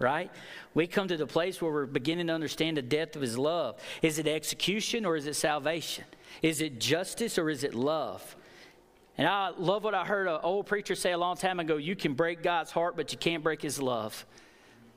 Right? 0.00 0.30
We 0.74 0.86
come 0.86 1.08
to 1.08 1.16
the 1.16 1.26
place 1.26 1.60
where 1.60 1.70
we're 1.70 1.86
beginning 1.86 2.28
to 2.28 2.32
understand 2.32 2.76
the 2.76 2.82
depth 2.82 3.14
of 3.14 3.22
his 3.22 3.38
love. 3.38 3.78
Is 4.02 4.18
it 4.18 4.26
execution 4.26 5.04
or 5.04 5.14
is 5.16 5.26
it 5.26 5.34
salvation? 5.34 6.04
Is 6.42 6.60
it 6.60 6.80
justice 6.80 7.38
or 7.38 7.50
is 7.50 7.62
it 7.62 7.74
love? 7.74 8.36
And 9.18 9.28
I 9.28 9.50
love 9.50 9.84
what 9.84 9.94
I 9.94 10.04
heard 10.04 10.26
an 10.26 10.40
old 10.42 10.66
preacher 10.66 10.94
say 10.94 11.12
a 11.12 11.18
long 11.18 11.36
time 11.36 11.60
ago 11.60 11.76
you 11.76 11.94
can 11.94 12.14
break 12.14 12.42
God's 12.42 12.70
heart, 12.70 12.96
but 12.96 13.12
you 13.12 13.18
can't 13.18 13.44
break 13.44 13.60
his 13.60 13.80
love. 13.80 14.24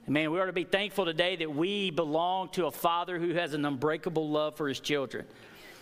Man, 0.07 0.31
we 0.31 0.39
ought 0.39 0.45
to 0.45 0.53
be 0.53 0.63
thankful 0.63 1.05
today 1.05 1.35
that 1.37 1.53
we 1.53 1.91
belong 1.91 2.49
to 2.49 2.65
a 2.65 2.71
father 2.71 3.19
who 3.19 3.33
has 3.33 3.53
an 3.53 3.65
unbreakable 3.65 4.29
love 4.29 4.55
for 4.55 4.67
his 4.67 4.79
children. 4.79 5.25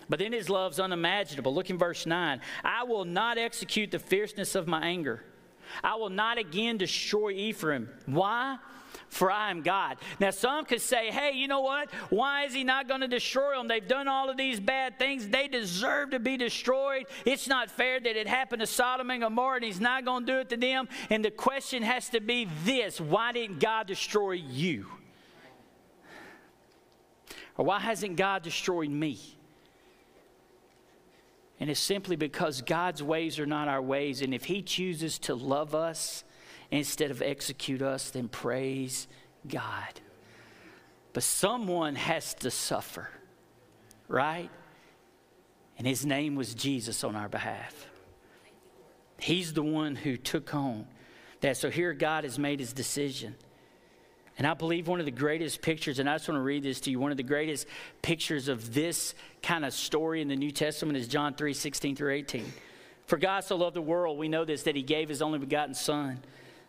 But 0.10 0.20
then 0.20 0.34
his 0.34 0.50
love's 0.50 0.80
unimaginable. 0.80 1.54
Look 1.54 1.70
in 1.70 1.78
verse 1.78 2.06
9. 2.06 2.42
I 2.64 2.84
will 2.84 3.06
not 3.06 3.38
execute 3.38 3.92
the 3.92 4.00
fierceness 4.00 4.56
of 4.56 4.68
my 4.68 4.82
anger. 4.82 5.24
I 5.84 5.96
will 5.96 6.10
not 6.10 6.38
again 6.38 6.78
destroy 6.78 7.32
Ephraim. 7.32 7.90
Why? 8.06 8.58
For 9.12 9.30
I 9.30 9.52
am 9.52 9.62
God. 9.62 9.98
Now, 10.22 10.32
some 10.32 10.64
could 10.64 10.80
say, 10.80 11.12
hey, 11.12 11.34
you 11.36 11.50
know 11.50 11.60
what? 11.60 11.92
Why 12.10 12.46
is 12.46 12.54
he 12.54 12.64
not 12.64 12.88
going 12.88 13.02
to 13.02 13.10
destroy 13.10 13.58
them? 13.58 13.68
They've 13.68 13.86
done 13.86 14.08
all 14.08 14.30
of 14.30 14.38
these 14.38 14.62
bad 14.62 14.98
things. 14.98 15.28
They 15.28 15.50
deserve 15.50 16.12
to 16.12 16.20
be 16.20 16.38
destroyed. 16.38 17.08
It's 17.26 17.46
not 17.46 17.70
fair 17.70 18.00
that 18.00 18.16
it 18.16 18.26
happened 18.26 18.62
to 18.62 18.68
Sodom 18.68 19.12
and 19.12 19.22
Gomorrah 19.22 19.58
and 19.58 19.66
he's 19.66 19.82
not 19.82 20.06
going 20.06 20.26
to 20.26 20.32
do 20.32 20.40
it 20.40 20.50
to 20.50 20.58
them. 20.58 20.88
And 21.10 21.26
the 21.26 21.30
question 21.30 21.84
has 21.84 22.08
to 22.10 22.22
be 22.22 22.48
this 22.64 23.02
why 23.02 23.34
didn't 23.34 23.60
God 23.60 23.86
destroy 23.86 24.32
you? 24.32 24.88
Or 27.58 27.66
why 27.66 27.80
hasn't 27.80 28.16
God 28.16 28.44
destroyed 28.44 28.90
me? 28.90 29.20
And 31.60 31.70
it's 31.70 31.82
simply 31.82 32.16
because 32.16 32.62
God's 32.62 33.04
ways 33.04 33.40
are 33.40 33.46
not 33.46 33.68
our 33.68 33.82
ways. 33.82 34.22
And 34.22 34.34
if 34.34 34.46
He 34.46 34.62
chooses 34.62 35.20
to 35.20 35.36
love 35.36 35.76
us, 35.76 36.24
instead 36.72 37.12
of 37.12 37.22
execute 37.22 37.82
us, 37.82 38.10
then 38.10 38.28
praise 38.28 39.08
God. 39.48 40.00
But 41.14 41.24
someone 41.24 41.96
has 41.96 42.34
to 42.36 42.50
suffer, 42.50 43.10
right? 44.08 44.50
And 45.78 45.86
his 45.86 46.06
name 46.06 46.36
was 46.36 46.56
Jesus 46.56 47.04
on 47.04 47.16
our 47.16 47.28
behalf. 47.28 47.88
He's 49.20 49.54
the 49.54 49.64
one 49.64 49.96
who 49.96 50.18
took 50.18 50.56
on 50.56 50.88
that. 51.42 51.58
So 51.58 51.70
here 51.70 51.94
God 51.94 52.24
has 52.24 52.40
made 52.40 52.60
his 52.60 52.74
decision. 52.74 53.36
And 54.38 54.48
I 54.48 54.54
believe 54.54 54.88
one 54.88 55.00
of 55.00 55.06
the 55.06 55.12
greatest 55.12 55.62
pictures, 55.62 56.00
and 56.00 56.10
I 56.10 56.16
just 56.16 56.28
want 56.28 56.38
to 56.38 56.44
read 56.44 56.64
this 56.64 56.80
to 56.82 56.92
you, 56.92 57.00
one 57.00 57.12
of 57.12 57.18
the 57.18 57.24
greatest 57.24 57.68
pictures 58.02 58.48
of 58.48 58.74
this 58.74 59.14
kind 59.44 59.66
of 59.66 59.74
story 59.74 60.22
in 60.22 60.30
the 60.30 60.36
New 60.36 60.52
Testament 60.52 60.98
is 60.98 61.08
John 61.08 61.34
3 61.36 61.54
16 61.54 61.96
through 61.96 62.14
18. 62.14 62.52
For 63.06 63.18
God 63.18 63.44
so 63.44 63.58
loved 63.58 63.76
the 63.76 63.82
world, 63.82 64.18
we 64.18 64.30
know 64.30 64.46
this, 64.46 64.64
that 64.64 64.76
he 64.76 64.84
gave 64.84 65.10
his 65.10 65.22
only 65.22 65.38
begotten 65.38 65.74
Son, 65.74 66.20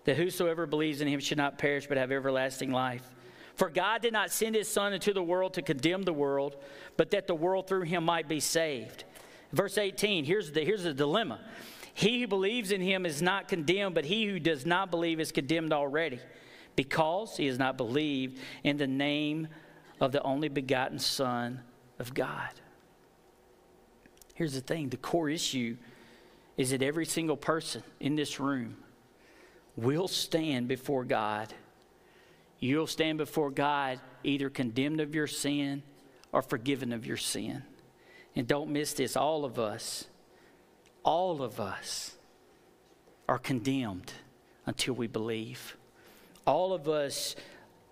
that 0.05 0.17
whosoever 0.17 0.67
believes 0.67 1.01
in 1.01 1.09
him 1.09 1.21
should 1.21 1.39
not 1.39 1.59
perish 1.59 1.87
but 1.87 1.97
have 1.97 2.13
everlasting 2.13 2.73
life. 2.73 3.09
For 3.55 3.69
God 3.69 4.03
did 4.03 4.13
not 4.13 4.31
send 4.31 4.55
his 4.55 4.69
Son 4.69 4.93
into 4.93 5.13
the 5.13 5.23
world 5.23 5.55
to 5.55 5.63
condemn 5.63 6.03
the 6.03 6.13
world, 6.13 6.57
but 6.97 7.11
that 7.11 7.27
the 7.27 7.35
world 7.35 7.69
through 7.69 7.83
him 7.83 8.05
might 8.05 8.29
be 8.29 8.41
saved. 8.41 9.05
Verse 9.53 9.77
18, 9.77 10.25
here's 10.25 10.51
the, 10.53 10.65
here's 10.65 10.85
the 10.85 10.95
dilemma. 10.95 11.41
He 11.95 12.23
who 12.23 12.27
believes 12.27 12.73
in 12.73 12.81
him 12.81 13.05
is 13.05 13.21
not 13.21 13.49
condemned, 13.49 13.95
but 13.95 14.07
he 14.07 14.25
who 14.25 14.39
does 14.39 14.65
not 14.65 14.91
believe 14.91 15.21
is 15.21 15.31
condemned 15.31 15.73
already, 15.73 16.21
because 16.75 17.37
he 17.37 17.47
has 17.47 17.59
not 17.59 17.77
believed 17.77 18.39
in 18.65 18.79
the 18.79 18.87
name 18.87 19.49
of 20.01 20.13
the 20.13 20.23
only 20.23 20.49
begotten 20.49 20.99
Son 20.99 21.61
of 21.99 22.15
God. 22.15 22.51
Here's 24.35 24.55
the 24.55 24.63
thing 24.63 24.89
the 24.89 24.97
core 24.97 25.29
issue 25.29 25.77
is 26.57 26.71
that 26.71 26.83
every 26.83 27.07
single 27.07 27.37
person 27.37 27.83
in 28.01 28.17
this 28.17 28.41
room 28.41 28.77
will 29.77 30.09
stand 30.09 30.69
before 30.69 31.05
God. 31.05 31.53
You'll 32.59 32.87
stand 32.87 33.19
before 33.19 33.51
God 33.51 34.01
either 34.25 34.51
condemned 34.51 35.01
of 35.01 35.15
your 35.15 35.27
sin 35.27 35.83
or 36.33 36.43
forgiven 36.43 36.93
of 36.93 37.07
your 37.07 37.17
sin. 37.17 37.63
And 38.37 38.47
don't 38.47 38.71
miss 38.71 38.93
this 38.95 39.17
all 39.17 39.45
of 39.45 39.59
us, 39.59 40.07
all 41.03 41.43
of 41.43 41.61
us 41.61 42.15
are 43.29 43.39
condemned 43.39 44.13
until 44.67 44.95
we 44.95 45.07
believe. 45.07 45.77
All 46.47 46.73
of 46.73 46.89
us 46.89 47.37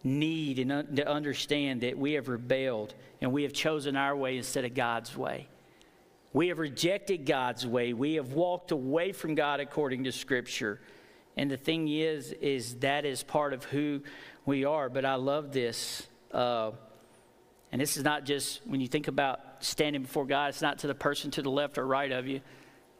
need 0.02 0.58
and 0.58 0.96
to 0.96 1.08
understand 1.08 1.82
that 1.82 1.98
we 1.98 2.12
have 2.12 2.28
rebelled 2.28 2.94
and 3.20 3.32
we 3.32 3.42
have 3.42 3.52
chosen 3.52 3.96
our 3.96 4.16
way 4.16 4.36
instead 4.36 4.64
of 4.64 4.74
God's 4.74 5.16
way. 5.16 5.46
We 6.32 6.48
have 6.48 6.58
rejected 6.58 7.26
God's 7.26 7.66
way. 7.66 7.92
We 7.92 8.14
have 8.14 8.32
walked 8.32 8.70
away 8.70 9.12
from 9.12 9.34
God 9.34 9.60
according 9.60 10.04
to 10.04 10.12
Scripture. 10.12 10.80
And 11.36 11.50
the 11.50 11.56
thing 11.56 11.88
is, 11.88 12.32
is 12.32 12.76
that 12.76 13.04
is 13.04 13.22
part 13.22 13.52
of 13.52 13.64
who 13.64 14.02
we 14.44 14.64
are. 14.64 14.88
But 14.88 15.04
I 15.04 15.14
love 15.14 15.52
this. 15.52 16.06
Uh, 16.32 16.72
and 17.72 17.80
this 17.80 17.96
is 17.96 18.04
not 18.04 18.24
just 18.24 18.60
when 18.66 18.80
you 18.80 18.88
think 18.88 19.08
about 19.08 19.40
standing 19.60 20.02
before 20.02 20.26
God, 20.26 20.48
it's 20.48 20.62
not 20.62 20.80
to 20.80 20.86
the 20.86 20.94
person 20.94 21.30
to 21.32 21.42
the 21.42 21.50
left 21.50 21.78
or 21.78 21.86
right 21.86 22.10
of 22.10 22.26
you. 22.26 22.40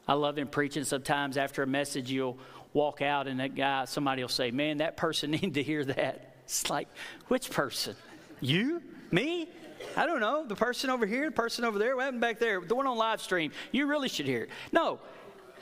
I 0.07 0.15
love 0.15 0.39
in 0.39 0.47
preaching 0.47 0.85
sometimes 0.85 1.37
after 1.37 1.63
a 1.63 1.67
message, 1.67 2.11
you'll 2.11 2.39
walk 2.73 3.03
out 3.03 3.27
and 3.27 3.41
that 3.41 3.55
guy, 3.55 3.85
somebody 3.85 4.23
will 4.23 4.29
say, 4.29 4.51
Man, 4.51 4.79
that 4.79 4.97
person 4.97 5.31
needed 5.33 5.55
to 5.55 5.63
hear 5.63 5.85
that. 5.85 6.37
It's 6.45 6.69
like, 6.71 6.89
which 7.29 7.51
person? 7.51 7.95
You? 8.41 8.83
Me? 9.11 9.49
I 9.97 10.07
don't 10.07 10.21
know. 10.21 10.45
The 10.47 10.57
person 10.57 10.91
over 10.91 11.07
here, 11.07 11.27
the 11.27 11.31
person 11.33 11.65
over 11.65 11.79
there, 11.79 11.97
what 11.97 12.05
happened 12.05 12.21
back 12.21 12.39
there? 12.39 12.61
The 12.61 12.75
one 12.75 12.87
on 12.87 12.97
live 12.97 13.21
stream. 13.21 13.53
You 13.73 13.87
really 13.87 14.09
should 14.09 14.27
hear 14.27 14.43
it. 14.43 14.51
No, 14.73 14.99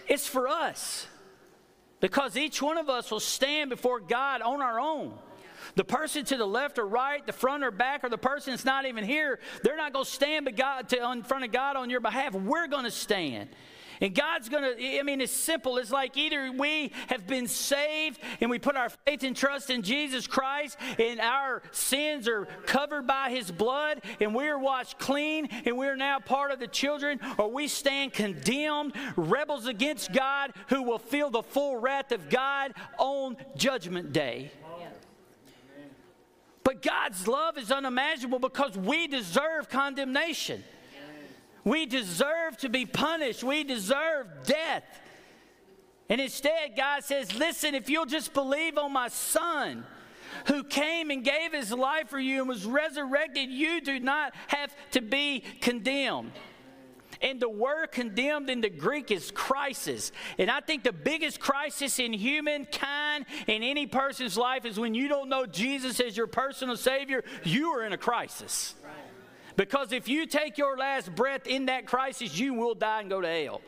it's 0.07 0.27
for 0.27 0.49
us. 0.49 1.07
Because 2.01 2.37
each 2.37 2.63
one 2.63 2.79
of 2.79 2.89
us 2.89 3.11
will 3.11 3.21
stand 3.21 3.71
before 3.71 4.01
God 4.01 4.41
on 4.43 4.63
our 4.63 4.79
own. 4.79 5.19
The 5.75 5.85
person 5.85 6.25
to 6.27 6.37
the 6.37 6.47
left 6.47 6.79
or 6.79 6.87
right, 6.87 7.27
the 7.27 7.33
front 7.33 7.65
or 7.65 7.71
back, 7.71 8.05
or 8.05 8.09
the 8.09 8.19
person 8.19 8.53
that's 8.53 8.65
not 8.65 8.87
even 8.87 9.05
here, 9.05 9.41
they're 9.63 9.77
not 9.77 9.93
going 9.93 10.05
to 10.05 10.11
stand 10.11 10.49
in 10.49 11.23
front 11.23 11.45
of 11.45 11.53
God 11.53 11.77
on 11.77 11.91
your 11.91 12.01
behalf. 12.01 12.35
We're 12.35 12.69
going 12.69 12.85
to 12.85 12.91
stand. 12.91 13.51
And 14.01 14.15
God's 14.15 14.49
going 14.49 14.63
to, 14.63 14.99
I 14.99 15.03
mean, 15.03 15.21
it's 15.21 15.33
simple. 15.33 15.79
It's 15.79 15.91
like 15.91 16.17
either 16.17 16.53
we 16.53 16.93
have 17.09 17.27
been 17.27 17.47
saved 17.47 18.21
and 18.41 18.51
we 18.51 18.59
put 18.59 18.77
our 18.77 18.91
faith 18.91 19.23
and 19.23 19.37
trust 19.37 19.71
in 19.71 19.83
Jesus 19.83 20.27
Christ 20.27 20.79
and 20.99 21.21
our 21.21 21.63
sins 21.73 22.29
are 22.29 22.47
covered 22.67 23.07
by 23.07 23.31
his 23.31 23.51
blood 23.51 24.03
and 24.21 24.35
we're 24.35 24.59
washed 24.59 24.99
clean 24.99 25.49
and 25.65 25.77
we're 25.77 25.97
now 25.97 26.19
part 26.19 26.51
of 26.51 26.61
the 26.61 26.67
children, 26.67 27.21
or 27.39 27.51
we 27.51 27.69
stand 27.69 28.13
condemned, 28.13 28.93
rebels 29.17 29.67
against 29.67 30.13
God 30.13 30.53
who 30.69 30.83
will 30.83 30.99
feel 30.99 31.31
the 31.31 31.43
full 31.43 31.77
wrath 31.77 32.13
of 32.13 32.29
God 32.29 32.73
on 32.99 33.37
Judgment 33.57 34.13
Day. 34.13 34.53
But 36.65 36.83
God's 36.83 37.27
love 37.27 37.57
is 37.57 37.73
unimaginable 37.73 38.41
because 38.41 38.77
we 38.77 39.07
deserve 39.07 39.71
condemnation. 39.71 40.63
We 41.65 41.87
deserve 41.87 42.57
to 42.59 42.69
be 42.69 42.87
punished. 42.87 43.43
We 43.43 43.65
deserve 43.65 44.27
death. 44.45 44.85
And 46.09 46.21
instead, 46.21 46.77
God 46.77 47.05
says, 47.05 47.35
Listen, 47.35 47.75
if 47.75 47.91
you'll 47.91 48.07
just 48.07 48.33
believe 48.33 48.79
on 48.79 48.93
my 48.93 49.09
son 49.09 49.85
who 50.47 50.65
came 50.65 51.11
and 51.11 51.25
gave 51.25 51.53
his 51.53 51.73
life 51.73 52.09
for 52.09 52.19
you 52.19 52.41
and 52.41 52.49
was 52.49 52.65
resurrected, 52.65 53.51
you 53.51 53.81
do 53.81 54.01
not 54.01 54.35
have 54.49 54.75
to 54.93 55.01
be 55.01 55.43
condemned. 55.61 56.33
And 57.21 57.41
the 57.41 57.49
word 57.49 57.91
condemned 57.91 58.49
in 58.49 58.61
the 58.61 58.71
Greek 58.71 59.11
is 59.11 59.31
crisis. 59.33 60.13
And 60.39 60.51
I 60.51 60.61
think 60.61 60.85
the 60.85 60.93
biggest 60.93 61.41
crisis 61.41 61.99
in 61.99 62.13
humankind 62.13 63.27
in 63.47 63.63
any 63.63 63.87
person's 63.87 64.37
life 64.37 64.65
is 64.65 64.79
when 64.79 64.95
you 64.95 65.09
don't 65.09 65.29
know 65.29 65.45
Jesus 65.45 65.99
as 66.01 66.17
your 66.17 66.29
personal 66.29 66.77
Savior, 66.77 67.25
you 67.45 67.71
are 67.73 67.85
in 67.85 67.93
a 67.93 67.99
crisis. 67.99 68.75
Because 69.59 69.91
if 69.91 70.07
you 70.07 70.25
take 70.25 70.57
your 70.57 70.79
last 70.79 71.13
breath 71.17 71.49
in 71.49 71.67
that 71.67 71.85
crisis, 71.85 72.39
you 72.39 72.55
will 72.55 72.77
die 72.77 73.01
and 73.01 73.11
go 73.11 73.21
to 73.21 73.29
hell. 73.29 73.61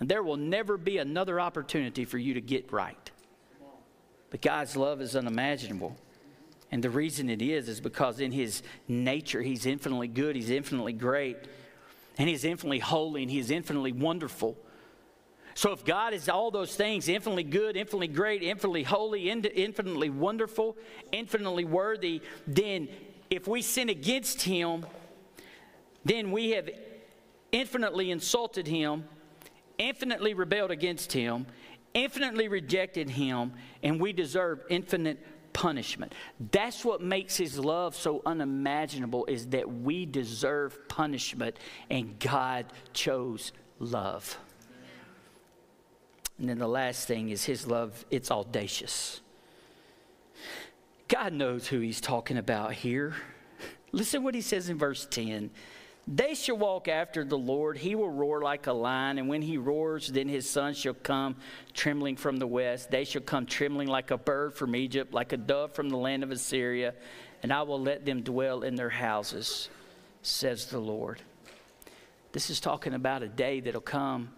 And 0.00 0.08
there 0.08 0.24
will 0.24 0.36
never 0.36 0.76
be 0.76 0.98
another 0.98 1.38
opportunity 1.38 2.04
for 2.04 2.18
you 2.18 2.34
to 2.34 2.40
get 2.40 2.72
right. 2.72 3.10
But 4.30 4.42
God's 4.42 4.76
love 4.76 5.00
is 5.00 5.14
unimaginable. 5.14 5.96
And 6.72 6.82
the 6.82 6.90
reason 6.90 7.30
it 7.30 7.40
is, 7.40 7.68
is 7.68 7.80
because 7.80 8.18
in 8.18 8.32
His 8.32 8.64
nature, 8.88 9.40
He's 9.40 9.66
infinitely 9.66 10.08
good, 10.08 10.34
He's 10.34 10.50
infinitely 10.50 10.94
great, 10.94 11.36
and 12.18 12.28
He's 12.28 12.44
infinitely 12.44 12.80
holy, 12.80 13.22
and 13.22 13.30
He's 13.30 13.52
infinitely 13.52 13.92
wonderful. 13.92 14.56
So 15.54 15.70
if 15.70 15.84
God 15.84 16.12
is 16.12 16.28
all 16.28 16.50
those 16.50 16.74
things, 16.74 17.08
infinitely 17.08 17.44
good, 17.44 17.76
infinitely 17.76 18.08
great, 18.08 18.42
infinitely 18.42 18.82
holy, 18.82 19.30
infinitely 19.30 20.10
wonderful, 20.10 20.76
infinitely 21.12 21.64
worthy, 21.64 22.20
then 22.48 22.88
if 23.30 23.46
we 23.46 23.62
sin 23.62 23.88
against 23.88 24.42
him, 24.42 24.86
then 26.04 26.32
we 26.32 26.50
have 26.50 26.70
infinitely 27.52 28.10
insulted 28.10 28.66
him, 28.66 29.04
infinitely 29.78 30.34
rebelled 30.34 30.70
against 30.70 31.12
him, 31.12 31.46
infinitely 31.94 32.48
rejected 32.48 33.10
him, 33.10 33.52
and 33.82 34.00
we 34.00 34.12
deserve 34.12 34.62
infinite 34.70 35.24
punishment. 35.52 36.14
That's 36.52 36.84
what 36.84 37.00
makes 37.02 37.36
his 37.36 37.58
love 37.58 37.96
so 37.96 38.22
unimaginable 38.24 39.24
is 39.26 39.48
that 39.48 39.70
we 39.70 40.06
deserve 40.06 40.88
punishment 40.88 41.58
and 41.90 42.18
God 42.18 42.66
chose 42.92 43.52
love. 43.78 44.38
And 46.38 46.48
then 46.48 46.58
the 46.58 46.68
last 46.68 47.08
thing 47.08 47.30
is 47.30 47.44
his 47.44 47.66
love, 47.66 48.04
it's 48.10 48.30
audacious. 48.30 49.20
God 51.08 51.32
knows 51.32 51.66
who 51.66 51.80
he's 51.80 52.00
talking 52.00 52.36
about 52.36 52.72
here. 52.72 53.14
Listen 53.92 54.22
what 54.22 54.34
he 54.34 54.42
says 54.42 54.68
in 54.68 54.76
verse 54.76 55.06
10. 55.10 55.50
They 56.06 56.34
shall 56.34 56.56
walk 56.56 56.88
after 56.88 57.24
the 57.24 57.36
Lord. 57.36 57.76
He 57.76 57.94
will 57.94 58.10
roar 58.10 58.40
like 58.40 58.66
a 58.66 58.72
lion, 58.72 59.18
and 59.18 59.28
when 59.28 59.42
he 59.42 59.58
roars, 59.58 60.08
then 60.08 60.28
his 60.28 60.48
sons 60.48 60.78
shall 60.78 60.94
come 60.94 61.36
trembling 61.74 62.16
from 62.16 62.38
the 62.38 62.46
west. 62.46 62.90
They 62.90 63.04
shall 63.04 63.20
come 63.20 63.44
trembling 63.44 63.88
like 63.88 64.10
a 64.10 64.16
bird 64.16 64.54
from 64.54 64.74
Egypt, 64.74 65.12
like 65.12 65.32
a 65.32 65.36
dove 65.36 65.74
from 65.74 65.90
the 65.90 65.98
land 65.98 66.22
of 66.22 66.30
Assyria, 66.30 66.94
and 67.42 67.52
I 67.52 67.62
will 67.62 67.80
let 67.80 68.06
them 68.06 68.22
dwell 68.22 68.62
in 68.62 68.74
their 68.74 68.88
houses, 68.88 69.68
says 70.22 70.66
the 70.66 70.78
Lord. 70.78 71.20
This 72.32 72.48
is 72.48 72.60
talking 72.60 72.94
about 72.94 73.22
a 73.22 73.28
day 73.28 73.60
that'll 73.60 73.80
come. 73.80 74.30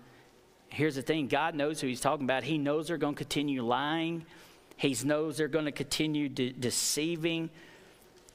Here's 0.71 0.97
the 0.97 1.03
thing 1.03 1.29
God 1.29 1.55
knows 1.55 1.81
who 1.81 1.87
he's 1.87 2.01
talking 2.01 2.25
about. 2.25 2.43
He 2.43 2.59
knows 2.59 2.89
they're 2.89 2.97
going 2.97 3.15
to 3.15 3.19
continue 3.19 3.63
lying. 3.63 4.25
He 4.81 4.97
knows 5.05 5.37
they're 5.37 5.47
going 5.47 5.67
to 5.67 5.73
continue 5.73 6.31
de- 6.31 6.53
deceiving. 6.53 7.51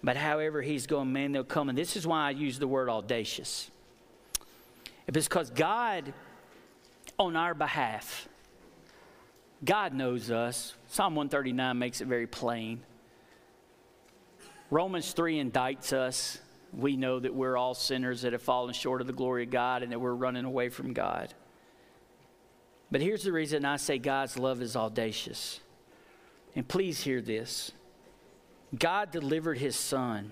But 0.04 0.16
however, 0.16 0.62
he's 0.62 0.86
going, 0.86 1.12
man, 1.12 1.32
they'll 1.32 1.44
come. 1.44 1.70
And 1.70 1.78
this 1.78 1.96
is 1.96 2.06
why 2.06 2.28
I 2.28 2.30
use 2.30 2.60
the 2.60 2.68
word 2.68 2.88
audacious. 2.88 3.72
It's 5.08 5.28
because 5.28 5.50
God, 5.50 6.14
on 7.18 7.36
our 7.36 7.56
behalf, 7.56 8.30
God 9.64 9.96
knows 9.96 10.30
us. 10.30 10.76
Psalm 10.88 11.16
139 11.16 11.80
makes 11.80 12.00
it 12.00 12.08
very 12.08 12.28
plain. 12.28 12.84
Romans 14.70 15.14
3 15.14 15.44
indicts 15.44 15.94
us. 15.94 16.38
We 16.72 16.96
know 16.96 17.20
that 17.20 17.34
we're 17.34 17.58
all 17.58 17.74
sinners 17.74 18.22
that 18.22 18.34
have 18.34 18.44
fallen 18.44 18.76
short 18.76 19.02
of 19.02 19.08
the 19.08 19.14
glory 19.14 19.46
of 19.46 19.50
God 19.50 19.82
and 19.82 19.92
that 19.92 20.00
we're 20.00 20.14
running 20.14 20.46
away 20.46 20.70
from 20.70 20.94
God. 20.94 21.34
But 22.92 23.02
here's 23.02 23.24
the 23.24 23.32
reason 23.32 23.66
I 23.66 23.78
say 23.78 23.98
God's 23.98 24.38
love 24.38 24.62
is 24.62 24.76
audacious. 24.76 25.60
And 26.56 26.68
please 26.68 27.04
hear 27.04 27.22
this 27.22 27.72
God 28.78 29.12
delivered 29.12 29.58
his 29.58 29.76
son. 29.76 30.32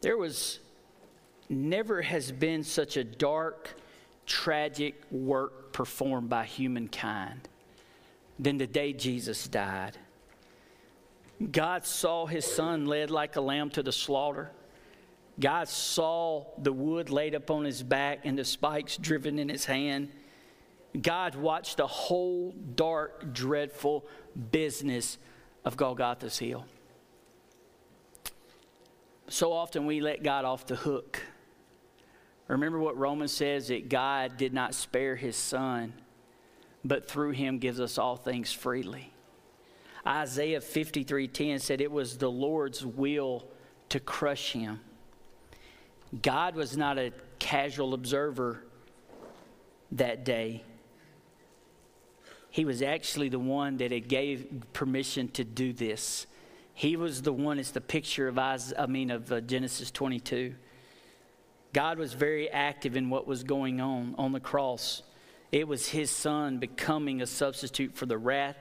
There 0.00 0.16
was 0.16 0.60
never 1.48 2.02
has 2.02 2.30
been 2.32 2.62
such 2.62 2.96
a 2.96 3.04
dark, 3.04 3.74
tragic 4.24 5.02
work 5.10 5.72
performed 5.72 6.28
by 6.28 6.44
humankind 6.44 7.48
than 8.38 8.58
the 8.58 8.66
day 8.66 8.92
Jesus 8.92 9.48
died. 9.48 9.96
God 11.50 11.84
saw 11.84 12.26
his 12.26 12.44
son 12.44 12.86
led 12.86 13.10
like 13.10 13.36
a 13.36 13.40
lamb 13.40 13.70
to 13.70 13.82
the 13.82 13.92
slaughter. 13.92 14.50
God 15.38 15.68
saw 15.68 16.46
the 16.58 16.72
wood 16.72 17.10
laid 17.10 17.34
upon 17.34 17.64
his 17.64 17.82
back 17.82 18.20
and 18.24 18.38
the 18.38 18.44
spikes 18.44 18.96
driven 18.96 19.38
in 19.38 19.48
his 19.48 19.66
hand. 19.66 20.08
God 21.02 21.34
watched 21.34 21.76
the 21.78 21.86
whole 21.86 22.52
dark, 22.52 23.32
dreadful 23.32 24.06
business 24.50 25.18
of 25.64 25.76
Golgotha's 25.76 26.38
Hill. 26.38 26.64
So 29.28 29.52
often 29.52 29.86
we 29.86 30.00
let 30.00 30.22
God 30.22 30.44
off 30.44 30.66
the 30.66 30.76
hook. 30.76 31.22
Remember 32.48 32.78
what 32.78 32.96
Romans 32.96 33.32
says 33.32 33.68
that 33.68 33.88
God 33.88 34.36
did 34.36 34.54
not 34.54 34.74
spare 34.74 35.16
his 35.16 35.34
son, 35.36 35.92
but 36.84 37.08
through 37.08 37.32
him 37.32 37.58
gives 37.58 37.80
us 37.80 37.98
all 37.98 38.16
things 38.16 38.52
freely. 38.52 39.12
Isaiah 40.06 40.60
53:10 40.60 41.58
said 41.58 41.80
it 41.80 41.90
was 41.90 42.18
the 42.18 42.30
Lord's 42.30 42.86
will 42.86 43.48
to 43.88 43.98
crush 43.98 44.52
him. 44.52 44.80
God 46.22 46.54
was 46.54 46.76
not 46.76 46.98
a 46.98 47.12
casual 47.40 47.94
observer 47.94 48.64
that 49.90 50.24
day. 50.24 50.62
He 52.56 52.64
was 52.64 52.80
actually 52.80 53.28
the 53.28 53.38
one 53.38 53.76
that 53.76 53.92
it 53.92 54.08
gave 54.08 54.46
permission 54.72 55.28
to 55.32 55.44
do 55.44 55.74
this. 55.74 56.26
He 56.72 56.96
was 56.96 57.20
the 57.20 57.30
one. 57.30 57.58
It's 57.58 57.72
the 57.72 57.82
picture 57.82 58.28
of 58.28 58.38
I 58.38 58.56
mean 58.88 59.10
of 59.10 59.30
uh, 59.30 59.42
Genesis 59.42 59.90
22. 59.90 60.54
God 61.74 61.98
was 61.98 62.14
very 62.14 62.48
active 62.48 62.96
in 62.96 63.10
what 63.10 63.26
was 63.26 63.44
going 63.44 63.82
on 63.82 64.14
on 64.16 64.32
the 64.32 64.40
cross. 64.40 65.02
It 65.52 65.68
was 65.68 65.88
His 65.88 66.10
Son 66.10 66.56
becoming 66.56 67.20
a 67.20 67.26
substitute 67.26 67.94
for 67.94 68.06
the 68.06 68.16
wrath 68.16 68.56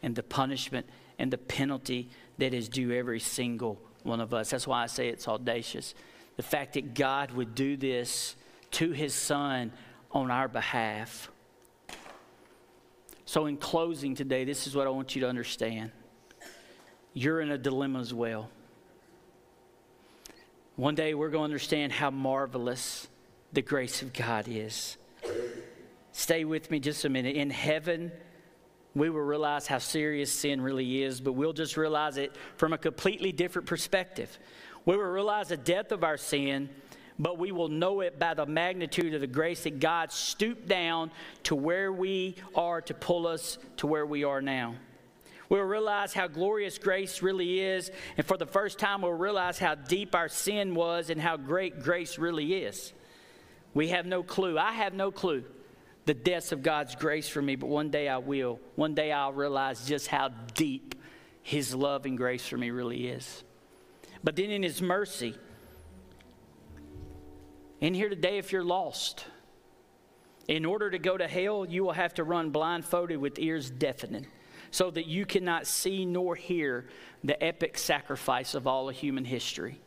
and 0.00 0.14
the 0.14 0.22
punishment 0.22 0.86
and 1.18 1.32
the 1.32 1.38
penalty 1.38 2.08
that 2.38 2.54
is 2.54 2.68
due 2.68 2.92
every 2.92 3.18
single 3.18 3.80
one 4.04 4.20
of 4.20 4.32
us. 4.32 4.50
That's 4.50 4.68
why 4.68 4.84
I 4.84 4.86
say 4.86 5.08
it's 5.08 5.26
audacious. 5.26 5.96
The 6.36 6.44
fact 6.44 6.74
that 6.74 6.94
God 6.94 7.32
would 7.32 7.56
do 7.56 7.76
this 7.76 8.36
to 8.70 8.92
his 8.92 9.12
son 9.12 9.72
on 10.12 10.30
our 10.30 10.46
behalf. 10.46 11.32
So, 13.30 13.46
in 13.46 13.58
closing 13.58 14.16
today, 14.16 14.42
this 14.42 14.66
is 14.66 14.74
what 14.74 14.88
I 14.88 14.90
want 14.90 15.14
you 15.14 15.20
to 15.20 15.28
understand. 15.28 15.92
You're 17.14 17.40
in 17.40 17.52
a 17.52 17.58
dilemma 17.58 18.00
as 18.00 18.12
well. 18.12 18.50
One 20.74 20.96
day 20.96 21.14
we're 21.14 21.28
going 21.28 21.42
to 21.42 21.44
understand 21.44 21.92
how 21.92 22.10
marvelous 22.10 23.06
the 23.52 23.62
grace 23.62 24.02
of 24.02 24.12
God 24.12 24.46
is. 24.48 24.96
Stay 26.10 26.44
with 26.44 26.72
me 26.72 26.80
just 26.80 27.04
a 27.04 27.08
minute. 27.08 27.36
In 27.36 27.50
heaven, 27.50 28.10
we 28.96 29.10
will 29.10 29.20
realize 29.20 29.68
how 29.68 29.78
serious 29.78 30.32
sin 30.32 30.60
really 30.60 31.04
is, 31.04 31.20
but 31.20 31.34
we'll 31.34 31.52
just 31.52 31.76
realize 31.76 32.16
it 32.16 32.34
from 32.56 32.72
a 32.72 32.78
completely 32.78 33.30
different 33.30 33.68
perspective. 33.68 34.40
We 34.86 34.96
will 34.96 35.04
realize 35.04 35.50
the 35.50 35.56
depth 35.56 35.92
of 35.92 36.02
our 36.02 36.16
sin, 36.16 36.68
but 37.20 37.38
we 37.38 37.52
will 37.52 37.68
know 37.68 38.00
it 38.00 38.18
by 38.18 38.32
the 38.32 38.46
magnitude 38.46 39.12
of 39.12 39.20
the 39.20 39.26
grace 39.26 39.64
that 39.64 39.78
God 39.78 40.10
stooped 40.10 40.66
down 40.66 41.10
to 41.42 41.54
where 41.54 41.92
we 41.92 42.34
are 42.54 42.80
to 42.80 42.94
pull 42.94 43.26
us 43.26 43.58
to 43.76 43.86
where 43.86 44.06
we 44.06 44.24
are 44.24 44.40
now. 44.40 44.74
We'll 45.50 45.62
realize 45.64 46.14
how 46.14 46.28
glorious 46.28 46.78
grace 46.78 47.20
really 47.20 47.60
is, 47.60 47.90
and 48.16 48.24
for 48.24 48.38
the 48.38 48.46
first 48.46 48.78
time, 48.78 49.02
we'll 49.02 49.12
realize 49.12 49.58
how 49.58 49.74
deep 49.74 50.14
our 50.14 50.28
sin 50.28 50.74
was 50.74 51.10
and 51.10 51.20
how 51.20 51.36
great 51.36 51.82
grace 51.82 52.18
really 52.18 52.54
is. 52.54 52.94
We 53.74 53.88
have 53.88 54.06
no 54.06 54.22
clue. 54.22 54.58
I 54.58 54.72
have 54.72 54.94
no 54.94 55.10
clue 55.10 55.44
the 56.06 56.14
depths 56.14 56.52
of 56.52 56.62
God's 56.62 56.94
grace 56.96 57.28
for 57.28 57.42
me, 57.42 57.54
but 57.54 57.66
one 57.66 57.90
day 57.90 58.08
I 58.08 58.16
will. 58.16 58.60
One 58.76 58.94
day 58.94 59.12
I'll 59.12 59.34
realize 59.34 59.86
just 59.86 60.06
how 60.06 60.30
deep 60.54 60.94
His 61.42 61.74
love 61.74 62.06
and 62.06 62.16
grace 62.16 62.46
for 62.48 62.56
me 62.56 62.70
really 62.70 63.08
is. 63.08 63.44
But 64.24 64.36
then 64.36 64.50
in 64.50 64.62
His 64.62 64.80
mercy, 64.80 65.34
in 67.80 67.94
here 67.94 68.08
today, 68.08 68.38
if 68.38 68.52
you're 68.52 68.64
lost, 68.64 69.24
in 70.48 70.64
order 70.64 70.90
to 70.90 70.98
go 70.98 71.16
to 71.16 71.26
hell, 71.26 71.64
you 71.64 71.84
will 71.84 71.92
have 71.92 72.14
to 72.14 72.24
run 72.24 72.50
blindfolded 72.50 73.18
with 73.18 73.38
ears 73.38 73.70
deafening 73.70 74.26
so 74.70 74.90
that 74.90 75.06
you 75.06 75.24
cannot 75.24 75.66
see 75.66 76.04
nor 76.04 76.36
hear 76.36 76.86
the 77.24 77.42
epic 77.42 77.78
sacrifice 77.78 78.54
of 78.54 78.66
all 78.66 78.88
of 78.88 78.96
human 78.96 79.24
history. 79.24 79.80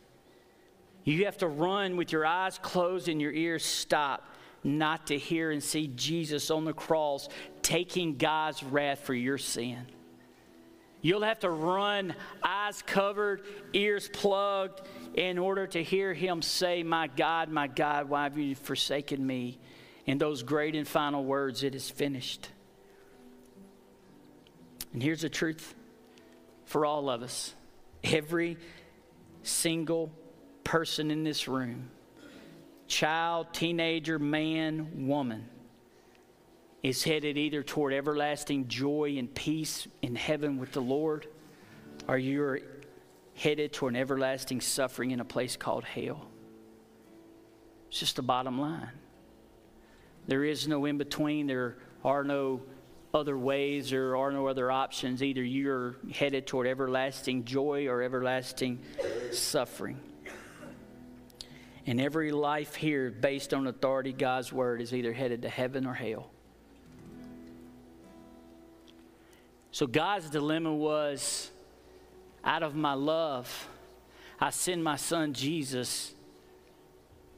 You 1.04 1.26
have 1.26 1.38
to 1.40 1.48
run 1.48 1.98
with 1.98 2.12
your 2.12 2.26
eyes 2.26 2.58
closed 2.58 3.10
and 3.10 3.22
your 3.22 3.32
ears 3.32 3.64
stopped 3.64 4.38
not 4.64 5.08
to 5.08 5.18
hear 5.18 5.52
and 5.52 5.62
see 5.62 5.88
Jesus 5.88 6.50
on 6.50 6.64
the 6.64 6.74
cross 6.74 7.28
taking 7.62 8.16
God's 8.16 8.64
wrath 8.64 9.00
for 9.00 9.14
your 9.14 9.38
sin. 9.38 9.86
You'll 11.02 11.24
have 11.24 11.40
to 11.40 11.50
run 11.50 12.16
eyes 12.42 12.82
covered, 12.82 13.42
ears 13.74 14.10
plugged, 14.14 14.82
in 15.14 15.38
order 15.38 15.68
to 15.68 15.84
hear 15.84 16.14
him 16.14 16.42
say, 16.42 16.84
My 16.84 17.08
God, 17.08 17.50
my 17.50 17.68
God, 17.68 18.10
why 18.10 18.24
have 18.24 18.38
you 18.38 18.56
forsaken 18.56 19.26
me? 19.26 19.60
In 20.06 20.18
those 20.18 20.44
great 20.44 20.76
and 20.76 20.88
final 20.88 21.24
words, 21.24 21.64
it 21.64 21.76
is 21.76 21.90
finished. 21.90 22.50
And 24.92 25.02
here's 25.02 25.22
the 25.22 25.30
truth 25.30 25.76
for 26.66 26.86
all 26.86 27.10
of 27.10 27.24
us 27.24 27.54
every 28.04 28.58
single 29.44 30.12
person 30.64 31.12
in 31.12 31.24
this 31.24 31.48
room 31.48 31.90
child, 32.88 33.48
teenager, 33.54 34.20
man, 34.20 35.08
woman 35.08 35.48
is 36.84 37.04
headed 37.04 37.38
either 37.38 37.64
toward 37.64 37.94
everlasting 37.94 38.68
joy 38.68 39.16
and 39.18 39.34
peace 39.34 39.88
in 40.02 40.16
heaven 40.16 40.58
with 40.58 40.74
the 40.74 40.82
Lord, 40.82 41.28
or 42.08 42.18
you're 42.18 42.60
headed 43.36 43.74
toward 43.74 43.96
everlasting 43.96 44.62
suffering 44.62 45.12
in 45.12 45.20
a 45.20 45.26
place 45.26 45.58
called 45.58 45.84
hell. 45.84 46.28
It's 47.90 48.00
just 48.00 48.16
the 48.16 48.22
bottom 48.22 48.60
line. 48.60 48.92
There 50.28 50.44
is 50.44 50.68
no 50.68 50.86
in 50.86 50.98
between. 50.98 51.48
There 51.48 51.78
are 52.04 52.24
no 52.24 52.62
other 53.14 53.38
ways. 53.38 53.90
There 53.90 54.16
are 54.16 54.32
no 54.32 54.48
other 54.48 54.72
options. 54.72 55.22
Either 55.22 55.44
you're 55.44 55.96
headed 56.12 56.48
toward 56.48 56.68
everlasting 56.68 57.46
joy 57.46 57.88
or 57.88 58.02
everlasting 58.02 58.80
suffering. 59.32 60.00
And 61.86 62.00
every 62.00 62.32
life 62.32 62.76
here, 62.76 63.12
based 63.12 63.54
on 63.54 63.68
authority, 63.68 64.14
God's 64.14 64.54
word, 64.54 64.82
is 64.82 64.94
either 64.94 65.12
headed 65.12 65.42
to 65.42 65.50
heaven 65.50 65.86
or 65.86 65.94
hell. 65.94 66.30
So 69.72 69.88
God's 69.88 70.30
dilemma 70.30 70.74
was 70.74 71.52
out 72.44 72.64
of 72.64 72.76
my 72.76 72.94
love, 72.94 73.70
I 74.40 74.50
send 74.50 74.84
my 74.84 74.96
son 74.96 75.34
Jesus 75.34 76.14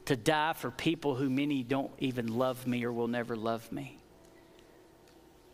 to 0.06 0.16
die 0.16 0.52
for 0.52 0.70
people 0.70 1.14
who 1.14 1.28
many 1.28 1.62
don't 1.62 1.92
even 1.98 2.26
love 2.38 2.66
me 2.66 2.84
or 2.84 2.92
will 2.92 3.08
never 3.08 3.36
love 3.36 3.70
me. 3.70 3.98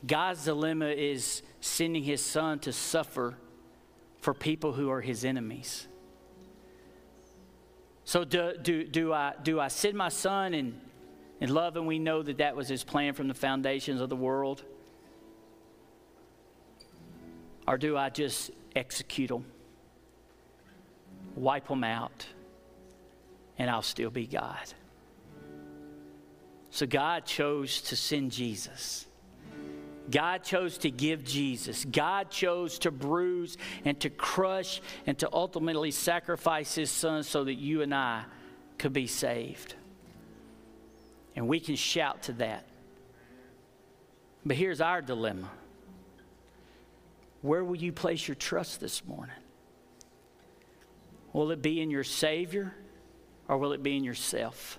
God's 0.06 0.44
dilemma 0.44 0.88
is 0.88 1.42
sending 1.60 2.02
his 2.02 2.22
son 2.22 2.58
to 2.60 2.72
suffer 2.72 3.36
for 4.20 4.34
people 4.34 4.72
who 4.72 4.90
are 4.90 5.00
his 5.00 5.24
enemies. 5.24 5.86
So 8.04 8.24
do, 8.24 8.54
do, 8.60 8.84
do, 8.84 9.12
I, 9.12 9.34
do 9.42 9.60
I 9.60 9.68
send 9.68 9.96
my 9.96 10.08
son 10.08 10.54
in, 10.54 10.80
in 11.40 11.54
love 11.54 11.76
and 11.76 11.86
we 11.86 11.98
know 11.98 12.22
that 12.22 12.38
that 12.38 12.56
was 12.56 12.68
his 12.68 12.84
plan 12.84 13.14
from 13.14 13.28
the 13.28 13.34
foundations 13.34 14.00
of 14.00 14.08
the 14.08 14.16
world? 14.16 14.64
Or 17.66 17.78
do 17.78 17.96
I 17.96 18.08
just 18.10 18.50
execute 18.74 19.28
them, 19.28 19.44
wipe 21.36 21.68
them 21.68 21.84
out, 21.84 22.26
and 23.58 23.70
I'll 23.70 23.82
still 23.82 24.10
be 24.10 24.26
God? 24.26 24.72
So 26.70 26.86
God 26.86 27.26
chose 27.26 27.82
to 27.82 27.96
send 27.96 28.32
Jesus. 28.32 29.06
God 30.10 30.42
chose 30.42 30.78
to 30.78 30.90
give 30.90 31.22
Jesus. 31.22 31.84
God 31.84 32.30
chose 32.30 32.78
to 32.80 32.90
bruise 32.90 33.56
and 33.84 33.98
to 34.00 34.10
crush 34.10 34.80
and 35.06 35.16
to 35.18 35.28
ultimately 35.32 35.90
sacrifice 35.90 36.74
his 36.74 36.90
son 36.90 37.22
so 37.22 37.44
that 37.44 37.54
you 37.54 37.82
and 37.82 37.94
I 37.94 38.24
could 38.78 38.92
be 38.92 39.06
saved. 39.06 39.74
And 41.36 41.46
we 41.46 41.60
can 41.60 41.76
shout 41.76 42.24
to 42.24 42.32
that. 42.34 42.66
But 44.44 44.56
here's 44.56 44.80
our 44.80 45.00
dilemma 45.00 45.50
where 47.42 47.62
will 47.62 47.76
you 47.76 47.92
place 47.92 48.26
your 48.26 48.34
trust 48.34 48.80
this 48.80 49.04
morning? 49.04 49.36
Will 51.32 51.50
it 51.50 51.62
be 51.62 51.80
in 51.80 51.90
your 51.90 52.04
Savior 52.04 52.74
or 53.48 53.58
will 53.58 53.72
it 53.72 53.82
be 53.82 53.96
in 53.96 54.04
yourself? 54.04 54.78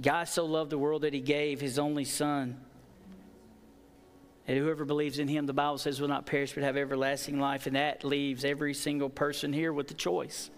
God 0.00 0.28
so 0.28 0.44
loved 0.44 0.70
the 0.70 0.78
world 0.78 1.02
that 1.02 1.14
he 1.14 1.20
gave 1.20 1.60
his 1.60 1.78
only 1.78 2.04
Son 2.04 2.60
and 4.46 4.58
whoever 4.58 4.84
believes 4.84 5.18
in 5.18 5.28
him, 5.28 5.46
the 5.46 5.54
Bible 5.54 5.78
says, 5.78 6.00
will 6.00 6.08
not 6.08 6.26
perish 6.26 6.52
but 6.52 6.64
have 6.64 6.76
everlasting 6.76 7.40
life. 7.40 7.66
And 7.66 7.76
that 7.76 8.04
leaves 8.04 8.44
every 8.44 8.74
single 8.74 9.08
person 9.08 9.52
here 9.52 9.72
with 9.72 9.88
the 9.88 9.94
choice. 9.94 10.50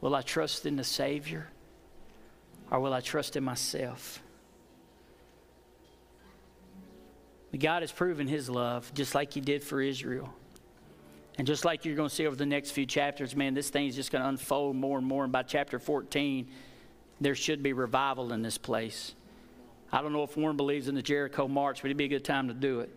Will 0.00 0.14
I 0.14 0.22
trust 0.22 0.66
in 0.66 0.76
the 0.76 0.84
Savior 0.84 1.48
or 2.70 2.78
will 2.78 2.92
I 2.92 3.00
trust 3.00 3.34
in 3.34 3.42
myself? 3.42 4.22
God 7.56 7.82
has 7.82 7.90
proven 7.90 8.26
his 8.26 8.50
love 8.50 8.92
just 8.94 9.14
like 9.14 9.32
he 9.32 9.40
did 9.40 9.64
for 9.64 9.80
Israel. 9.80 10.32
And 11.38 11.46
just 11.46 11.64
like 11.64 11.84
you're 11.84 11.94
going 11.94 12.08
to 12.08 12.14
see 12.14 12.26
over 12.26 12.36
the 12.36 12.44
next 12.44 12.72
few 12.72 12.84
chapters, 12.84 13.34
man, 13.34 13.54
this 13.54 13.70
thing 13.70 13.86
is 13.86 13.94
just 13.94 14.10
going 14.10 14.22
to 14.22 14.28
unfold 14.28 14.76
more 14.76 14.98
and 14.98 15.06
more. 15.06 15.22
And 15.22 15.32
by 15.32 15.44
chapter 15.44 15.78
14, 15.78 16.48
there 17.20 17.34
should 17.34 17.62
be 17.62 17.72
revival 17.72 18.32
in 18.32 18.42
this 18.42 18.58
place. 18.58 19.14
I 19.90 20.02
don't 20.02 20.12
know 20.12 20.24
if 20.24 20.36
Warren 20.36 20.56
believes 20.56 20.88
in 20.88 20.94
the 20.94 21.02
Jericho 21.02 21.48
March, 21.48 21.80
but 21.80 21.86
it'd 21.86 21.96
be 21.96 22.04
a 22.04 22.08
good 22.08 22.24
time 22.24 22.48
to 22.48 22.54
do 22.54 22.80
it. 22.80 22.90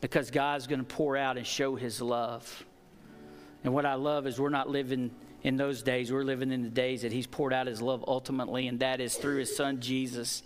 Because 0.00 0.30
God's 0.30 0.66
going 0.66 0.78
to 0.78 0.86
pour 0.86 1.16
out 1.16 1.36
and 1.36 1.46
show 1.46 1.74
his 1.74 2.00
love. 2.00 2.64
And 3.64 3.74
what 3.74 3.84
I 3.84 3.94
love 3.94 4.26
is 4.26 4.40
we're 4.40 4.48
not 4.48 4.70
living 4.70 5.10
in 5.42 5.56
those 5.56 5.82
days, 5.82 6.12
we're 6.12 6.22
living 6.22 6.52
in 6.52 6.62
the 6.62 6.68
days 6.68 7.02
that 7.02 7.12
he's 7.12 7.26
poured 7.26 7.52
out 7.52 7.66
his 7.66 7.82
love 7.82 8.04
ultimately, 8.06 8.68
and 8.68 8.78
that 8.78 9.00
is 9.00 9.16
through 9.16 9.38
his 9.38 9.54
son 9.54 9.80
Jesus 9.80 10.44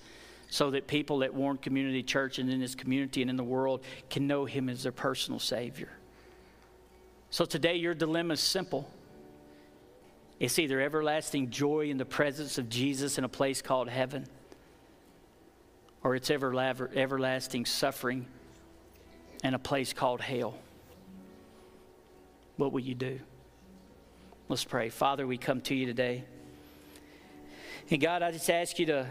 so 0.49 0.71
that 0.71 0.87
people 0.87 1.25
at 1.25 1.35
Warren 1.35 1.59
Community 1.59 2.03
Church 2.03 2.39
and 2.39 2.51
in 2.51 2.61
this 2.61 2.75
community 2.75 3.21
and 3.21 3.31
in 3.31 3.37
the 3.37 3.45
world 3.45 3.83
can 4.11 4.27
know 4.27 4.45
Him 4.45 4.69
as 4.69 4.85
their 4.85 4.93
personal 4.93 5.41
Savior. 5.41 5.91
So 7.31 7.45
today, 7.45 7.77
your 7.77 7.95
dilemma 7.95 8.35
is 8.35 8.41
simple. 8.41 8.89
It's 10.39 10.59
either 10.59 10.81
everlasting 10.81 11.51
joy 11.51 11.91
in 11.91 11.99
the 11.99 12.05
presence 12.05 12.59
of 12.59 12.69
Jesus 12.69 13.19
in 13.19 13.25
a 13.25 13.29
place 13.29 13.63
called 13.63 13.89
heaven, 13.89 14.27
or 16.05 16.15
it's 16.15 16.31
everlasting 16.31 17.67
suffering 17.67 18.27
in 19.43 19.55
a 19.55 19.59
place 19.59 19.93
called 19.93 20.21
hell. 20.21 20.55
What 22.57 22.73
will 22.73 22.81
you 22.81 22.95
do? 22.95 23.19
Let's 24.49 24.65
pray. 24.65 24.91
Father, 24.91 25.27
we 25.27 25.39
come 25.39 25.61
to 25.63 25.75
you 25.75 25.87
today. 25.87 26.25
And 27.91 28.01
God, 28.01 28.23
I 28.23 28.31
just 28.31 28.49
ask 28.49 28.79
you 28.79 28.87
to 28.87 29.07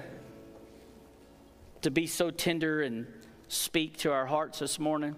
to 1.85 1.91
be 1.91 2.07
so 2.07 2.31
tender 2.31 2.81
and 2.81 3.05
speak 3.47 3.95
to 3.95 4.11
our 4.11 4.25
hearts 4.25 4.57
this 4.57 4.79
morning. 4.79 5.15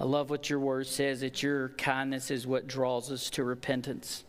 I 0.00 0.04
love 0.04 0.30
what 0.30 0.50
your 0.50 0.58
word 0.58 0.88
says 0.88 1.20
that 1.20 1.44
your 1.44 1.68
kindness 1.68 2.32
is 2.32 2.44
what 2.44 2.66
draws 2.66 3.12
us 3.12 3.30
to 3.30 3.44
repentance. 3.44 4.24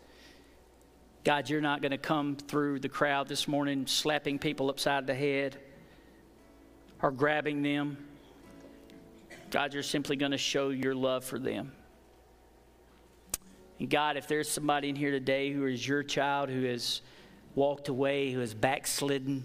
God, 1.24 1.50
you're 1.50 1.62
not 1.62 1.82
going 1.82 1.94
to 1.94 1.98
come 1.98 2.36
through 2.36 2.78
the 2.78 2.90
crowd 2.90 3.28
this 3.28 3.48
morning 3.48 3.88
slapping 3.88 4.38
people 4.38 4.70
upside 4.70 5.08
the 5.08 5.16
head 5.16 5.58
or 7.02 7.10
grabbing 7.10 7.64
them. 7.64 7.98
God, 9.50 9.74
you're 9.74 9.82
simply 9.82 10.16
going 10.16 10.32
to 10.32 10.38
show 10.38 10.70
your 10.70 10.94
love 10.94 11.26
for 11.26 11.40
them. 11.40 11.72
And 13.80 13.90
God, 13.90 14.16
if 14.16 14.28
there's 14.28 14.48
somebody 14.48 14.90
in 14.90 14.96
here 14.96 15.10
today 15.10 15.52
who 15.52 15.66
is 15.66 15.88
your 15.88 16.04
child, 16.04 16.50
who 16.50 16.66
has 16.66 17.02
walked 17.56 17.88
away, 17.88 18.32
who 18.32 18.42
has 18.42 18.54
backslidden, 18.54 19.44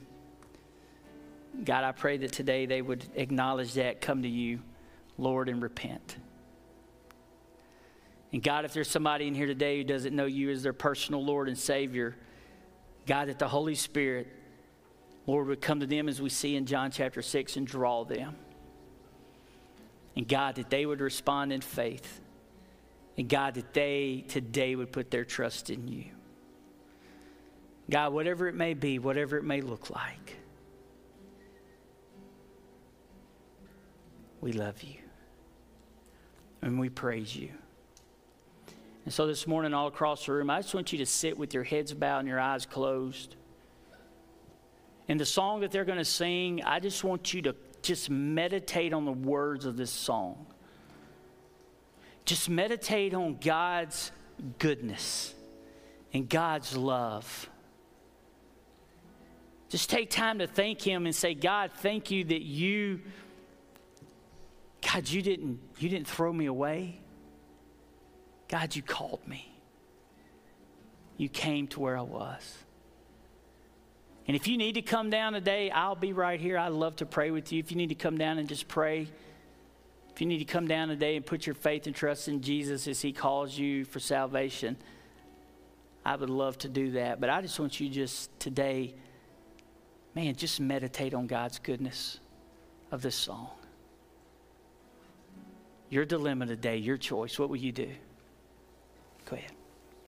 God, 1.65 1.85
I 1.85 1.93
pray 1.93 2.17
that 2.19 2.33
today 2.33 2.67
they 2.67 2.83
would 2.83 3.05
acknowledge 3.15 3.75
that, 3.75 4.01
come 4.01 4.23
to 4.23 4.29
you, 4.29 4.61
Lord, 5.19 5.49
and 5.49 5.63
repent. 5.63 6.17
And 8.33 8.43
God, 8.43 8.65
if 8.65 8.73
there's 8.73 8.91
somebody 8.91 9.27
in 9.27 9.35
here 9.35 9.47
today 9.47 9.79
who 9.79 9.85
doesn't 9.85 10.15
know 10.15 10.27
you 10.27 10.51
as 10.51 10.63
their 10.63 10.73
personal 10.73 11.25
Lord 11.25 11.49
and 11.49 11.57
Savior, 11.57 12.17
God, 13.07 13.29
that 13.29 13.39
the 13.39 13.49
Holy 13.49 13.75
Spirit, 13.75 14.29
Lord, 15.27 15.47
would 15.47 15.61
come 15.61 15.81
to 15.81 15.87
them 15.87 16.09
as 16.09 16.21
we 16.21 16.29
see 16.29 16.57
in 16.57 16.67
John 16.67 16.91
chapter 16.91 17.23
6 17.23 17.57
and 17.57 17.67
draw 17.67 18.05
them. 18.05 18.37
And 20.17 20.27
God, 20.27 20.57
that 20.57 20.71
they 20.71 20.85
would 20.85 21.01
respond 21.01 21.53
in 21.53 21.61
faith. 21.61 22.21
And 23.17 23.29
God, 23.29 23.55
that 23.55 23.73
they 23.73 24.25
today 24.29 24.75
would 24.75 24.93
put 24.93 25.11
their 25.11 25.25
trust 25.25 25.71
in 25.71 25.89
you. 25.89 26.05
God, 27.89 28.13
whatever 28.13 28.49
it 28.49 28.55
may 28.55 28.75
be, 28.75 28.99
whatever 28.99 29.37
it 29.39 29.45
may 29.45 29.61
look 29.61 29.91
like. 29.91 30.37
We 34.41 34.53
love 34.53 34.83
you. 34.83 34.99
And 36.63 36.79
we 36.79 36.89
praise 36.89 37.35
you. 37.35 37.51
And 39.05 39.15
so 39.15 39.27
this 39.27 39.47
morning, 39.47 39.73
all 39.73 39.87
across 39.87 40.27
the 40.27 40.33
room, 40.33 40.51
I 40.51 40.61
just 40.61 40.75
want 40.75 40.93
you 40.93 40.99
to 40.99 41.07
sit 41.07 41.39
with 41.39 41.55
your 41.55 41.63
heads 41.63 41.95
bowed 41.95 42.21
and 42.21 42.29
your 42.29 42.41
eyes 42.41 42.67
closed. 42.67 43.37
And 45.09 45.21
the 45.21 45.25
song 45.25 45.61
that 45.61 45.71
they're 45.71 45.85
going 45.85 45.99
to 45.99 46.05
sing, 46.05 46.63
I 46.65 46.81
just 46.81 47.05
want 47.05 47.33
you 47.33 47.43
to 47.43 47.55
just 47.83 48.11
meditate 48.11 48.93
on 48.93 49.05
the 49.05 49.13
words 49.13 49.65
of 49.65 49.77
this 49.77 49.93
song. 49.93 50.47
Just 52.25 52.51
meditate 52.51 53.15
on 53.15 53.39
God's 53.41 54.11
goodness 54.59 55.33
and 56.13 56.29
God's 56.29 56.77
love. 56.77 57.49
Just 59.69 59.89
take 59.89 60.11
time 60.11 60.41
to 60.41 60.49
thank 60.49 60.83
Him 60.83 61.07
and 61.07 61.15
say, 61.15 61.35
God, 61.35 61.71
thank 61.77 62.11
you 62.11 62.25
that 62.25 62.43
you 62.43 63.03
God, 64.93 65.09
you 65.09 65.21
didn't, 65.21 65.59
you 65.79 65.89
didn't 65.89 66.07
throw 66.07 66.33
me 66.33 66.47
away. 66.47 67.01
God, 68.49 68.77
you 68.77 68.83
called 68.83 69.27
me. 69.27 69.53
You 71.17 71.29
came 71.29 71.67
to 71.69 71.81
where 71.81 71.97
I 71.97 72.03
was. 72.03 72.59
And 74.29 74.37
if 74.37 74.47
you 74.47 74.57
need 74.59 74.75
to 74.75 74.83
come 74.83 75.11
down 75.11 75.33
today, 75.33 75.71
I'll 75.71 75.97
be 75.97 76.13
right 76.13 76.39
here. 76.39 76.59
I'd 76.59 76.73
love 76.73 76.97
to 76.97 77.07
pray 77.07 77.31
with 77.31 77.53
you. 77.53 77.59
If 77.59 77.71
you 77.71 77.77
need 77.77 77.89
to 77.89 77.95
come 77.95 78.19
down 78.19 78.39
and 78.39 78.49
just 78.49 78.69
pray, 78.69 79.09
if 80.13 80.21
you 80.21 80.27
need 80.27 80.39
to 80.39 80.45
come 80.45 80.69
down 80.69 80.89
today 80.89 81.17
and 81.17 81.25
put 81.27 81.47
your 81.47 81.55
faith 81.55 81.87
and 81.87 81.95
trust 81.95 82.29
in 82.29 82.41
Jesus 82.41 82.87
as 82.87 83.01
He 83.01 83.13
calls 83.13 83.57
you 83.57 83.85
for 83.85 83.99
salvation, 83.99 84.77
I 86.05 86.17
would 86.17 86.31
love 86.31 86.59
to 86.59 86.69
do 86.69 86.93
that. 86.93 87.21
But 87.21 87.31
I 87.31 87.41
just 87.41 87.59
want 87.59 87.81
you 87.81 87.89
just 87.89 88.39
today, 88.39 88.95
man, 90.15 90.35
just 90.37 90.61
meditate 90.61 91.15
on 91.15 91.27
God's 91.27 91.59
goodness 91.59 92.21
of 92.93 93.03
this 93.03 93.17
song. 93.17 93.51
Your 95.89 96.05
dilemma 96.05 96.47
today, 96.47 96.77
your 96.77 96.97
choice. 96.97 97.39
What 97.39 97.49
will 97.49 97.57
you 97.57 97.73
do? 97.73 97.91
Go 99.29 99.37
ahead. 99.37 99.56